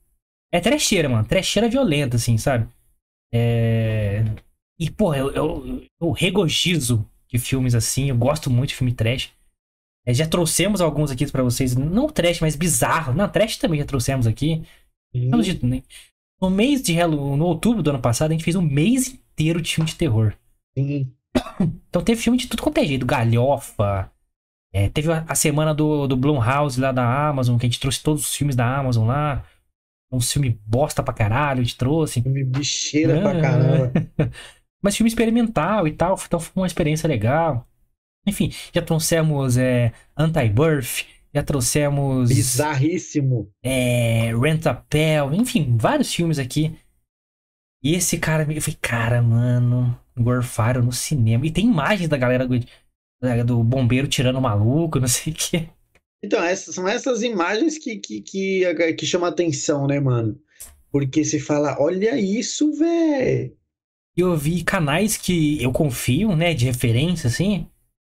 É 0.51 0.59
trecheira, 0.59 1.09
mano. 1.09 1.25
Trecheira 1.25 1.67
violenta, 1.67 2.15
assim, 2.15 2.37
sabe? 2.37 2.67
É... 3.33 4.23
E, 4.79 4.89
pô, 4.89 5.13
eu, 5.13 5.31
eu, 5.31 5.81
eu 5.99 6.11
regozijo 6.11 7.05
de 7.27 7.39
filmes 7.39 7.73
assim. 7.73 8.09
Eu 8.09 8.15
gosto 8.15 8.49
muito 8.49 8.69
de 8.69 8.75
filme 8.75 8.93
trash. 8.93 9.31
É, 10.05 10.13
já 10.13 10.27
trouxemos 10.27 10.81
alguns 10.81 11.09
aqui 11.09 11.29
para 11.31 11.43
vocês. 11.43 11.75
Não 11.75 12.07
trash, 12.07 12.39
mas 12.39 12.55
bizarro. 12.55 13.13
Não, 13.13 13.27
trash 13.27 13.57
também 13.57 13.79
já 13.79 13.85
trouxemos 13.85 14.27
aqui. 14.27 14.63
Né? 15.13 15.83
No 16.41 16.49
mês 16.49 16.81
de 16.81 16.93
Halloween, 16.93 17.37
no 17.37 17.45
outubro 17.45 17.81
do 17.81 17.89
ano 17.89 17.99
passado, 17.99 18.31
a 18.31 18.33
gente 18.33 18.43
fez 18.43 18.55
um 18.55 18.61
mês 18.61 19.07
inteiro 19.07 19.61
de 19.61 19.73
filme 19.73 19.89
de 19.89 19.95
terror. 19.95 20.33
Sim. 20.77 21.11
Então 21.89 22.03
teve 22.03 22.19
filme 22.19 22.37
de 22.37 22.47
tudo 22.47 22.63
quanto 22.63 22.79
é 22.79 22.85
jeito, 22.85 23.05
galhofa. 23.05 24.11
É, 24.73 24.89
teve 24.89 25.11
a, 25.11 25.35
semana 25.35 25.71
do, 25.71 26.07
do 26.07 26.17
Blumhouse 26.17 26.81
lá 26.81 26.91
da 26.91 27.29
Amazon, 27.29 27.59
que 27.59 27.65
a 27.67 27.69
gente 27.69 27.79
trouxe 27.79 28.01
todos 28.01 28.23
os 28.23 28.35
filmes 28.35 28.55
da 28.55 28.79
Amazon 28.79 29.07
lá. 29.07 29.45
Um 30.11 30.19
filme 30.19 30.59
bosta 30.65 31.03
pra 31.03 31.13
caralho, 31.13 31.61
a 31.61 31.63
gente 31.63 31.77
trouxe. 31.77 32.21
Filme 32.21 32.43
bicheira 32.43 33.21
pra 33.21 33.39
caramba. 33.39 33.91
Mas 34.83 34.97
filme 34.97 35.07
experimental 35.07 35.87
e 35.87 35.91
tal, 35.91 36.19
então 36.25 36.39
foi 36.39 36.61
uma 36.61 36.67
experiência 36.67 37.07
legal. 37.07 37.67
Enfim, 38.25 38.51
já 38.73 38.81
trouxemos 38.81 39.57
é, 39.57 39.93
Anti-Birth, 40.17 41.05
já 41.33 41.41
trouxemos. 41.41 42.29
Bizarríssimo. 42.29 43.51
É, 43.63 44.31
Rent 44.35 44.65
a 44.67 44.73
Pell, 44.73 45.33
enfim, 45.33 45.75
vários 45.77 46.13
filmes 46.13 46.37
aqui. 46.37 46.75
E 47.83 47.95
esse 47.95 48.17
cara, 48.17 48.43
eu 48.43 48.61
falei, 48.61 48.77
cara, 48.81 49.21
mano, 49.21 49.99
gorfaram 50.17 50.83
no 50.83 50.91
cinema. 50.91 51.45
E 51.45 51.51
tem 51.51 51.65
imagens 51.65 52.07
da 52.07 52.17
galera 52.17 52.47
do, 52.47 52.57
do 53.45 53.63
bombeiro 53.63 54.07
tirando 54.07 54.37
o 54.37 54.41
maluco, 54.41 54.99
não 54.99 55.07
sei 55.07 55.33
o 55.33 55.35
quê. 55.35 55.69
Então, 56.23 56.41
essas, 56.41 56.75
são 56.75 56.87
essas 56.87 57.21
imagens 57.21 57.77
que, 57.77 57.97
que, 57.97 58.21
que, 58.21 58.93
que 58.93 59.05
chamam 59.05 59.27
atenção, 59.27 59.85
né, 59.87 59.99
mano? 59.99 60.39
Porque 60.89 61.25
se 61.25 61.39
fala, 61.39 61.75
olha 61.79 62.17
isso, 62.17 62.71
velho. 62.73 63.53
Eu 64.15 64.37
vi 64.37 64.63
canais 64.63 65.17
que 65.17 65.61
eu 65.61 65.71
confio, 65.71 66.35
né, 66.35 66.53
de 66.53 66.65
referência, 66.65 67.27
assim, 67.27 67.67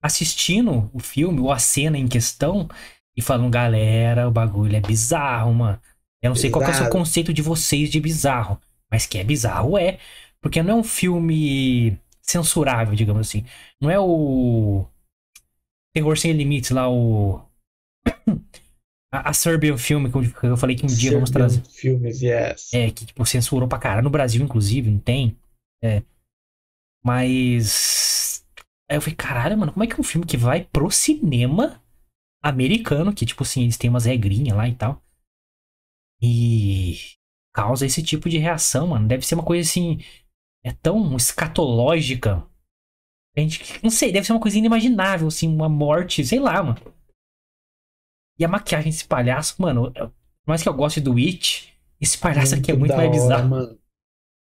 assistindo 0.02 0.90
o 0.92 1.00
filme 1.00 1.40
ou 1.40 1.52
a 1.52 1.60
cena 1.60 1.98
em 1.98 2.08
questão 2.08 2.68
e 3.16 3.22
falando, 3.22 3.50
galera, 3.50 4.28
o 4.28 4.32
bagulho 4.32 4.76
é 4.76 4.82
bizarro, 4.82 5.54
mano. 5.54 5.80
Eu 6.22 6.30
não 6.30 6.36
sei 6.36 6.50
qual 6.50 6.64
é 6.64 6.70
o 6.70 6.74
seu 6.74 6.90
conceito 6.90 7.34
de 7.34 7.42
vocês 7.42 7.90
de 7.90 8.00
bizarro, 8.00 8.60
mas 8.90 9.06
que 9.06 9.18
é 9.18 9.24
bizarro 9.24 9.78
é. 9.78 10.00
Porque 10.42 10.64
não 10.64 10.76
é 10.76 10.80
um 10.80 10.84
filme 10.84 12.00
censurável, 12.22 12.96
digamos 12.96 13.28
assim. 13.28 13.46
Não 13.80 13.90
é 13.90 14.00
o. 14.00 14.86
Terror 15.94 16.18
Sem 16.18 16.32
Limites 16.32 16.72
lá, 16.72 16.90
o. 16.90 17.42
a, 19.12 19.30
a 19.30 19.34
Serbian 19.34 19.78
Film, 19.78 20.10
que 20.10 20.48
eu 20.48 20.58
falei 20.58 20.76
que 20.76 20.86
um 20.86 20.88
dia 20.88 20.96
Serbian 20.96 21.18
vamos 21.18 21.30
trazer. 21.30 21.62
Filmes, 21.70 22.22
yes. 22.22 22.74
É, 22.74 22.90
que 22.90 23.06
tipo, 23.06 23.26
censurou 23.26 23.68
pra 23.68 23.78
caralho. 23.78 24.04
No 24.04 24.10
Brasil, 24.10 24.44
inclusive, 24.44 24.90
não 24.90 25.00
tem. 25.00 25.38
É. 25.84 26.02
Mas. 27.04 28.46
Aí 28.90 28.98
eu 28.98 29.02
falei, 29.02 29.16
caralho, 29.16 29.58
mano, 29.58 29.74
como 29.74 29.84
é 29.84 29.88
que 29.88 29.94
é 29.94 30.00
um 30.00 30.04
filme 30.04 30.26
que 30.26 30.38
vai 30.38 30.64
pro 30.72 30.90
cinema 30.90 31.83
americano, 32.44 33.14
que 33.14 33.26
tipo 33.26 33.44
assim, 33.44 33.64
eles 33.64 33.78
têm 33.78 33.90
umas 33.90 34.06
regrinhas 34.06 34.58
lá 34.58 34.68
e 34.68 34.76
tal. 34.76 35.02
E 36.22 36.96
causa 37.54 37.86
esse 37.86 38.04
tipo 38.04 38.30
de 38.30 38.38
reação, 38.38 38.88
mano. 38.88 39.08
Deve 39.08 39.26
ser 39.26 39.36
uma 39.36 39.44
coisa 39.44 39.68
assim 39.68 40.00
é 40.64 40.72
tão 40.72 41.16
escatológica. 41.16 42.48
A 43.36 43.40
gente, 43.42 43.84
não 43.84 43.90
sei, 43.90 44.12
deve 44.12 44.26
ser 44.26 44.34
uma 44.34 44.40
coisa 44.40 44.58
inimaginável, 44.58 45.28
assim, 45.28 45.48
uma 45.48 45.68
morte, 45.68 46.24
sei 46.24 46.40
lá, 46.40 46.64
mano. 46.64 46.80
E 48.40 48.46
a 48.46 48.48
maquiagem 48.48 48.92
desse 48.92 49.06
palhaço, 49.06 49.62
mano, 49.62 49.92
por 49.92 50.14
mais 50.48 50.64
que 50.64 50.70
eu 50.70 50.74
goste 50.74 51.02
do 51.02 51.18
It, 51.18 51.78
esse 52.00 52.18
palhaço 52.18 52.56
muito 52.56 52.64
aqui 52.64 52.72
é 52.72 52.76
muito 52.76 52.96
mais 52.96 53.12
bizarro. 53.12 53.50
mano. 53.50 53.80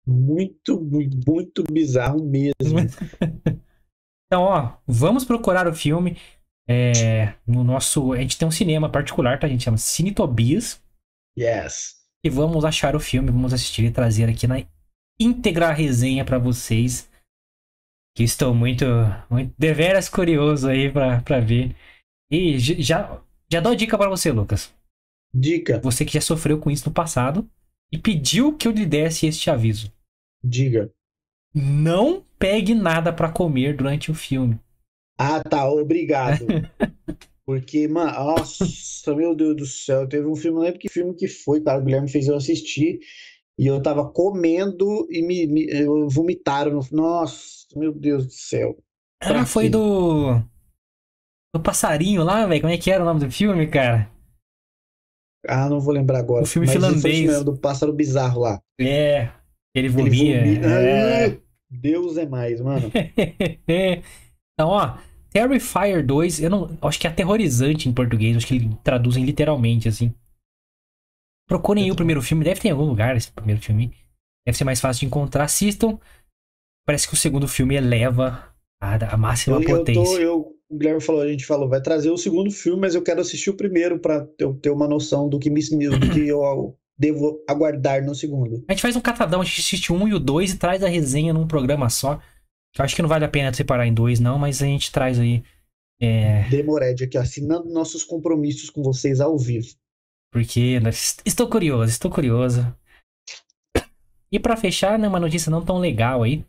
Muito, 0.07 0.81
muito, 0.81 1.19
muito 1.27 1.65
bizarro 1.65 2.23
mesmo. 2.23 2.53
então, 4.27 4.43
ó, 4.43 4.77
vamos 4.87 5.25
procurar 5.25 5.67
o 5.67 5.75
filme. 5.75 6.19
É, 6.69 7.35
no 7.47 7.62
nosso. 7.62 8.12
A 8.12 8.19
gente 8.19 8.39
tem 8.39 8.49
um 8.49 8.51
cinema 8.51 8.89
particular, 8.89 9.39
tá? 9.39 9.47
A 9.47 9.51
gente 9.51 9.65
chama 9.65 9.77
Cine 9.77 10.12
Tobias. 10.12 10.83
Yes. 11.39 11.97
E 12.25 12.31
vamos 12.31 12.65
achar 12.65 12.97
o 12.97 13.01
filme, 13.01 13.31
vamos 13.31 13.53
assistir 13.53 13.85
e 13.85 13.91
trazer 13.91 14.29
aqui 14.29 14.47
na 14.47 14.65
íntegra 15.21 15.73
resenha 15.73 16.25
para 16.25 16.39
vocês. 16.39 17.11
Que 18.17 18.23
estou 18.23 18.55
muito, 18.55 18.85
muito 19.29 19.53
deveras 19.59 20.09
curioso 20.09 20.69
aí 20.69 20.91
para 20.91 21.41
ver. 21.41 21.75
E 22.31 22.59
já, 22.59 23.21
já 23.51 23.61
dou 23.61 23.75
dica 23.75 23.99
para 23.99 24.09
você, 24.09 24.31
Lucas. 24.31 24.73
Dica. 25.35 25.81
Você 25.81 26.05
que 26.05 26.15
já 26.15 26.21
sofreu 26.21 26.59
com 26.59 26.71
isso 26.71 26.89
no 26.89 26.95
passado 26.95 27.49
e 27.93 27.99
pediu 27.99 28.57
que 28.57 28.69
eu 28.69 28.73
lhe 28.73 28.87
desse 28.87 29.27
este 29.27 29.51
aviso. 29.51 29.93
Diga. 30.43 30.91
Não 31.55 32.25
pegue 32.39 32.75
nada 32.75 33.12
para 33.12 33.31
comer 33.31 33.77
durante 33.77 34.11
o 34.11 34.15
filme. 34.15 34.59
Ah, 35.19 35.43
tá. 35.43 35.69
Obrigado. 35.71 36.47
Porque, 37.47 37.87
mano, 37.87 38.12
nossa, 38.12 39.15
meu 39.15 39.35
Deus 39.35 39.57
do 39.57 39.67
céu. 39.67 40.09
Teve 40.09 40.27
um 40.27 40.35
filme, 40.35 40.57
não 40.57 40.65
lembro 40.65 40.81
que 40.81 40.89
filme 40.89 41.15
que 41.15 41.29
foi, 41.29 41.61
cara. 41.61 41.79
O 41.79 41.85
Guilherme 41.85 42.09
fez 42.09 42.27
eu 42.27 42.37
assistir. 42.37 43.01
E 43.59 43.67
eu 43.67 43.81
tava 43.83 44.11
comendo 44.11 45.07
e 45.11 45.23
me, 45.23 45.47
me 45.47 45.67
vomitaram. 46.09 46.73
No... 46.73 46.83
Nossa, 46.91 47.67
meu 47.77 47.93
Deus 47.93 48.27
do 48.27 48.33
céu. 48.33 48.77
Ah, 49.21 49.47
foi 49.47 49.69
do. 49.69 50.41
Do 51.55 51.62
passarinho 51.62 52.25
lá, 52.25 52.47
velho. 52.47 52.62
Como 52.62 52.73
é 52.73 52.79
que 52.79 52.91
era 52.91 53.03
o 53.03 53.07
nome 53.07 53.21
do 53.21 53.31
filme, 53.31 53.67
cara? 53.69 54.11
Ah, 55.47 55.69
não 55.69 55.81
vou 55.81 55.95
lembrar 55.95 56.19
agora. 56.19 56.45
O 56.45 56.47
filme 56.47 56.67
finlandês. 56.67 57.27
Mesmo, 57.27 57.45
do 57.45 57.57
pássaro 57.57 57.93
bizarro 57.93 58.41
lá. 58.41 58.61
É. 58.81 59.29
Ele 59.75 59.89
vomia. 59.89 60.37
Ele 60.39 60.55
vomia. 60.61 60.69
É. 60.69 61.39
Deus 61.71 62.17
é 62.17 62.27
mais, 62.27 62.61
mano. 62.61 62.91
então, 64.55 64.71
ó, 64.71 64.97
Terrifier 65.31 66.05
2, 66.05 66.41
eu 66.43 66.51
não. 66.51 66.79
Acho 66.83 66.99
que 66.99 67.07
é 67.07 67.11
aterrorizante 67.11 67.89
em 67.89 67.93
português, 67.93 68.37
acho 68.37 68.47
que 68.47 68.55
eles 68.55 68.77
traduzem 68.83 69.25
literalmente, 69.25 69.89
assim. 69.89 70.15
Procurem 71.49 71.85
aí 71.85 71.91
o 71.91 71.97
primeiro 71.97 72.23
filme, 72.23 72.45
deve 72.45 72.61
ter 72.61 72.69
em 72.69 72.71
algum 72.71 72.85
lugar 72.85 73.17
esse 73.17 73.31
primeiro 73.31 73.61
filme. 73.61 73.93
Deve 74.47 74.57
ser 74.57 74.65
mais 74.65 74.81
fácil 74.81 75.01
de 75.01 75.07
encontrar. 75.07 75.45
Assistam. 75.45 75.99
Parece 76.87 77.09
que 77.09 77.15
o 77.15 77.17
segundo 77.17 77.49
filme 77.49 77.75
eleva 77.75 78.55
a, 78.81 79.15
a 79.15 79.17
máxima 79.17 79.57
Eu, 79.57 79.63
eu 79.63 79.79
potência. 79.79 80.17
tô, 80.17 80.19
eu, 80.19 80.55
o 80.71 80.79
Guilherme 80.79 81.01
falou, 81.01 81.23
a 81.23 81.29
gente 81.29 81.47
falou, 81.47 81.69
vai 81.69 81.81
trazer 81.81 82.11
o 82.11 82.17
segundo 82.17 82.51
filme, 82.51 82.81
mas 82.81 82.95
eu 82.95 83.03
quero 83.03 83.21
assistir 83.21 83.51
o 83.51 83.57
primeiro 83.57 83.99
pra 83.99 84.25
ter, 84.25 84.53
ter 84.61 84.71
uma 84.71 84.87
noção 84.87 85.29
do 85.29 85.39
que, 85.39 85.51
me, 85.51 85.61
do 85.61 86.11
que 86.11 86.29
eu 86.29 86.77
devo 86.99 87.43
aguardar 87.49 88.05
no 88.05 88.15
segundo. 88.15 88.65
A 88.69 88.73
gente 88.73 88.83
faz 88.83 88.95
um 88.97 89.01
catadão, 89.01 89.41
a 89.41 89.45
gente 89.45 89.61
assiste 89.61 89.93
um 89.93 90.07
e 90.07 90.15
o 90.15 90.19
dois 90.19 90.53
e 90.53 90.59
traz 90.59 90.83
a 90.83 90.89
resenha 90.89 91.33
num 91.33 91.47
programa 91.47 91.89
só. 91.91 92.21
Eu 92.77 92.85
acho 92.85 92.97
que 92.97 93.03
não 93.03 93.09
vale 93.09 93.25
a 93.25 93.29
pena 93.29 93.53
separar 93.55 93.87
em 93.87 93.95
dois, 93.95 94.18
não, 94.18 94.39
mas 94.39 94.61
a 94.62 94.66
gente 94.66 94.91
traz 94.91 95.18
aí. 95.18 95.43
É, 96.01 96.49
Demored 96.49 97.05
aqui, 97.05 97.16
assinando 97.16 97.72
nossos 97.72 98.03
compromissos 98.03 98.68
com 98.68 98.83
vocês 98.83 99.20
ao 99.20 99.39
vivo. 99.39 99.68
porque 100.33 100.81
né, 100.81 100.91
estou 101.25 101.49
curioso, 101.49 101.91
estou 101.91 102.11
curioso. 102.11 102.66
E 104.31 104.41
pra 104.41 104.57
fechar, 104.57 104.99
né, 104.99 105.07
uma 105.07 105.20
notícia 105.20 105.51
não 105.51 105.64
tão 105.64 105.79
legal 105.79 106.25
aí. 106.25 106.45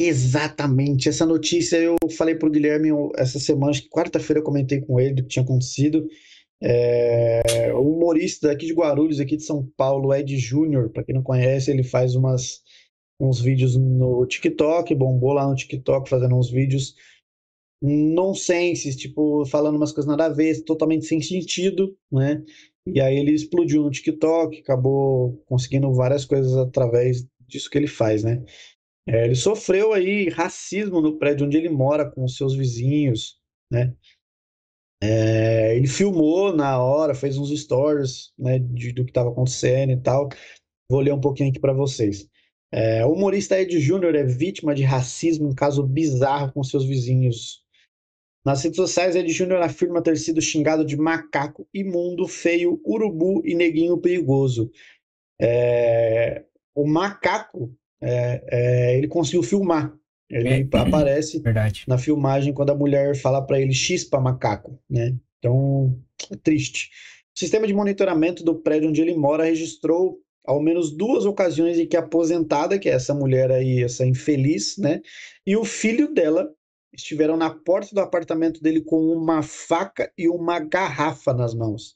Exatamente, 0.00 1.10
essa 1.10 1.26
notícia 1.26 1.76
eu 1.76 1.96
falei 2.16 2.34
pro 2.34 2.50
Guilherme 2.50 2.88
essa 3.16 3.38
semana, 3.38 3.70
acho 3.70 3.82
que 3.82 3.90
quarta-feira 3.90 4.40
eu 4.40 4.44
comentei 4.44 4.80
com 4.80 4.98
ele 4.98 5.14
do 5.14 5.22
que 5.22 5.28
tinha 5.28 5.44
acontecido. 5.44 6.08
É, 6.62 7.72
o 7.74 7.96
humorista 7.96 8.50
aqui 8.50 8.66
de 8.66 8.72
Guarulhos, 8.72 9.20
aqui 9.20 9.36
de 9.36 9.44
São 9.44 9.68
Paulo, 9.76 10.14
Ed 10.14 10.38
Júnior, 10.38 10.90
para 10.90 11.04
quem 11.04 11.14
não 11.14 11.22
conhece, 11.22 11.70
ele 11.70 11.82
faz 11.82 12.14
umas, 12.14 12.62
uns 13.20 13.40
vídeos 13.40 13.76
no 13.76 14.26
TikTok, 14.26 14.94
bombou 14.94 15.32
lá 15.32 15.46
no 15.46 15.54
TikTok 15.54 16.08
fazendo 16.08 16.36
uns 16.36 16.50
vídeos 16.50 16.94
nonsense, 17.82 18.96
tipo, 18.96 19.44
falando 19.46 19.76
umas 19.76 19.92
coisas 19.92 20.08
nada 20.08 20.26
a 20.26 20.28
ver, 20.28 20.62
totalmente 20.64 21.04
sem 21.04 21.20
sentido, 21.20 21.96
né? 22.10 22.42
E 22.86 23.00
aí 23.00 23.16
ele 23.16 23.32
explodiu 23.32 23.82
no 23.82 23.90
TikTok, 23.90 24.60
acabou 24.60 25.42
conseguindo 25.46 25.92
várias 25.92 26.24
coisas 26.24 26.56
através 26.56 27.26
disso 27.46 27.70
que 27.70 27.78
ele 27.78 27.86
faz, 27.86 28.22
né? 28.22 28.44
É, 29.06 29.24
ele 29.24 29.34
sofreu 29.34 29.92
aí 29.92 30.28
racismo 30.28 31.00
no 31.00 31.18
prédio 31.18 31.46
onde 31.46 31.56
ele 31.56 31.68
mora 31.68 32.08
com 32.08 32.24
os 32.24 32.36
seus 32.36 32.54
vizinhos, 32.54 33.38
né? 33.70 33.94
É, 35.02 35.76
ele 35.76 35.88
filmou 35.88 36.54
na 36.54 36.80
hora, 36.80 37.12
fez 37.12 37.36
uns 37.36 37.50
stories, 37.60 38.32
né, 38.38 38.60
de, 38.60 38.92
do 38.92 39.04
que 39.04 39.10
estava 39.10 39.30
acontecendo 39.30 39.90
e 39.90 40.00
tal. 40.00 40.28
Vou 40.88 41.00
ler 41.00 41.12
um 41.12 41.20
pouquinho 41.20 41.50
aqui 41.50 41.58
para 41.58 41.72
vocês. 41.72 42.28
É, 42.72 43.04
o 43.04 43.12
humorista 43.12 43.60
Ed 43.60 43.78
Júnior 43.78 44.14
é 44.14 44.24
vítima 44.24 44.74
de 44.74 44.82
racismo, 44.82 45.48
um 45.48 45.54
caso 45.54 45.82
bizarro 45.82 46.52
com 46.52 46.64
seus 46.64 46.84
vizinhos. 46.86 47.62
Nas 48.44 48.62
redes 48.64 48.76
sociais, 48.76 49.14
Ed 49.14 49.30
Júnior 49.30 49.60
afirma 49.60 50.02
ter 50.02 50.16
sido 50.16 50.40
xingado 50.40 50.84
de 50.84 50.96
macaco, 50.96 51.68
imundo, 51.72 52.26
feio, 52.26 52.80
urubu 52.84 53.42
e 53.44 53.54
neguinho 53.54 53.98
perigoso. 53.98 54.70
É, 55.40 56.44
o 56.74 56.86
macaco, 56.86 57.76
é, 58.00 58.42
é, 58.50 58.96
ele 58.96 59.06
conseguiu 59.06 59.42
filmar. 59.42 59.94
Ele 60.30 60.48
É. 60.48 60.66
aparece 60.72 61.40
Verdade. 61.40 61.84
na 61.86 61.98
filmagem 61.98 62.54
quando 62.54 62.70
a 62.70 62.74
mulher 62.74 63.14
fala 63.14 63.42
para 63.42 63.60
ele 63.60 63.74
chispa 63.74 64.18
macaco, 64.18 64.78
né? 64.88 65.14
Então, 65.38 65.96
é 66.30 66.36
triste. 66.36 66.90
O 67.36 67.38
sistema 67.38 67.66
de 67.66 67.74
monitoramento 67.74 68.42
do 68.42 68.54
prédio 68.54 68.88
onde 68.88 69.02
ele 69.02 69.14
mora 69.14 69.44
registrou 69.44 70.20
ao 70.44 70.60
menos 70.60 70.90
duas 70.90 71.24
ocasiões 71.24 71.78
em 71.78 71.86
que 71.86 71.96
a 71.96 72.00
aposentada, 72.00 72.78
que 72.78 72.88
é 72.88 72.92
essa 72.92 73.14
mulher 73.14 73.50
aí, 73.50 73.82
essa 73.82 74.06
infeliz, 74.06 74.76
né, 74.76 75.00
e 75.46 75.56
o 75.56 75.64
filho 75.64 76.12
dela 76.12 76.52
estiveram 76.92 77.36
na 77.36 77.50
porta 77.50 77.94
do 77.94 78.00
apartamento 78.00 78.62
dele 78.62 78.80
com 78.82 78.98
uma 79.12 79.42
faca 79.42 80.12
e 80.16 80.28
uma 80.28 80.58
garrafa 80.58 81.32
nas 81.32 81.54
mãos. 81.54 81.94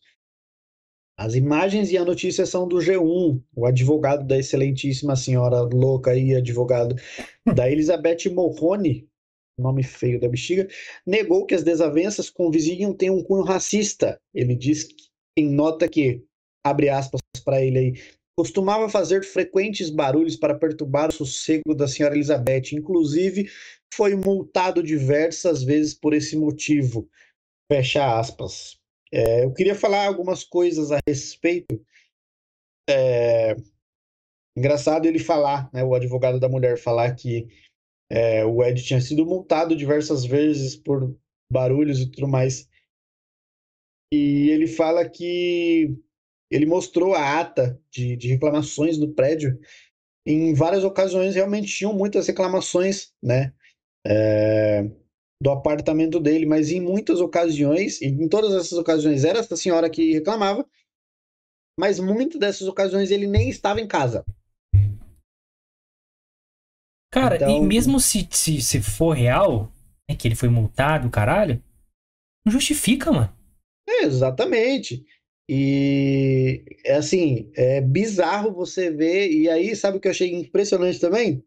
As 1.19 1.35
imagens 1.35 1.91
e 1.91 1.97
a 1.97 2.05
notícia 2.05 2.45
são 2.45 2.69
do 2.69 2.77
G1, 2.77 3.43
o 3.55 3.67
advogado 3.67 4.27
da 4.27 4.39
excelentíssima 4.39 5.17
senhora 5.17 5.63
louca 5.63 6.11
aí, 6.11 6.35
advogado 6.35 6.95
da 7.55 7.69
Elizabeth 7.71 8.31
Morrone, 8.31 9.09
nome 9.59 9.83
feio 9.83 10.21
da 10.21 10.29
bexiga, 10.29 10.69
negou 11.07 11.47
que 11.47 11.55
as 11.55 11.63
desavenças 11.63 12.29
com 12.29 12.47
o 12.47 12.51
vizinho 12.51 12.93
têm 12.95 13.09
um 13.09 13.23
cunho 13.23 13.45
racista. 13.45 14.21
Ele 14.35 14.55
diz 14.55 14.89
em 15.37 15.49
nota 15.49 15.89
que, 15.89 16.23
abre 16.63 16.91
aspas 16.91 17.21
para 17.43 17.63
ele 17.63 17.79
aí, 17.79 17.95
costumava 18.39 18.89
fazer 18.89 19.25
frequentes 19.25 19.89
barulhos 19.89 20.37
para 20.37 20.59
perturbar 20.59 21.09
o 21.09 21.13
sossego 21.13 21.75
da 21.75 21.89
senhora 21.89 22.15
Elizabeth. 22.15 22.73
Inclusive, 22.73 23.51
foi 23.93 24.15
multado 24.15 24.83
diversas 24.83 25.63
vezes 25.63 25.95
por 25.95 26.13
esse 26.13 26.37
motivo. 26.37 27.09
Fecha 27.73 28.19
aspas. 28.19 28.79
É, 29.11 29.45
eu 29.45 29.55
queria 29.55 29.75
falar 29.75 30.07
algumas 30.07 30.45
coisas 30.45 30.93
a 30.93 30.99
respeito. 31.09 31.83
É, 32.89 33.57
engraçado 34.57 35.07
ele 35.07 35.19
falar, 35.19 35.71
né, 35.73 35.83
o 35.83 35.95
advogado 35.95 36.39
da 36.39 36.49
mulher 36.49 36.79
falar 36.79 37.15
que 37.15 37.49
é, 38.11 38.45
o 38.45 38.63
Ed 38.63 38.83
tinha 38.85 39.01
sido 39.01 39.25
multado 39.25 39.75
diversas 39.75 40.25
vezes 40.25 40.77
por 40.77 41.17
barulhos 41.51 42.01
e 42.01 42.11
tudo 42.11 42.29
mais. 42.29 42.69
E 44.13 44.51
ele 44.51 44.67
fala 44.67 45.09
que 45.09 45.99
ele 46.51 46.67
mostrou 46.67 47.15
a 47.15 47.41
ata 47.41 47.81
de, 47.91 48.17
de 48.17 48.29
reclamações 48.29 48.97
do 48.99 49.13
prédio. 49.13 49.59
Em 50.27 50.55
várias 50.55 50.85
ocasiões 50.85 51.35
realmente 51.35 51.69
tinham 51.69 51.93
muitas 51.93 52.27
reclamações, 52.27 53.13
né? 53.23 53.53
é, 54.07 54.89
do 55.43 55.51
apartamento 55.51 56.21
dele, 56.21 56.47
mas 56.47 56.71
em 56.71 56.81
muitas 56.81 57.21
ocasiões, 57.21 58.01
e 58.01 58.07
em 58.07 58.29
todas 58.29 58.55
essas 58.55 58.79
ocasiões 58.79 59.25
era 59.25 59.41
essa 59.41 59.57
senhora 59.57 59.91
que 59.91 60.13
reclamava, 60.13 60.67
mas 61.79 61.99
muitas 61.99 62.39
dessas 62.39 62.69
ocasiões 62.69 63.11
ele 63.11 63.27
nem 63.27 63.51
estava 63.51 63.81
em 63.81 63.89
casa. 63.89 64.25
Cara, 67.13 67.37
Então- 67.37 67.49
e 67.51 67.61
mesmo 67.61 67.99
se, 67.99 68.27
se, 68.31 68.61
se 68.61 68.81
for 68.81 69.13
real, 69.13 69.73
né, 70.09 70.17
que 70.17 70.29
ele 70.29 70.35
foi 70.35 70.49
multado, 70.49 71.11
caralho, 71.11 71.63
não 72.45 72.53
justifica, 72.53 73.11
mano. 73.11 73.35
É, 73.89 74.03
exatamente. 74.05 75.05
E 75.49 76.65
é 76.85 76.95
assim, 76.95 77.51
é 77.55 77.81
bizarro 77.81 78.53
você 78.53 78.91
ver, 78.91 79.31
e 79.31 79.49
aí 79.49 79.77
sabe 79.77 79.99
o 79.99 80.01
que 80.01 80.09
eu 80.09 80.11
achei 80.13 80.35
impressionante 80.35 80.99
também? 80.99 81.45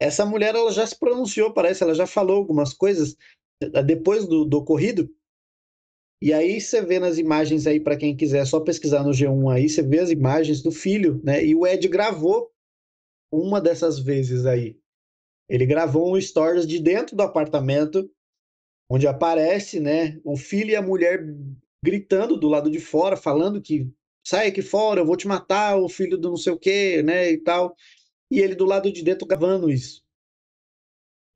Essa 0.00 0.24
mulher 0.24 0.54
ela 0.54 0.70
já 0.72 0.86
se 0.86 0.98
pronunciou, 0.98 1.52
parece, 1.52 1.82
ela 1.82 1.94
já 1.94 2.06
falou 2.06 2.36
algumas 2.36 2.72
coisas 2.72 3.16
eh, 3.62 3.82
depois 3.82 4.26
do, 4.26 4.44
do 4.44 4.58
ocorrido. 4.58 5.10
E 6.22 6.32
aí 6.32 6.60
você 6.60 6.80
vê 6.82 6.98
nas 6.98 7.18
imagens 7.18 7.66
aí, 7.66 7.78
para 7.78 7.96
quem 7.96 8.16
quiser, 8.16 8.38
é 8.38 8.44
só 8.44 8.60
pesquisar 8.60 9.02
no 9.04 9.10
G1 9.10 9.52
aí, 9.52 9.68
você 9.68 9.82
vê 9.82 9.98
as 9.98 10.10
imagens 10.10 10.62
do 10.62 10.72
filho, 10.72 11.20
né? 11.22 11.44
E 11.44 11.54
o 11.54 11.66
Ed 11.66 11.86
gravou 11.88 12.50
uma 13.30 13.60
dessas 13.60 13.98
vezes 13.98 14.46
aí. 14.46 14.78
Ele 15.48 15.66
gravou 15.66 16.14
um 16.14 16.20
stories 16.20 16.66
de 16.66 16.80
dentro 16.80 17.14
do 17.14 17.22
apartamento, 17.22 18.10
onde 18.90 19.06
aparece, 19.06 19.78
né, 19.80 20.18
o 20.24 20.36
filho 20.36 20.70
e 20.70 20.76
a 20.76 20.82
mulher 20.82 21.20
gritando 21.82 22.36
do 22.36 22.48
lado 22.48 22.70
de 22.70 22.80
fora, 22.80 23.16
falando 23.16 23.60
que 23.60 23.88
sai 24.24 24.48
aqui 24.48 24.62
fora, 24.62 25.00
eu 25.00 25.06
vou 25.06 25.16
te 25.16 25.28
matar, 25.28 25.76
o 25.76 25.88
filho 25.88 26.18
do 26.18 26.30
não 26.30 26.36
sei 26.36 26.52
o 26.52 26.58
quê, 26.58 27.02
né, 27.02 27.30
e 27.30 27.38
tal. 27.38 27.76
E 28.30 28.40
ele 28.40 28.54
do 28.54 28.66
lado 28.66 28.92
de 28.92 29.02
dentro 29.02 29.26
gravando 29.26 29.70
isso. 29.70 30.04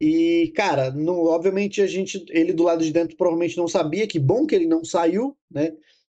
E, 0.00 0.52
cara, 0.56 0.90
não- 0.90 1.24
obviamente 1.26 1.82
a 1.82 1.86
gente, 1.86 2.24
ele 2.30 2.52
do 2.52 2.62
lado 2.62 2.82
de 2.82 2.92
dentro 2.92 3.16
provavelmente 3.16 3.56
não 3.56 3.68
sabia, 3.68 4.06
que 4.06 4.18
bom 4.18 4.46
que 4.46 4.54
ele 4.54 4.66
não 4.66 4.84
saiu, 4.84 5.36
né? 5.50 5.72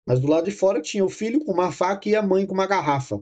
Mas 0.06 0.20
do 0.20 0.28
lado 0.28 0.46
de 0.46 0.52
fora 0.52 0.82
tinha 0.82 1.04
o 1.04 1.10
filho 1.10 1.44
com 1.44 1.52
uma 1.52 1.72
faca 1.72 2.08
e 2.10 2.16
a 2.16 2.22
mãe 2.22 2.46
com 2.46 2.54
uma 2.54 2.68
garrafa. 2.68 3.22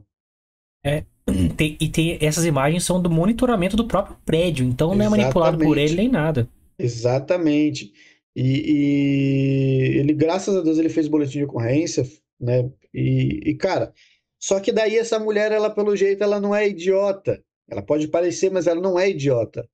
Tem- 1.56 1.78
e 1.80 1.88
tem, 1.89 2.18
essas 2.22 2.45
imagens 2.45 2.84
são 2.84 3.02
do 3.02 3.10
monitoramento 3.10 3.76
do 3.78 3.86
próprio 3.88 4.18
prédio, 4.26 4.66
então 4.66 4.95
não 4.95 5.06
é 5.06 5.10
manipulado 5.10 5.58
por 5.60 5.78
ele 5.78 5.95
nem 5.95 6.10
nada. 6.10 6.47
Exatamente. 6.78 7.93
E, 8.41 8.71
e 8.71 9.97
ele, 9.99 10.13
graças 10.13 10.55
a 10.55 10.61
Deus, 10.61 10.77
ele 10.77 10.87
fez 10.87 11.09
boletim 11.09 11.39
de 11.39 11.43
ocorrência, 11.43 12.03
né? 12.39 12.71
E, 12.93 13.49
e, 13.49 13.55
cara, 13.57 13.93
só 14.41 14.61
que 14.61 14.71
daí 14.71 14.97
essa 14.97 15.19
mulher, 15.19 15.51
ela, 15.51 15.69
pelo 15.69 15.93
jeito, 15.93 16.23
ela 16.23 16.39
não 16.39 16.55
é 16.55 16.69
idiota. 16.69 17.43
Ela 17.69 17.81
pode 17.81 18.07
parecer, 18.07 18.49
mas 18.49 18.65
ela 18.65 18.79
não 18.79 18.97
é 18.97 19.09
idiota. 19.09 19.69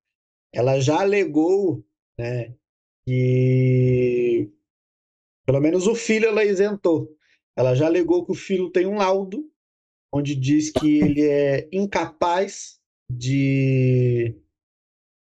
Ela 0.52 0.80
já 0.80 1.02
alegou, 1.02 1.86
né, 2.18 2.56
que 3.06 4.50
pelo 5.46 5.62
menos 5.62 5.86
o 5.86 5.94
filho 5.94 6.26
ela 6.26 6.44
isentou. 6.44 7.16
Ela 7.56 7.76
já 7.76 7.86
alegou 7.86 8.26
que 8.26 8.32
o 8.32 8.36
filho 8.36 8.72
tem 8.72 8.88
um 8.88 8.98
laudo 8.98 9.48
onde 10.12 10.34
diz 10.34 10.72
que 10.72 11.02
ele 11.02 11.22
é 11.22 11.70
incapaz 11.72 12.80
de 13.08 14.36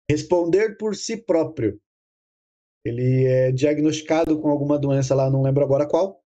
responder 0.07 0.77
por 0.77 0.95
si 0.95 1.17
próprio. 1.17 1.81
Ele 2.85 3.25
é 3.25 3.51
diagnosticado 3.51 4.39
com 4.39 4.49
alguma 4.49 4.77
doença 4.79 5.13
lá, 5.13 5.29
não 5.29 5.41
lembro 5.43 5.63
agora 5.63 5.85
qual, 5.87 6.21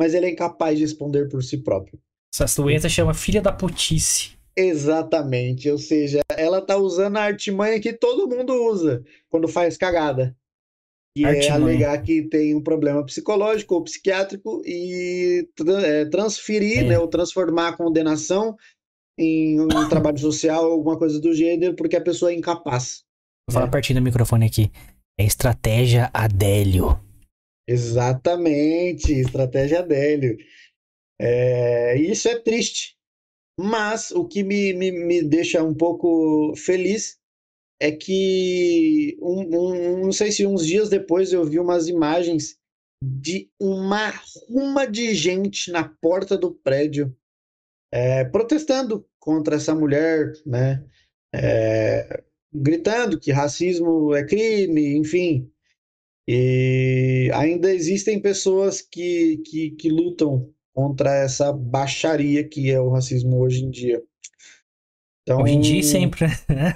mas 0.00 0.14
ele 0.14 0.26
é 0.26 0.30
incapaz 0.30 0.76
de 0.78 0.84
responder 0.84 1.28
por 1.28 1.42
si 1.42 1.58
próprio. 1.58 2.00
Essa 2.34 2.62
doença 2.62 2.88
chama 2.88 3.12
filha 3.14 3.42
da 3.42 3.52
putice. 3.52 4.32
Exatamente, 4.56 5.68
ou 5.70 5.78
seja, 5.78 6.20
ela 6.36 6.60
tá 6.60 6.76
usando 6.76 7.16
a 7.16 7.22
artimanha 7.22 7.80
que 7.80 7.92
todo 7.92 8.28
mundo 8.28 8.52
usa 8.70 9.02
quando 9.28 9.48
faz 9.48 9.76
cagada. 9.76 10.36
Que 11.16 11.24
é 11.24 11.28
Artimanha. 11.28 11.54
alegar 11.54 12.02
que 12.02 12.22
tem 12.22 12.54
um 12.54 12.62
problema 12.62 13.04
psicológico 13.04 13.74
ou 13.74 13.84
psiquiátrico 13.84 14.62
e 14.64 15.46
é, 15.84 16.04
transferir, 16.06 16.78
É. 16.78 16.88
né, 16.88 16.98
ou 16.98 17.06
transformar 17.06 17.68
a 17.68 17.76
condenação 17.76 18.56
em 19.18 19.60
um 19.60 19.68
trabalho 19.90 20.16
social, 20.18 20.64
alguma 20.70 20.98
coisa 20.98 21.20
do 21.20 21.34
gênero, 21.34 21.74
porque 21.76 21.96
a 21.96 22.00
pessoa 22.00 22.30
é 22.32 22.34
incapaz. 22.34 23.04
Vou 23.48 23.52
falar 23.54 23.66
É. 23.66 23.70
pertinho 23.70 24.00
do 24.00 24.04
microfone 24.04 24.46
aqui. 24.46 24.70
É 25.18 25.24
estratégia 25.24 26.10
Adélio. 26.12 26.98
Exatamente, 27.68 29.12
estratégia 29.12 29.80
Adélio. 29.80 30.36
É, 31.20 31.96
isso 31.98 32.28
é 32.28 32.38
triste, 32.38 32.96
mas 33.58 34.10
o 34.10 34.26
que 34.26 34.42
me, 34.42 34.72
me, 34.72 34.90
me 34.90 35.22
deixa 35.22 35.62
um 35.62 35.74
pouco 35.74 36.54
feliz 36.56 37.18
é 37.80 37.92
que, 37.92 39.16
um, 39.20 39.40
um- 39.56 40.00
não 40.06 40.12
sei 40.12 40.32
se 40.32 40.46
uns 40.46 40.66
dias 40.66 40.88
depois 40.88 41.32
eu 41.32 41.44
vi 41.44 41.58
umas 41.58 41.88
imagens 41.88 42.56
de 43.04 43.50
uma 43.60 44.12
ruma 44.48 44.86
de 44.86 45.14
gente 45.14 45.70
na 45.70 45.88
porta 45.88 46.36
do 46.38 46.52
prédio 46.54 47.14
é, 47.92 48.24
protestando 48.24 49.06
contra 49.20 49.56
essa 49.56 49.74
mulher, 49.74 50.32
né? 50.46 50.84
É, 51.34 52.22
gritando 52.52 53.18
que 53.18 53.32
racismo 53.32 54.14
é 54.14 54.24
crime, 54.24 54.96
enfim. 54.96 55.50
E 56.26 57.30
ainda 57.34 57.72
existem 57.72 58.20
pessoas 58.20 58.80
que, 58.80 59.38
que, 59.38 59.70
que 59.72 59.88
lutam 59.88 60.48
contra 60.74 61.14
essa 61.16 61.52
baixaria 61.52 62.46
que 62.46 62.70
é 62.70 62.80
o 62.80 62.90
racismo 62.90 63.38
hoje 63.40 63.64
em 63.64 63.70
dia. 63.70 64.02
Então, 65.22 65.42
Hoje 65.42 65.54
em 65.54 65.60
dia 65.60 65.80
e 65.80 65.84
sempre. 65.84 66.26
né? 66.48 66.74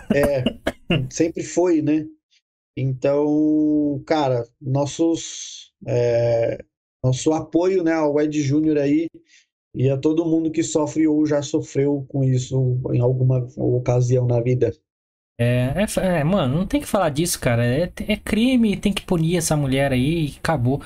sempre 1.11 1.43
foi, 1.43 1.83
né? 1.83 2.07
Então, 2.77 4.03
cara, 4.07 4.47
nossos, 4.61 5.73
é, 5.87 6.63
nosso 7.03 7.33
apoio, 7.33 7.83
né, 7.83 7.93
ao 7.93 8.21
Ed 8.21 8.41
Júnior 8.43 8.79
aí 8.79 9.09
e 9.75 9.89
a 9.89 9.97
todo 9.97 10.27
mundo 10.27 10.51
que 10.51 10.63
sofre 10.63 11.09
ou 11.09 11.27
já 11.27 11.43
sofreu 11.43 12.05
com 12.09 12.23
isso 12.23 12.81
em 12.93 13.01
alguma 13.01 13.47
ocasião 13.57 14.27
na 14.27 14.41
vida. 14.41 14.73
É, 15.39 15.75
é, 15.77 16.21
é, 16.21 16.25
mano, 16.25 16.59
não 16.59 16.67
tem 16.67 16.81
que 16.81 16.87
falar 16.87 17.11
disso, 17.11 17.39
cara. 17.39 17.65
É, 17.65 17.91
é 18.09 18.17
crime, 18.17 18.77
tem 18.77 18.93
que 18.93 19.03
punir 19.03 19.37
essa 19.37 19.57
mulher 19.57 19.93
aí 19.93 20.27
e 20.27 20.35
acabou. 20.39 20.83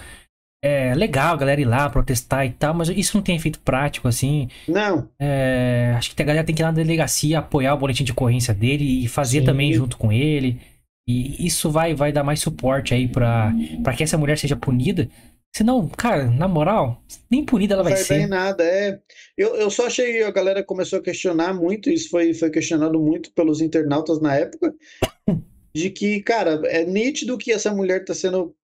É 0.63 0.95
legal 0.95 1.35
a 1.35 1.37
galera 1.39 1.61
ir 1.61 1.65
lá 1.65 1.89
protestar 1.89 2.45
e 2.45 2.51
tal, 2.51 2.75
mas 2.75 2.89
isso 2.91 3.17
não 3.17 3.25
tem 3.25 3.37
efeito 3.37 3.61
prático, 3.61 4.07
assim. 4.07 4.49
Não, 4.69 5.09
É, 5.19 5.95
acho 5.97 6.15
que 6.15 6.23
a 6.23 6.25
galera 6.25 6.45
tem 6.45 6.55
que 6.55 6.61
ir 6.61 6.65
lá 6.65 6.71
na 6.71 6.77
delegacia 6.77 7.39
apoiar 7.39 7.75
o 7.75 7.79
boletim 7.79 8.05
de 8.05 8.13
ocorrência 8.13 8.53
dele 8.53 9.05
e 9.05 9.09
fazer 9.09 9.41
Sim. 9.41 9.47
também 9.47 9.73
junto 9.73 9.97
com 9.97 10.13
ele. 10.13 10.61
E 11.09 11.47
isso 11.47 11.71
vai, 11.71 11.95
vai 11.95 12.13
dar 12.13 12.23
mais 12.23 12.41
suporte 12.41 12.93
aí 12.93 13.09
pra 13.09 13.53
que 13.97 14.03
essa 14.03 14.19
mulher 14.19 14.37
seja 14.37 14.55
punida. 14.55 15.09
Senão, 15.55 15.89
cara, 15.89 16.31
na 16.31 16.47
moral, 16.47 17.03
nem 17.31 17.45
punida 17.45 17.75
ela 17.75 17.83
não 17.83 17.91
vai 17.91 17.99
ser. 17.99 18.27
nada, 18.29 18.65
é. 18.65 19.01
Eu, 19.37 19.57
eu 19.57 19.71
só 19.71 19.87
achei, 19.87 20.23
a 20.23 20.31
galera 20.31 20.63
começou 20.63 21.01
a 21.01 21.03
questionar 21.03 21.53
muito, 21.53 21.91
isso 21.91 22.09
foi, 22.09 22.33
foi 22.33 22.51
questionado 22.51 23.01
muito 23.01 23.33
pelos 23.33 23.61
internautas 23.61 24.21
na 24.21 24.37
época, 24.37 24.75
de 25.75 25.91
que, 25.91 26.23
cara, 26.23 26.63
é 26.67 26.85
nítido 26.85 27.37
que 27.37 27.51
essa 27.51 27.75
mulher 27.75 28.05
tá 28.05 28.15
sendo, 28.15 28.55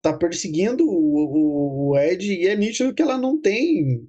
tá 0.00 0.16
perseguindo 0.16 0.88
o, 0.88 0.92
o, 0.94 1.90
o 1.90 1.98
Ed, 1.98 2.32
e 2.32 2.46
é 2.46 2.56
nítido 2.56 2.94
que 2.94 3.02
ela 3.02 3.18
não 3.18 3.40
tem 3.40 4.08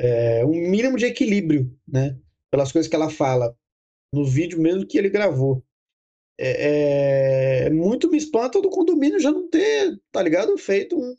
é, 0.00 0.44
um 0.44 0.70
mínimo 0.70 0.96
de 0.96 1.06
equilíbrio, 1.06 1.76
né? 1.86 2.16
Pelas 2.50 2.70
coisas 2.70 2.88
que 2.88 2.94
ela 2.94 3.10
fala 3.10 3.54
no 4.12 4.24
vídeo 4.24 4.60
mesmo 4.60 4.86
que 4.86 4.96
ele 4.96 5.10
gravou. 5.10 5.62
É, 6.40 7.66
é- 7.66 7.70
muito 7.70 8.10
me 8.10 8.16
espanta 8.16 8.62
do 8.62 8.70
condomínio 8.70 9.18
já 9.18 9.32
não 9.32 9.48
ter, 9.48 10.00
tá 10.12 10.22
ligado? 10.22 10.56
Feito 10.56 10.96
um 10.96 11.14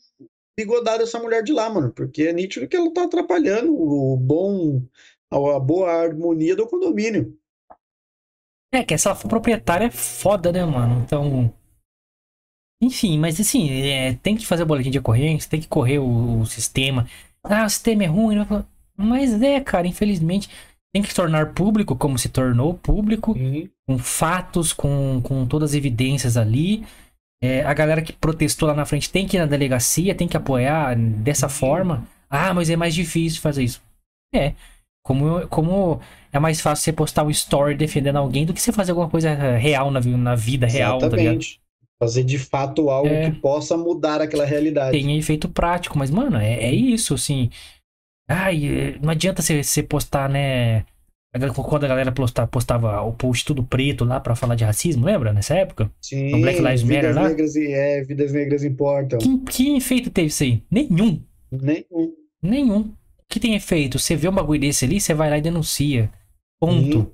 bigodado 0.58 1.04
essa 1.04 1.20
mulher 1.20 1.44
de 1.44 1.54
lá, 1.54 1.70
mano, 1.70 1.92
porque 1.94 2.24
é 2.24 2.34
nítido 2.34 2.68
que 2.68 2.76
ela 2.76 2.94
tá 2.94 3.04
atrapalhando 3.04 3.74
o 3.74 4.18
bom, 4.18 4.82
a 5.32 5.60
boa 5.60 5.92
harmonia 5.92 6.56
do 6.56 6.68
condomínio. 6.68 7.38
É, 8.74 8.84
que 8.84 8.94
essa 8.94 9.16
proprietária 9.16 9.86
é 9.86 9.92
foda, 9.92 10.52
né, 10.52 10.64
mano? 10.64 11.02
Então. 11.04 11.54
Enfim, 12.82 13.18
mas 13.18 13.40
assim, 13.40 13.70
é, 13.70 14.14
tem 14.16 14.38
que 14.38 14.46
fazer 14.46 14.64
o 14.64 14.66
boletim 14.66 14.92
de 14.92 15.00
ocorrência, 15.00 15.50
tem 15.50 15.60
que 15.60 15.68
correr 15.68 16.00
o, 16.00 16.42
o 16.42 16.46
sistema. 16.46 17.08
Ah, 17.44 17.66
o 17.66 17.70
sistema 17.70 18.04
é 18.04 18.08
ruim, 18.08 18.36
né? 18.38 18.66
mas 18.96 19.42
é, 19.42 19.60
cara, 19.60 19.88
infelizmente. 19.88 20.50
Tem 20.94 21.02
que 21.04 21.10
se 21.10 21.16
tornar 21.16 21.54
público, 21.54 21.96
como 21.96 22.18
se 22.18 22.30
tornou 22.30 22.74
público, 22.74 23.36
com 23.88 23.98
fatos, 24.00 24.74
com, 24.74 25.22
com 25.24 25.46
todas 25.46 25.72
as 25.72 25.76
evidências 25.76 26.36
ali. 26.36 26.84
É, 27.42 27.64
a 27.64 27.74
galera 27.74 28.02
que 28.02 28.12
protestou 28.12 28.68
lá 28.68 28.74
na 28.74 28.86
frente 28.86 29.10
tem 29.10 29.28
que 29.28 29.38
ir 29.38 29.40
na 29.40 29.46
delegacia, 29.46 30.16
tem 30.16 30.28
que 30.28 30.36
apoiar 30.36 30.96
dessa 30.96 31.46
Uhum. 31.46 31.52
forma. 31.52 32.08
Ah, 32.30 32.54
mas 32.54 32.70
é 32.70 32.76
mais 32.76 32.94
difícil 32.94 33.42
fazer 33.42 33.64
isso. 33.64 33.82
É. 34.34 34.54
Como, 35.06 35.48
como 35.48 36.00
é 36.32 36.38
mais 36.40 36.60
fácil 36.60 36.84
você 36.84 36.94
postar 36.94 37.24
um 37.24 37.30
story 37.30 37.76
defendendo 37.76 38.18
alguém 38.18 38.46
do 38.46 38.54
que 38.54 38.62
você 38.62 38.72
fazer 38.72 38.92
alguma 38.92 39.10
coisa 39.10 39.34
real 39.58 39.90
na, 39.90 40.00
na 40.02 40.36
vida 40.36 40.68
real, 40.68 41.00
tá? 41.00 41.08
Exatamente. 41.08 41.60
Fazer 42.02 42.24
de 42.24 42.38
fato 42.38 42.90
algo 42.90 43.10
É. 43.10 43.30
que 43.32 43.38
possa 43.38 43.78
mudar 43.78 44.22
aquela 44.22 44.46
realidade. 44.46 44.98
Tem 44.98 45.18
efeito 45.18 45.50
prático, 45.50 45.98
mas, 45.98 46.10
mano, 46.12 46.38
é, 46.38 46.54
é 46.66 46.72
isso, 46.74 47.14
assim. 47.14 47.50
Ai, 48.30 48.66
é, 48.66 49.00
não 49.02 49.10
adianta 49.10 49.42
você, 49.42 49.82
postar, 49.84 50.30
né? 50.30 50.86
Quando 51.54 51.84
a 51.84 51.88
galera 51.88 52.12
posta- 52.12 52.48
postava 52.48 53.02
o 53.02 53.14
post 53.14 53.46
tudo 53.46 53.64
preto 53.64 54.04
lá 54.04 54.20
pra 54.20 54.36
falar 54.36 54.56
de 54.56 54.64
racismo, 54.64 55.06
lembra? 55.06 55.32
Nessa 55.32 55.54
época? 55.56 55.92
Sim, 56.02 56.32
No 56.32 56.42
Black 56.42 56.60
Lives 56.60 56.82
Matter 56.84 57.02
vidas 57.02 57.16
lá? 57.16 57.28
negras, 57.30 57.56
e- 57.56 57.72
é, 57.72 58.04
vidas 58.04 58.34
negras 58.34 58.64
importam. 58.64 59.20
Que, 59.20 59.38
que 59.40 59.76
efeito 59.78 60.10
teve 60.10 60.28
isso 60.28 60.44
aí? 60.44 60.64
Nenhum. 60.72 61.22
Nenhum. 61.52 62.14
Nenhum. 62.42 62.80
O 62.82 62.94
que 63.30 63.40
tem 63.40 63.54
efeito? 63.56 64.00
Você 64.00 64.16
vê 64.16 64.28
um 64.28 64.32
bagulho 64.34 64.60
desse 64.62 64.86
ali, 64.86 65.00
você 65.00 65.14
vai 65.14 65.30
lá 65.30 65.38
e 65.38 65.42
denuncia. 65.42 66.10
Ponto. 66.60 67.14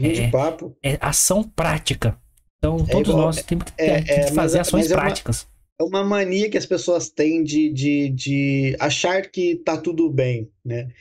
Fim 0.00 0.08
É. 0.08 0.30
papo. 0.30 0.74
É 0.82 0.96
ação 1.00 1.42
prática. 1.42 2.16
Então, 2.58 2.78
todos 2.78 3.10
igual- 3.10 3.26
nós 3.26 3.42
temos 3.42 3.64
que, 3.64 3.72
é- 3.76 3.94
tem 3.96 4.04
que 4.04 4.10
é, 4.10 4.22
fazer 4.32 4.58
mas- 4.58 4.68
ações 4.68 4.84
mas 4.84 4.90
é 4.90 4.94
uma- 4.94 5.02
práticas. 5.02 5.46
É 5.78 5.82
uma 5.82 6.04
mania 6.04 6.48
que 6.48 6.58
as 6.58 6.66
pessoas 6.66 7.10
têm 7.10 7.42
de, 7.42 7.68
de, 7.70 8.08
de 8.10 8.76
achar 8.78 9.28
que 9.30 9.56
tá 9.56 9.76
tudo 9.80 10.08
bem, 10.08 10.50
né? 10.64 10.92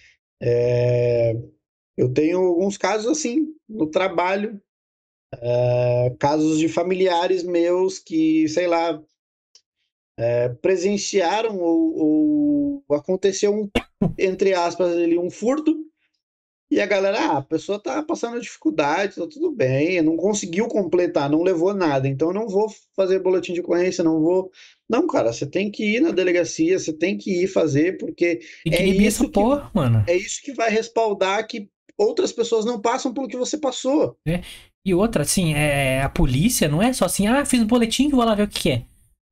É, 0.42 1.34
eu 1.96 2.12
tenho 2.12 2.40
alguns 2.40 2.78
casos 2.78 3.08
assim 3.08 3.56
no 3.70 3.88
trabalho, 3.88 4.62
é, 5.34 6.16
casos 6.20 6.60
de 6.60 6.68
familiares 6.68 7.44
meus 7.44 8.00
que, 8.00 8.48
sei 8.50 8.68
lá, 8.68 9.02
é, 10.18 10.50
presenciaram 10.50 11.60
ou, 11.60 12.84
ou 12.88 12.96
aconteceu 12.96 13.54
um, 13.54 13.70
entre 14.18 14.54
aspas, 14.54 14.92
ali, 14.96 15.18
um 15.18 15.30
furto 15.30 15.83
e 16.74 16.82
a 16.82 16.86
galera, 16.86 17.20
ah, 17.20 17.38
a 17.38 17.42
pessoa 17.42 17.80
tá 17.80 18.02
passando 18.04 18.40
dificuldade, 18.42 19.16
tá 19.16 19.28
tudo 19.28 19.52
bem, 19.52 20.02
não 20.02 20.16
conseguiu 20.18 20.68
completar, 20.68 21.30
não 21.30 21.44
levou 21.44 21.74
nada, 21.74 22.08
então 22.08 22.30
eu 22.30 22.34
não 22.34 22.48
vou 22.48 22.68
fazer 22.96 23.20
boletim 23.20 23.54
de 23.54 23.62
ocorrência, 23.62 24.04
não 24.04 24.20
vou. 24.22 24.50
Não, 24.90 25.08
cara, 25.08 25.32
você 25.32 25.46
tem 25.46 25.70
que 25.72 25.84
ir 25.96 26.00
na 26.02 26.12
delegacia, 26.12 26.78
você 26.78 26.92
tem 26.94 27.18
que 27.18 27.44
ir 27.44 27.48
fazer, 27.48 27.98
porque 27.98 28.38
que 28.64 28.74
é 28.76 28.86
isso 28.86 29.24
essa 29.24 29.26
que- 29.26 29.32
porra, 29.32 29.72
mano. 29.74 30.04
é 30.08 30.16
isso 30.16 30.42
que 30.44 30.54
vai 30.54 30.70
respaldar 30.70 31.48
que 31.48 31.70
outras 31.98 32.32
pessoas 32.32 32.66
não 32.66 32.82
passam 32.82 33.14
pelo 33.14 33.28
que 33.28 33.38
você 33.38 33.58
passou. 33.58 34.18
E 34.86 34.94
outra, 34.94 35.22
assim, 35.24 35.54
é, 35.54 36.02
a 36.02 36.10
polícia 36.10 36.68
não 36.68 36.82
é 36.82 36.92
só 36.92 37.06
assim, 37.06 37.28
ah, 37.28 37.46
fiz 37.46 37.62
um 37.62 37.68
boletim, 37.68 38.10
vou 38.10 38.24
lá 38.26 38.36
ver 38.36 38.44
o 38.44 38.48
que 38.48 38.70
é. 38.72 38.84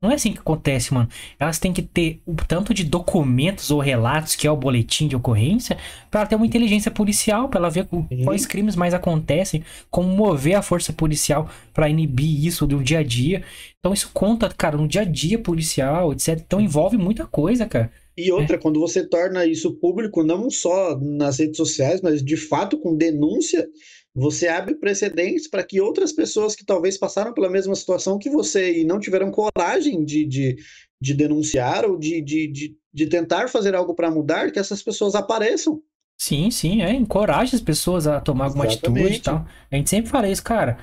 Não 0.02 0.10
é 0.10 0.16
assim 0.16 0.34
que 0.34 0.40
acontece, 0.40 0.92
mano. 0.96 1.08
Elas 1.40 1.60
têm 1.60 1.72
que 1.72 1.84
ter 1.84 2.22
o 2.26 2.34
tanto 2.34 2.74
de 2.74 2.84
documentos 2.84 3.70
ou 3.70 3.80
relatos 3.80 4.36
que 4.36 4.48
é 4.48 4.52
o 4.52 4.58
boletim 4.58 5.08
de 5.08 5.16
ocorrência 5.16 5.78
pra 6.10 6.22
ela 6.22 6.30
ter 6.30 6.36
uma 6.36 6.46
inteligência 6.46 6.90
policial, 6.90 7.48
pra 7.48 7.60
ela 7.60 7.70
ver 7.70 7.88
Sim. 7.88 8.24
quais 8.24 8.48
crimes 8.48 8.76
mais 8.76 8.96
acontecem, 8.96 9.64
como 9.92 10.10
mover 10.10 10.56
a 10.56 10.64
força 10.64 10.92
policial 10.92 11.48
pra 11.72 11.88
inibir 11.88 12.44
isso 12.44 12.66
do 12.66 12.84
dia 12.84 13.00
a 13.00 13.04
dia. 13.04 13.44
Então 13.78 13.94
isso 13.94 14.10
conta, 14.12 14.50
cara, 14.50 14.76
no 14.76 14.88
dia 14.88 15.02
a 15.02 15.06
dia 15.06 15.38
policial, 15.38 16.12
etc. 16.14 16.30
Então 16.30 16.60
envolve 16.60 16.98
muita 16.98 17.28
coisa, 17.28 17.68
cara. 17.68 17.92
E 18.18 18.32
outra, 18.32 18.58
quando 18.58 18.80
você 18.80 19.08
torna 19.08 19.46
isso 19.46 19.72
público, 19.76 20.24
não 20.24 20.50
só 20.50 21.00
nas 21.00 21.38
redes 21.38 21.58
sociais, 21.58 22.02
mas 22.02 22.24
de 22.24 22.36
fato 22.36 22.78
com 22.78 22.98
denúncia, 22.98 23.68
você 24.14 24.48
abre 24.48 24.76
precedentes 24.76 25.48
para 25.48 25.64
que 25.64 25.80
outras 25.80 26.12
pessoas 26.12 26.56
que 26.56 26.66
talvez 26.66 26.98
passaram 26.98 27.34
pela 27.34 27.50
mesma 27.50 27.76
situação 27.76 28.20
que 28.20 28.30
você 28.30 28.82
e 28.82 28.84
não 28.86 29.00
tiveram 29.00 29.32
coragem 29.32 30.04
de, 30.04 30.26
de, 30.26 30.58
de 31.00 31.14
denunciar 31.14 31.86
ou 31.86 31.98
de, 31.98 32.22
de, 32.22 32.48
de, 32.48 32.78
de 32.94 33.08
tentar 33.08 33.48
fazer 33.48 33.74
algo 33.74 33.94
para 33.96 34.12
mudar, 34.12 34.52
que 34.52 34.60
essas 34.60 34.84
pessoas 34.84 35.16
apareçam. 35.16 35.82
Sim, 36.20 36.52
sim, 36.52 36.82
é. 36.82 36.92
Encoraja 36.94 37.56
as 37.56 37.62
pessoas 37.62 38.06
a 38.06 38.20
tomar 38.22 38.46
alguma 38.46 38.66
atitude 38.66 39.00
e 39.00 39.04
Exatamente. 39.04 39.22
tal. 39.24 39.48
A 39.72 39.76
gente 39.76 39.90
sempre 39.90 40.12
fala 40.12 40.30
isso, 40.30 40.44
cara. 40.44 40.78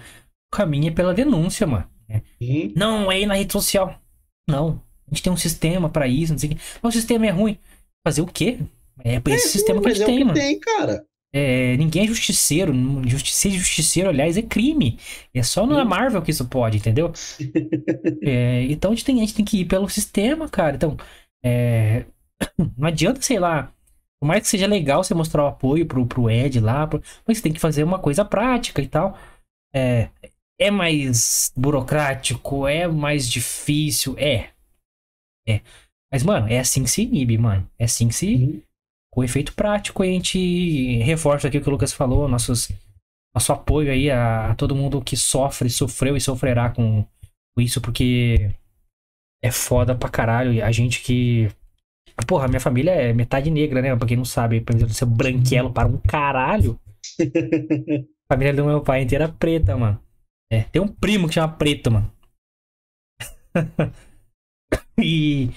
O 0.52 0.56
caminho 0.56 0.88
é 0.88 0.90
pela 0.90 1.14
denúncia, 1.14 1.66
mano. 1.66 1.88
Sim. 2.40 2.72
Não, 2.74 3.12
é 3.12 3.20
ir 3.20 3.26
na 3.26 3.34
rede 3.34 3.52
social. 3.52 4.00
Não. 4.48 4.82
A 5.06 5.14
gente 5.14 5.22
tem 5.22 5.32
um 5.32 5.36
sistema 5.36 5.88
pra 5.88 6.08
isso, 6.08 6.32
não 6.32 6.38
sei 6.38 6.50
o 6.50 6.52
quê. 6.54 6.60
Mas 6.82 6.94
o 6.94 6.98
sistema 6.98 7.26
é 7.26 7.30
ruim. 7.30 7.58
Fazer 8.06 8.22
o 8.22 8.26
quê? 8.26 8.58
É 9.04 9.16
esse 9.16 9.48
É, 9.48 9.50
sistema 9.50 9.80
que 9.80 9.88
a 9.88 9.90
gente 9.94 10.02
é 10.02 10.04
o 10.04 10.06
tem, 10.06 10.18
que 10.18 10.24
mano. 10.24 10.34
tem, 10.34 10.58
cara. 10.58 11.04
É, 11.32 11.76
ninguém 11.76 12.04
é 12.04 12.06
justiceiro. 12.06 12.72
Justiceiro, 13.06 13.58
justiceiro, 13.58 14.08
aliás, 14.08 14.36
é 14.36 14.42
crime. 14.42 14.98
É 15.34 15.42
só 15.42 15.66
na 15.66 15.84
Marvel 15.84 16.22
que 16.22 16.30
isso 16.30 16.48
pode, 16.48 16.78
entendeu? 16.78 17.12
é, 18.22 18.64
então 18.64 18.92
a 18.92 18.94
gente, 18.94 19.04
tem, 19.04 19.16
a 19.16 19.20
gente 19.20 19.34
tem 19.34 19.44
que 19.44 19.60
ir 19.60 19.64
pelo 19.66 19.88
sistema, 19.88 20.48
cara. 20.48 20.76
Então, 20.76 20.96
é, 21.44 22.06
não 22.76 22.88
adianta, 22.88 23.20
sei 23.20 23.38
lá. 23.38 23.72
Por 24.20 24.26
mais 24.26 24.42
que 24.42 24.48
seja 24.48 24.66
legal 24.66 25.04
você 25.04 25.14
mostrar 25.14 25.44
o 25.44 25.48
apoio 25.48 25.86
pro, 25.86 26.04
pro 26.06 26.30
Ed 26.30 26.58
lá, 26.60 26.86
pro, 26.86 27.00
mas 27.26 27.38
você 27.38 27.42
tem 27.42 27.52
que 27.52 27.60
fazer 27.60 27.84
uma 27.84 27.98
coisa 27.98 28.24
prática 28.24 28.82
e 28.82 28.88
tal. 28.88 29.16
É, 29.72 30.08
é 30.58 30.70
mais 30.70 31.52
burocrático, 31.56 32.66
é 32.66 32.88
mais 32.88 33.28
difícil, 33.28 34.16
é. 34.18 34.50
É. 35.46 35.60
Mas, 36.12 36.22
mano, 36.22 36.48
é 36.48 36.58
assim 36.58 36.82
que 36.82 36.90
se 36.90 37.02
inibe, 37.02 37.38
mano. 37.38 37.70
É 37.78 37.84
assim 37.84 38.08
que 38.08 38.14
se. 38.14 38.34
Uhum 38.34 38.67
o 39.18 39.24
efeito 39.24 39.52
prático, 39.52 40.02
a 40.02 40.06
gente 40.06 40.98
reforça 40.98 41.48
aqui 41.48 41.58
o 41.58 41.60
que 41.60 41.68
o 41.68 41.72
Lucas 41.72 41.92
falou, 41.92 42.28
nossos, 42.28 42.70
nosso 43.34 43.52
apoio 43.52 43.90
aí 43.90 44.10
a, 44.10 44.54
todo 44.54 44.76
mundo 44.76 45.02
que 45.02 45.16
sofre, 45.16 45.68
sofreu 45.68 46.16
e 46.16 46.20
sofrerá 46.20 46.70
com, 46.70 47.04
isso, 47.58 47.80
porque 47.80 48.50
é 49.42 49.50
foda 49.50 49.94
pra 49.94 50.08
caralho. 50.08 50.64
A 50.64 50.70
gente 50.70 51.02
que. 51.02 51.50
Porra, 52.26 52.48
minha 52.48 52.60
família 52.60 52.92
é 52.92 53.12
metade 53.12 53.50
negra, 53.50 53.82
né? 53.82 53.94
Pra 53.96 54.06
quem 54.06 54.16
não 54.16 54.24
sabe, 54.24 54.60
por 54.60 54.74
exemplo, 54.74 54.94
ser 54.94 55.06
branquelo 55.06 55.72
para 55.72 55.88
um 55.88 55.98
caralho. 55.98 56.78
a 57.20 58.34
família 58.34 58.54
do 58.54 58.64
meu 58.64 58.80
pai 58.80 59.02
inteira 59.02 59.24
é 59.24 59.28
preta, 59.28 59.76
mano. 59.76 60.00
É, 60.50 60.62
tem 60.62 60.80
um 60.80 60.88
primo 60.88 61.28
que 61.28 61.34
chama 61.34 61.52
Preto, 61.52 61.90
mano. 61.90 62.12
e 64.98 65.50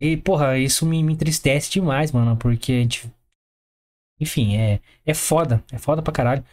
e, 0.00 0.16
porra, 0.16 0.58
isso 0.58 0.84
me, 0.86 1.02
me 1.02 1.12
entristece 1.12 1.70
demais, 1.70 2.12
mano, 2.12 2.36
porque 2.36 2.72
a 2.72 2.80
gente. 2.80 3.10
Enfim, 4.20 4.56
é, 4.56 4.80
é 5.04 5.14
foda. 5.14 5.62
É 5.72 5.78
foda 5.78 6.02
pra 6.02 6.12
caralho. 6.12 6.44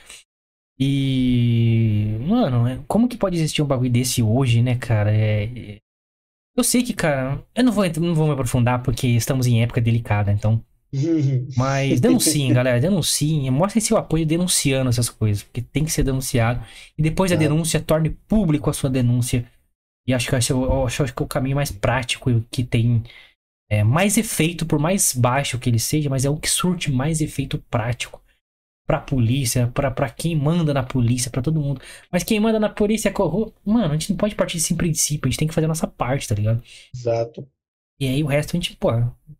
E. 0.79 2.17
Mano, 2.21 2.67
é, 2.67 2.79
como 2.87 3.07
que 3.07 3.17
pode 3.17 3.35
existir 3.35 3.61
um 3.61 3.67
bagulho 3.67 3.91
desse 3.91 4.21
hoje, 4.23 4.61
né, 4.61 4.75
cara? 4.75 5.11
É, 5.15 5.79
eu 6.55 6.63
sei 6.63 6.83
que, 6.83 6.93
cara, 6.93 7.43
eu 7.55 7.63
não 7.63 7.71
vou, 7.71 7.85
não 7.99 8.15
vou 8.15 8.27
me 8.27 8.33
aprofundar 8.33 8.81
porque 8.83 9.07
estamos 9.07 9.47
em 9.47 9.61
época 9.63 9.81
delicada, 9.81 10.31
então. 10.31 10.63
Mas 11.55 12.01
denunciem, 12.01 12.53
galera, 12.53 12.79
denunciem. 12.79 13.49
Mostrem 13.49 13.81
seu 13.81 13.97
apoio 13.97 14.25
denunciando 14.25 14.89
essas 14.89 15.09
coisas, 15.09 15.43
porque 15.43 15.61
tem 15.61 15.85
que 15.85 15.91
ser 15.91 16.03
denunciado. 16.03 16.63
E 16.97 17.01
depois 17.01 17.31
da 17.31 17.37
denúncia, 17.37 17.79
torne 17.79 18.09
público 18.09 18.69
a 18.69 18.73
sua 18.73 18.89
denúncia. 18.89 19.49
E 20.05 20.13
acho 20.13 20.29
que, 20.29 20.35
acho, 20.35 20.83
acho 20.83 21.13
que 21.13 21.21
é 21.21 21.25
o 21.25 21.27
caminho 21.27 21.55
mais 21.55 21.71
prático 21.71 22.29
que 22.49 22.63
tem 22.63 23.03
é, 23.71 23.85
mais 23.85 24.17
efeito, 24.17 24.65
por 24.65 24.77
mais 24.77 25.13
baixo 25.13 25.57
que 25.57 25.69
ele 25.69 25.79
seja, 25.79 26.09
mas 26.09 26.25
é 26.25 26.29
o 26.29 26.35
que 26.35 26.49
surte 26.49 26.91
mais 26.91 27.21
efeito 27.21 27.57
prático 27.69 28.21
pra 28.85 28.99
polícia, 28.99 29.71
pra, 29.73 29.89
pra 29.89 30.09
quem 30.09 30.35
manda 30.35 30.73
na 30.73 30.83
polícia, 30.83 31.31
pra 31.31 31.41
todo 31.41 31.61
mundo. 31.61 31.79
Mas 32.11 32.21
quem 32.21 32.37
manda 32.37 32.59
na 32.59 32.67
polícia 32.67 33.07
é 33.07 33.13
corrupto. 33.13 33.57
Mano, 33.63 33.93
a 33.93 33.93
gente 33.93 34.09
não 34.09 34.17
pode 34.17 34.35
partir 34.35 34.57
desse 34.57 34.75
princípio, 34.75 35.25
a 35.25 35.31
gente 35.31 35.39
tem 35.39 35.47
que 35.47 35.53
fazer 35.53 35.65
a 35.65 35.69
nossa 35.69 35.87
parte, 35.87 36.27
tá 36.27 36.35
ligado? 36.35 36.61
Exato. 36.93 37.47
E 37.97 38.07
aí 38.09 38.21
o 38.21 38.27
resto 38.27 38.57
a 38.57 38.59
gente, 38.59 38.75
pô, 38.75 38.89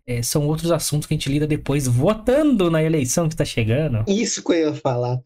é, 0.07 0.21
são 0.21 0.47
outros 0.47 0.71
assuntos 0.71 1.07
que 1.07 1.13
a 1.13 1.17
gente 1.17 1.29
lida 1.29 1.45
depois, 1.45 1.86
votando 1.86 2.71
na 2.71 2.82
eleição 2.82 3.27
que 3.27 3.36
tá 3.36 3.43
chegando. 3.43 4.05
Isso 4.07 4.41
que 4.41 4.53
eu 4.53 4.67
ia 4.67 4.73
falar. 4.73 5.19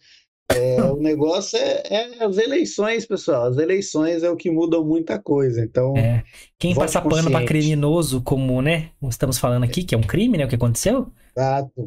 É, 0.51 0.81
o 0.83 0.97
negócio 0.97 1.57
é, 1.57 1.81
é, 1.89 2.23
as 2.23 2.37
eleições, 2.37 3.05
pessoal. 3.05 3.45
As 3.45 3.57
eleições 3.57 4.23
é 4.23 4.29
o 4.29 4.35
que 4.35 4.51
muda 4.51 4.79
muita 4.81 5.17
coisa. 5.19 5.63
Então, 5.63 5.97
é. 5.97 6.23
quem 6.59 6.75
passa 6.75 7.01
pano 7.01 7.31
para 7.31 7.45
criminoso, 7.45 8.21
como 8.21 8.61
né, 8.61 8.91
estamos 9.09 9.37
falando 9.37 9.63
aqui, 9.63 9.83
que 9.83 9.95
é 9.95 9.97
um 9.97 10.03
crime, 10.03 10.37
né, 10.37 10.45
o 10.45 10.47
que 10.47 10.55
aconteceu? 10.55 11.11
Exato. 11.35 11.85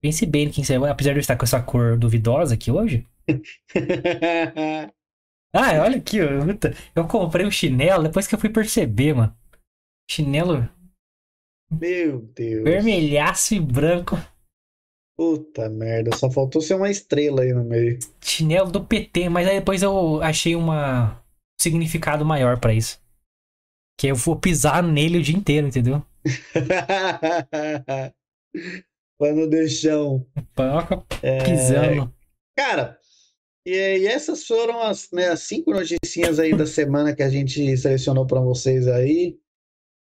Pense 0.00 0.24
bem 0.24 0.48
quem 0.48 0.64
você, 0.64 0.76
apesar 0.76 1.12
de 1.12 1.18
eu 1.18 1.20
estar 1.20 1.36
com 1.36 1.44
essa 1.44 1.60
cor 1.60 1.98
duvidosa 1.98 2.54
aqui 2.54 2.70
hoje. 2.70 3.06
ah, 5.52 5.82
olha 5.82 5.98
aqui, 5.98 6.16
eu, 6.18 6.40
eu 6.94 7.06
comprei 7.06 7.44
um 7.44 7.50
chinelo 7.50 8.04
depois 8.04 8.26
que 8.26 8.34
eu 8.34 8.38
fui 8.38 8.48
perceber, 8.48 9.14
mano. 9.14 9.36
Chinelo. 10.10 10.68
Meu 11.70 12.22
Deus. 12.34 12.64
Vermelhaço 12.64 13.54
e 13.54 13.60
branco. 13.60 14.16
Puta 15.18 15.68
merda, 15.68 16.16
só 16.16 16.30
faltou 16.30 16.62
ser 16.62 16.74
uma 16.74 16.88
estrela 16.88 17.42
aí 17.42 17.52
no 17.52 17.64
meio. 17.64 17.98
Chinelo 18.20 18.70
do 18.70 18.84
PT, 18.84 19.28
mas 19.28 19.48
aí 19.48 19.58
depois 19.58 19.82
eu 19.82 20.22
achei 20.22 20.54
uma 20.54 21.20
significado 21.60 22.24
maior 22.24 22.60
para 22.60 22.72
isso. 22.72 23.00
Que 23.98 24.06
eu 24.06 24.14
vou 24.14 24.36
pisar 24.36 24.80
nele 24.80 25.18
o 25.18 25.22
dia 25.22 25.36
inteiro, 25.36 25.66
entendeu? 25.66 26.00
Pano 29.18 29.48
de 29.48 29.68
chão. 29.68 30.24
É... 31.20 31.42
Pisando. 31.42 32.14
Cara, 32.56 32.96
e, 33.66 33.72
e, 33.72 34.06
essas 34.06 34.46
foram 34.46 34.80
as, 34.80 35.10
né, 35.12 35.30
as 35.30 35.40
cinco 35.40 35.72
noticinhas 35.72 36.38
aí 36.38 36.56
da 36.56 36.64
semana 36.64 37.12
que 37.12 37.24
a 37.24 37.28
gente 37.28 37.76
selecionou 37.76 38.24
para 38.24 38.40
vocês 38.40 38.86
aí. 38.86 39.36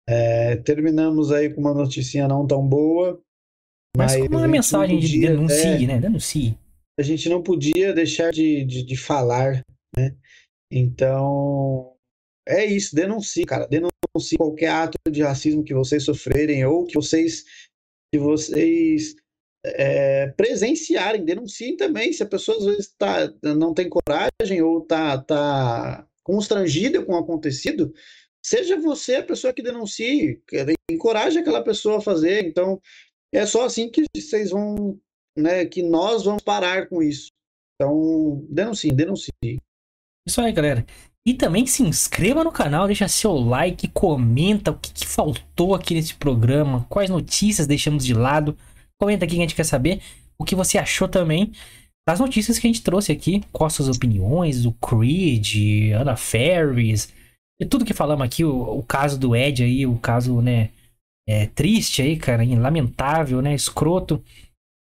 É, 0.09 0.57
terminamos 0.57 1.31
aí 1.31 1.55
com 1.55 1.61
uma 1.61 1.73
noticinha 1.73 2.27
não 2.27 2.49
tão 2.49 2.67
boa. 2.67 3.24
Mas, 3.97 4.13
Mas 4.13 4.23
como 4.23 4.39
uma 4.39 4.49
mensagem 4.49 4.97
podia, 4.97 5.09
de 5.09 5.21
denuncie, 5.21 5.85
é, 5.85 5.87
né? 5.87 6.01
Denuncie. 6.01 6.59
A 6.99 7.03
gente 7.03 7.29
não 7.29 7.43
podia 7.43 7.93
deixar 7.93 8.33
de, 8.33 8.65
de, 8.65 8.83
de, 8.83 8.97
falar, 8.97 9.65
né? 9.97 10.15
Então, 10.71 11.93
é 12.47 12.65
isso, 12.65 12.95
denuncie, 12.95 13.45
cara. 13.45 13.67
Denuncie 13.67 14.37
qualquer 14.37 14.71
ato 14.71 14.99
de 15.11 15.23
racismo 15.23 15.65
que 15.65 15.75
vocês 15.75 16.05
sofrerem 16.05 16.65
ou 16.65 16.85
que 16.85 16.95
vocês, 16.95 17.45
que 18.13 18.19
vocês 18.19 19.15
é, 19.65 20.29
presenciarem. 20.37 21.25
Denunciem 21.25 21.77
também. 21.77 22.13
Se 22.13 22.23
a 22.23 22.27
pessoa 22.27 22.59
às 22.59 22.65
vezes 22.65 22.95
tá, 22.99 23.33
não 23.43 23.73
tem 23.73 23.89
coragem 23.89 24.63
ou 24.63 24.81
tá, 24.81 25.19
tá 25.19 26.07
constrangida 26.23 27.03
com 27.03 27.13
o 27.13 27.19
acontecido, 27.19 27.93
seja 28.45 28.77
você 28.77 29.17
a 29.17 29.23
pessoa 29.23 29.53
que 29.53 29.63
denuncie, 29.63 30.43
encoraje 30.91 31.39
aquela 31.39 31.63
pessoa 31.63 31.99
a 31.99 32.03
fazer. 32.03 32.45
Então, 32.45 32.81
é 33.35 33.47
só 33.47 33.65
assim 33.65 33.91
que 33.91 34.05
vocês 34.17 34.51
vão, 34.51 34.99
né, 35.37 35.65
que 35.67 35.83
nós 35.83 36.25
vamos 36.25 36.43
parar 36.43 36.89
com 36.89 37.03
isso. 37.03 37.29
Então, 37.75 38.45
denuncie, 38.49 38.93
denuncie. 38.93 39.33
Isso 40.27 40.41
aí, 40.41 40.53
galera. 40.53 40.87
E 41.27 41.35
também 41.35 41.67
se 41.67 41.83
inscreva 41.83 42.45
no 42.45 42.53
canal, 42.53 42.87
deixa 42.87 43.09
seu 43.09 43.33
like, 43.33 43.89
comenta 43.89 44.71
o 44.71 44.79
que, 44.79 44.93
que, 44.93 45.07
faltou 45.07 45.75
aqui 45.75 45.95
nesse 45.95 46.15
programa, 46.15 46.87
quais 46.89 47.11
notícias 47.11 47.67
deixamos 47.67 48.05
de 48.05 48.15
lado. 48.15 48.57
Comenta 49.01 49.25
aqui 49.25 49.35
que 49.35 49.41
a 49.41 49.43
gente 49.43 49.55
quer 49.55 49.65
saber 49.65 50.03
o 50.39 50.45
que 50.45 50.55
você 50.55 50.79
achou 50.79 51.09
também 51.09 51.53
das 52.07 52.21
notícias 52.21 52.59
que 52.59 52.67
a 52.67 52.71
gente 52.71 52.83
trouxe 52.83 53.11
aqui, 53.11 53.43
quais 53.51 53.73
suas 53.73 53.89
opiniões, 53.89 54.67
o 54.67 54.73
Creed, 54.73 55.93
Ana 55.93 56.17
Ferris, 56.17 57.13
e 57.61 57.65
tudo 57.65 57.85
que 57.85 57.95
falamos 57.95 58.25
aqui, 58.25 58.45
o, 58.45 58.79
o 58.79 58.83
caso 58.83 59.19
do 59.19 59.35
Ed 59.35 59.63
aí, 59.63 59.87
o 59.87 59.97
caso, 59.99 60.43
né, 60.43 60.71
é, 61.27 61.47
triste 61.47 62.03
aí, 62.03 62.17
cara, 62.17 62.45
lamentável, 62.45 63.41
né? 63.41 63.55
Escroto 63.55 64.23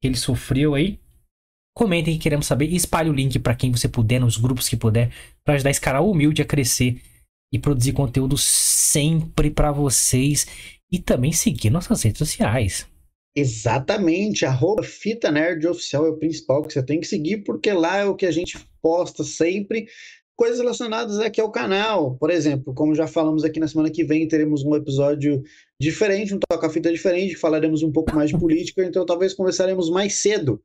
que 0.01 0.09
ele 0.09 0.17
sofreu 0.17 0.75
aí. 0.75 0.99
Comentem 1.77 2.15
que 2.15 2.23
queremos 2.23 2.47
saber 2.47 2.69
e 2.69 2.77
espalhe 2.77 3.11
o 3.11 3.15
link 3.15 3.39
para 3.39 3.55
quem 3.55 3.71
você 3.71 3.89
puder, 3.89 4.21
nos 4.21 4.37
grupos 4.37 4.69
que 4.69 4.77
puder, 4.77 5.13
para 5.45 5.55
ajudar 5.55 5.71
esse 5.71 5.81
cara 5.81 6.01
humilde 6.01 6.43
a 6.43 6.45
crescer 6.45 7.01
e 7.53 7.59
produzir 7.59 7.93
conteúdo 7.93 8.37
sempre 8.37 9.51
para 9.51 9.73
vocês 9.73 10.47
e 10.91 10.99
também 10.99 11.33
seguir 11.33 11.71
nossas 11.71 12.03
redes 12.03 12.19
sociais. 12.19 12.87
Exatamente, 13.37 14.45
arroba 14.45 14.83
Fita 14.83 15.31
Nerd 15.31 15.65
Oficial 15.67 16.07
é 16.07 16.11
o 16.11 16.17
principal 16.17 16.63
que 16.63 16.73
você 16.73 16.83
tem 16.83 16.99
que 16.99 17.07
seguir, 17.07 17.45
porque 17.45 17.73
lá 17.73 17.99
é 17.99 18.05
o 18.05 18.17
que 18.17 18.27
a 18.27 18.33
gente 18.33 18.59
posta 18.83 19.23
sempre 19.23 19.87
coisas 20.41 20.59
relacionadas 20.59 21.19
aqui 21.19 21.39
ao 21.39 21.51
canal. 21.51 22.17
Por 22.17 22.31
exemplo, 22.31 22.73
como 22.73 22.95
já 22.95 23.07
falamos 23.07 23.45
aqui 23.45 23.61
na 23.61 23.69
semana 23.69 23.91
que 23.91 24.03
vem, 24.03 24.27
teremos 24.27 24.65
um 24.65 24.75
episódio 24.75 25.43
diferente, 25.79 26.35
um 26.35 26.39
toca-fita 26.39 26.91
diferente, 26.91 27.37
falaremos 27.37 27.83
um 27.83 27.93
pouco 27.93 28.15
mais 28.15 28.31
de 28.31 28.39
política, 28.39 28.83
então 28.83 29.05
talvez 29.05 29.35
conversaremos 29.35 29.91
mais 29.91 30.15
cedo. 30.15 30.59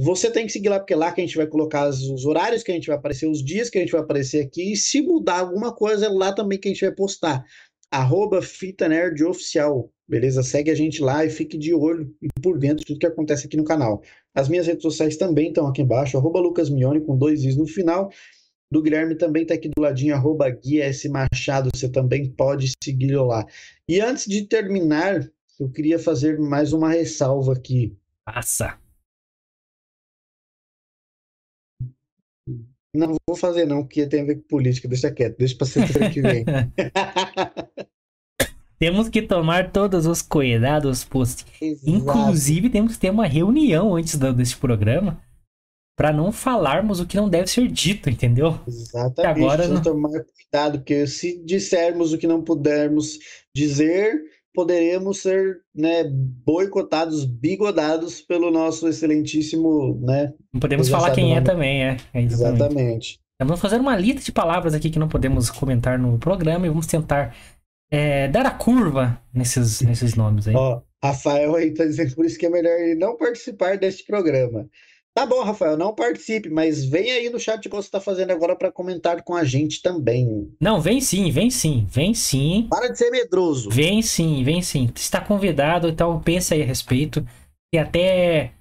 Você 0.00 0.32
tem 0.32 0.46
que 0.46 0.52
seguir 0.52 0.68
lá, 0.68 0.80
porque 0.80 0.94
é 0.94 0.96
lá 0.96 1.12
que 1.12 1.20
a 1.20 1.24
gente 1.24 1.36
vai 1.36 1.46
colocar 1.46 1.88
os 1.88 2.26
horários 2.26 2.64
que 2.64 2.72
a 2.72 2.74
gente 2.74 2.88
vai 2.88 2.96
aparecer, 2.96 3.28
os 3.28 3.40
dias 3.40 3.70
que 3.70 3.78
a 3.78 3.82
gente 3.82 3.92
vai 3.92 4.00
aparecer 4.00 4.44
aqui, 4.44 4.72
e 4.72 4.76
se 4.76 5.00
mudar 5.00 5.38
alguma 5.38 5.72
coisa, 5.72 6.06
é 6.06 6.08
lá 6.08 6.32
também 6.32 6.58
que 6.58 6.66
a 6.66 6.72
gente 6.72 6.84
vai 6.84 6.92
postar. 6.92 7.44
Arroba 7.92 8.42
Fita 8.42 8.88
Nerd 8.88 9.22
Oficial, 9.22 9.92
beleza? 10.08 10.42
Segue 10.42 10.72
a 10.72 10.74
gente 10.74 11.00
lá 11.00 11.24
e 11.24 11.30
fique 11.30 11.56
de 11.56 11.72
olho 11.72 12.12
e 12.20 12.26
por 12.42 12.58
dentro 12.58 12.78
de 12.78 12.86
tudo 12.86 12.98
que 12.98 13.06
acontece 13.06 13.46
aqui 13.46 13.56
no 13.56 13.62
canal. 13.62 14.02
As 14.34 14.48
minhas 14.48 14.66
redes 14.66 14.82
sociais 14.82 15.16
também 15.16 15.50
estão 15.50 15.68
aqui 15.68 15.82
embaixo, 15.82 16.18
arroba 16.18 16.40
Lucas 16.40 16.68
Mione 16.68 17.00
com 17.00 17.16
dois 17.16 17.44
is 17.44 17.56
no 17.56 17.68
final 17.68 18.10
do 18.74 18.82
Guilherme 18.82 19.14
também 19.14 19.42
está 19.42 19.54
aqui 19.54 19.68
do 19.68 19.80
ladinho, 19.80 20.16
arroba 20.16 20.50
Guia 20.50 20.86
S. 20.86 21.08
Machado, 21.08 21.70
você 21.72 21.88
também 21.88 22.28
pode 22.28 22.72
seguir 22.82 23.14
lá. 23.14 23.46
E 23.88 24.00
antes 24.00 24.26
de 24.26 24.44
terminar, 24.44 25.30
eu 25.60 25.70
queria 25.70 25.96
fazer 25.96 26.40
mais 26.40 26.72
uma 26.72 26.88
ressalva 26.90 27.52
aqui. 27.52 27.96
Passa. 28.24 28.76
Não 32.92 33.14
vou 33.28 33.36
fazer 33.36 33.64
não, 33.64 33.84
porque 33.84 34.08
tem 34.08 34.22
a 34.22 34.24
ver 34.24 34.36
com 34.36 34.48
política, 34.48 34.88
deixa 34.88 35.10
quieto, 35.10 35.38
deixa 35.38 35.56
para 35.56 35.66
sexta 35.68 36.10
que 36.10 36.20
vem. 36.20 36.44
temos 38.76 39.08
que 39.08 39.22
tomar 39.22 39.70
todos 39.70 40.04
os 40.04 40.20
cuidados 40.20 41.04
possíveis. 41.04 41.86
Inclusive, 41.86 42.70
temos 42.70 42.94
que 42.94 43.00
ter 43.00 43.10
uma 43.10 43.26
reunião 43.26 43.94
antes 43.94 44.16
desse 44.16 44.56
programa 44.56 45.22
para 45.96 46.12
não 46.12 46.32
falarmos 46.32 47.00
o 47.00 47.06
que 47.06 47.16
não 47.16 47.28
deve 47.28 47.46
ser 47.48 47.68
dito, 47.68 48.10
entendeu? 48.10 48.58
Exatamente. 48.66 49.42
agora 49.42 49.56
Precisamos 49.58 49.86
não- 49.86 49.92
tomar 49.92 50.24
cuidado, 50.52 50.78
porque 50.78 51.06
se 51.06 51.44
dissermos 51.44 52.12
o 52.12 52.18
que 52.18 52.26
não 52.26 52.42
pudermos 52.42 53.18
dizer, 53.54 54.20
poderemos 54.52 55.18
ser, 55.18 55.58
né, 55.74 56.04
boicotados, 56.44 57.24
bigodados 57.24 58.20
pelo 58.20 58.50
nosso 58.50 58.88
excelentíssimo, 58.88 60.00
né? 60.02 60.32
Não 60.52 60.60
podemos 60.60 60.88
falar 60.88 61.12
quem 61.12 61.36
é 61.36 61.40
também, 61.40 61.84
é. 61.84 61.96
é 62.12 62.22
exatamente. 62.22 62.56
Exatamente. 62.56 63.24
Vamos 63.42 63.60
fazer 63.60 63.80
uma 63.80 63.96
lista 63.96 64.22
de 64.22 64.32
palavras 64.32 64.74
aqui 64.74 64.90
que 64.90 64.98
não 64.98 65.08
podemos 65.08 65.50
comentar 65.50 65.98
no 65.98 66.18
programa 66.18 66.66
e 66.66 66.68
vamos 66.68 66.86
tentar 66.86 67.34
é, 67.90 68.28
dar 68.28 68.46
a 68.46 68.50
curva 68.50 69.20
nesses, 69.32 69.80
nesses 69.82 70.14
nomes 70.14 70.48
aí. 70.48 70.54
Ó, 70.54 70.80
Rafael 71.02 71.54
aí 71.56 71.72
tá 71.72 71.84
dizendo 71.84 72.14
por 72.14 72.24
isso 72.24 72.38
que 72.38 72.46
é 72.46 72.50
melhor 72.50 72.78
ele 72.78 72.94
não 72.94 73.16
participar 73.16 73.76
deste 73.76 74.06
programa. 74.06 74.68
Tá 75.16 75.24
bom, 75.24 75.44
Rafael, 75.44 75.76
não 75.76 75.94
participe, 75.94 76.50
mas 76.50 76.84
vem 76.84 77.12
aí 77.12 77.30
no 77.30 77.38
chat 77.38 77.62
que 77.62 77.68
você 77.68 77.86
está 77.86 78.00
fazendo 78.00 78.32
agora 78.32 78.56
para 78.56 78.72
comentar 78.72 79.22
com 79.22 79.32
a 79.32 79.44
gente 79.44 79.80
também. 79.80 80.52
Não, 80.60 80.80
vem 80.80 81.00
sim, 81.00 81.30
vem 81.30 81.50
sim, 81.50 81.86
vem 81.88 82.12
sim. 82.12 82.66
Para 82.68 82.88
de 82.88 82.98
ser 82.98 83.10
medroso. 83.10 83.70
Vem 83.70 84.02
sim, 84.02 84.42
vem 84.42 84.60
sim. 84.60 84.90
Está 84.92 85.20
convidado, 85.20 85.88
então 85.88 86.20
pense 86.20 86.52
aí 86.52 86.62
a 86.62 86.66
respeito. 86.66 87.24
E 87.72 87.78
até 87.78 88.54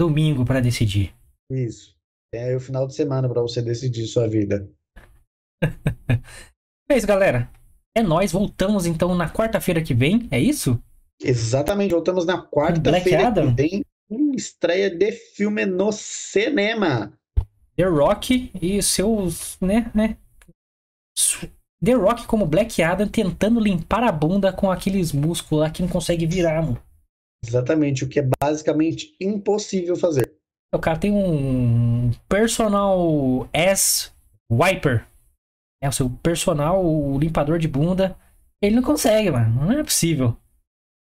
domingo 0.00 0.44
para 0.44 0.60
decidir. 0.60 1.12
Isso. 1.50 1.96
Tem 2.32 2.44
aí 2.44 2.54
o 2.54 2.60
final 2.60 2.86
de 2.86 2.94
semana 2.94 3.28
para 3.28 3.42
você 3.42 3.60
decidir 3.60 4.06
sua 4.06 4.28
vida. 4.28 4.70
É 6.90 6.96
isso, 6.96 7.06
galera. 7.06 7.50
É 7.94 8.02
nóis. 8.02 8.32
Voltamos 8.32 8.86
então 8.86 9.14
na 9.14 9.30
quarta-feira 9.30 9.82
que 9.82 9.92
vem. 9.92 10.26
É 10.30 10.40
isso? 10.40 10.82
Exatamente, 11.20 11.90
voltamos 11.90 12.24
na 12.24 12.42
quarta-feira 12.42 13.30
que 13.30 13.40
vem. 13.54 13.84
Estreia 14.10 14.90
de 14.90 15.12
filme 15.12 15.66
no 15.66 15.92
cinema. 15.92 17.12
The 17.76 17.84
Rock 17.84 18.50
e 18.60 18.82
seus, 18.82 19.56
né, 19.60 19.90
né? 19.94 20.16
The 21.84 21.92
Rock 21.92 22.26
como 22.26 22.46
Black 22.46 22.82
Adam 22.82 23.06
tentando 23.06 23.60
limpar 23.60 24.02
a 24.02 24.10
bunda 24.10 24.52
com 24.52 24.70
aqueles 24.70 25.12
músculos 25.12 25.62
lá 25.62 25.70
que 25.70 25.82
não 25.82 25.88
consegue 25.88 26.26
virar, 26.26 26.62
mano. 26.62 26.82
Exatamente, 27.44 28.04
o 28.04 28.08
que 28.08 28.18
é 28.18 28.28
basicamente 28.40 29.14
impossível 29.20 29.94
fazer. 29.94 30.28
O 30.74 30.78
cara 30.78 30.98
tem 30.98 31.12
um 31.12 32.10
personal 32.28 33.48
ass 33.54 34.12
wiper. 34.50 35.06
É 35.80 35.88
o 35.88 35.92
seu 35.92 36.10
personal 36.10 36.82
limpador 37.18 37.58
de 37.58 37.68
bunda. 37.68 38.16
Ele 38.60 38.76
não 38.76 38.82
consegue, 38.82 39.30
mano. 39.30 39.66
Não 39.66 39.78
é 39.78 39.84
possível. 39.84 40.36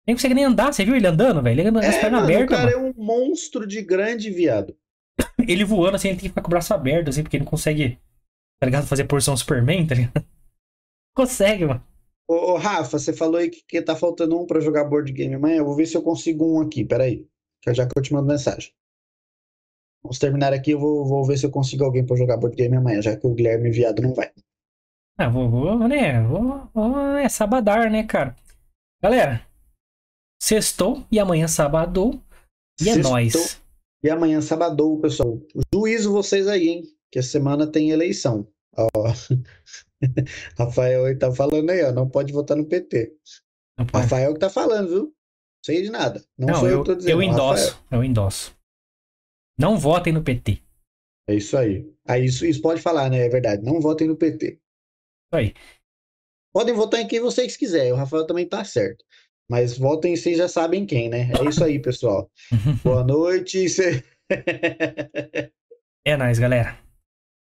Ele 0.08 0.14
não 0.14 0.16
consegue 0.16 0.34
nem 0.34 0.46
andar. 0.46 0.74
Você 0.74 0.86
viu 0.86 0.96
ele 0.96 1.08
andando, 1.08 1.42
velho? 1.44 1.60
Ele 1.62 1.70
anda 1.70 1.84
com 1.84 1.90
as 1.90 1.98
É, 1.98 2.00
pernas 2.00 2.22
mano, 2.22 2.34
o 2.34 2.38
abertas, 2.38 2.58
cara 2.58 2.72
mano. 2.72 2.78
é 2.78 2.78
um 2.78 2.94
monstro 2.96 3.68
de 3.68 3.82
grande 3.82 4.32
viado. 4.32 4.76
Ele 5.48 5.66
voando 5.66 5.96
assim, 5.96 6.10
ele 6.10 6.18
tem 6.18 6.24
que 6.24 6.30
ficar 6.30 6.42
com 6.42 6.48
o 6.48 6.52
braço 6.52 6.74
aberto, 6.74 7.10
assim, 7.10 7.24
porque 7.24 7.38
ele 7.38 7.44
não 7.44 7.50
consegue, 7.50 8.00
tá 8.60 8.66
ligado? 8.66 8.86
Fazer 8.88 9.06
porção 9.06 9.36
Superman, 9.36 9.86
tá 9.88 9.96
ligado? 9.96 10.26
Consegue, 11.16 11.66
mano. 11.66 11.84
Ô, 12.28 12.54
ô, 12.54 12.58
Rafa, 12.58 13.00
você 13.00 13.14
falou 13.14 13.38
aí 13.38 13.50
que, 13.50 13.64
que 13.68 13.82
tá 13.82 13.96
faltando 13.96 14.40
um 14.40 14.46
pra 14.46 14.60
jogar 14.60 14.84
board 14.84 15.12
game 15.12 15.34
amanhã. 15.34 15.58
Eu 15.58 15.66
vou 15.66 15.76
ver 15.76 15.88
se 15.88 15.96
eu 15.98 16.04
consigo 16.04 16.46
um 16.46 16.62
aqui, 16.62 16.86
peraí. 16.86 17.26
Já 17.70 17.88
que 17.88 17.98
eu 17.98 18.04
te 18.04 18.14
mando 18.14 18.28
mensagem. 18.28 18.72
Vamos 20.04 20.20
terminar 20.20 20.54
aqui, 20.54 20.72
eu 20.72 20.80
vou, 20.80 21.06
vou 21.06 21.26
ver 21.26 21.38
se 21.38 21.46
eu 21.46 21.52
consigo 21.52 21.84
alguém 21.84 22.06
pra 22.06 22.16
jogar 22.16 22.38
board 22.38 22.56
game 22.56 22.76
amanhã, 22.78 23.02
já 23.02 23.16
que 23.18 23.26
o 23.26 23.34
Guilherme 23.34 23.72
Viado 23.72 24.02
não 24.02 24.14
vai. 24.14 24.32
Ah, 25.18 25.28
vou, 25.30 25.50
vou, 25.50 25.88
né? 25.88 26.22
Vou, 26.22 26.70
vou, 26.74 27.18
é 27.18 27.28
sabadar, 27.28 27.90
né, 27.90 28.04
cara? 28.04 28.36
Galera, 29.02 29.42
sextou 30.42 31.06
e 31.12 31.20
amanhã 31.20 31.48
sabadou. 31.48 32.22
E 32.82 32.90
é 32.90 32.94
Sextou. 32.94 33.12
nóis. 33.12 33.62
E 34.04 34.10
amanhã, 34.10 34.40
sabadão, 34.42 35.00
pessoal. 35.02 35.40
Juízo 35.74 36.12
vocês 36.12 36.48
aí, 36.48 36.68
hein? 36.70 36.84
Que 37.12 37.20
a 37.20 37.24
semana 37.24 37.66
tem 37.66 37.90
eleição. 37.90 38.48
Ó. 38.78 38.88
Rafael 40.58 41.06
aí 41.06 41.16
tá 41.16 41.34
falando 41.34 41.70
aí, 41.70 41.84
ó. 41.84 41.92
Não 41.92 42.08
pode 42.10 42.32
votar 42.32 42.56
no 42.56 42.66
PT. 42.66 43.16
Rapaz. 43.80 44.04
Rafael 44.06 44.34
que 44.34 44.40
tá 44.40 44.50
falando, 44.50 44.88
viu? 44.90 45.04
Não 45.04 45.14
sei 45.66 45.82
de 45.82 45.90
nada. 45.90 46.24
Não, 46.38 46.48
Não, 46.48 46.56
sou 46.60 46.68
eu, 46.68 46.74
eu, 46.74 46.84
que 46.84 46.90
tô 46.90 46.96
dizendo. 46.96 47.12
eu 47.12 47.18
Rafael. 47.18 47.34
endosso. 47.34 47.84
Eu 47.92 48.04
endosso. 48.04 48.58
Não 49.60 49.78
votem 49.78 50.14
no 50.14 50.24
PT. 50.24 50.62
É 51.28 51.36
isso 51.36 51.58
aí. 51.58 51.92
Aí 52.08 52.26
isso, 52.26 52.46
isso 52.46 52.62
pode 52.62 52.82
falar, 52.82 53.10
né? 53.10 53.26
É 53.26 53.30
verdade. 53.30 53.64
Não 53.64 53.82
votem 53.82 54.08
no 54.08 54.16
PT. 54.16 54.46
Isso 54.54 54.62
aí. 55.34 55.54
Podem 56.54 56.74
votar 56.76 57.02
em 57.02 57.08
quem 57.08 57.20
vocês 57.20 57.58
quiserem. 57.58 57.92
O 57.92 57.96
Rafael 57.96 58.26
também 58.28 58.48
tá 58.48 58.64
certo. 58.64 59.04
Mas 59.50 59.78
votem, 59.78 60.16
vocês 60.16 60.38
já 60.38 60.48
sabem 60.48 60.86
quem, 60.86 61.10
né? 61.10 61.32
É 61.40 61.48
isso 61.48 61.64
aí, 61.64 61.80
pessoal. 61.80 62.30
Boa 62.84 63.04
noite. 63.04 63.68
Cê- 63.70 64.04
É 66.06 66.18
nóis, 66.18 66.38
galera. 66.40 66.78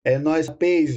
É 0.06 0.18
nóis, 0.18 0.48
Paze. 0.50 0.96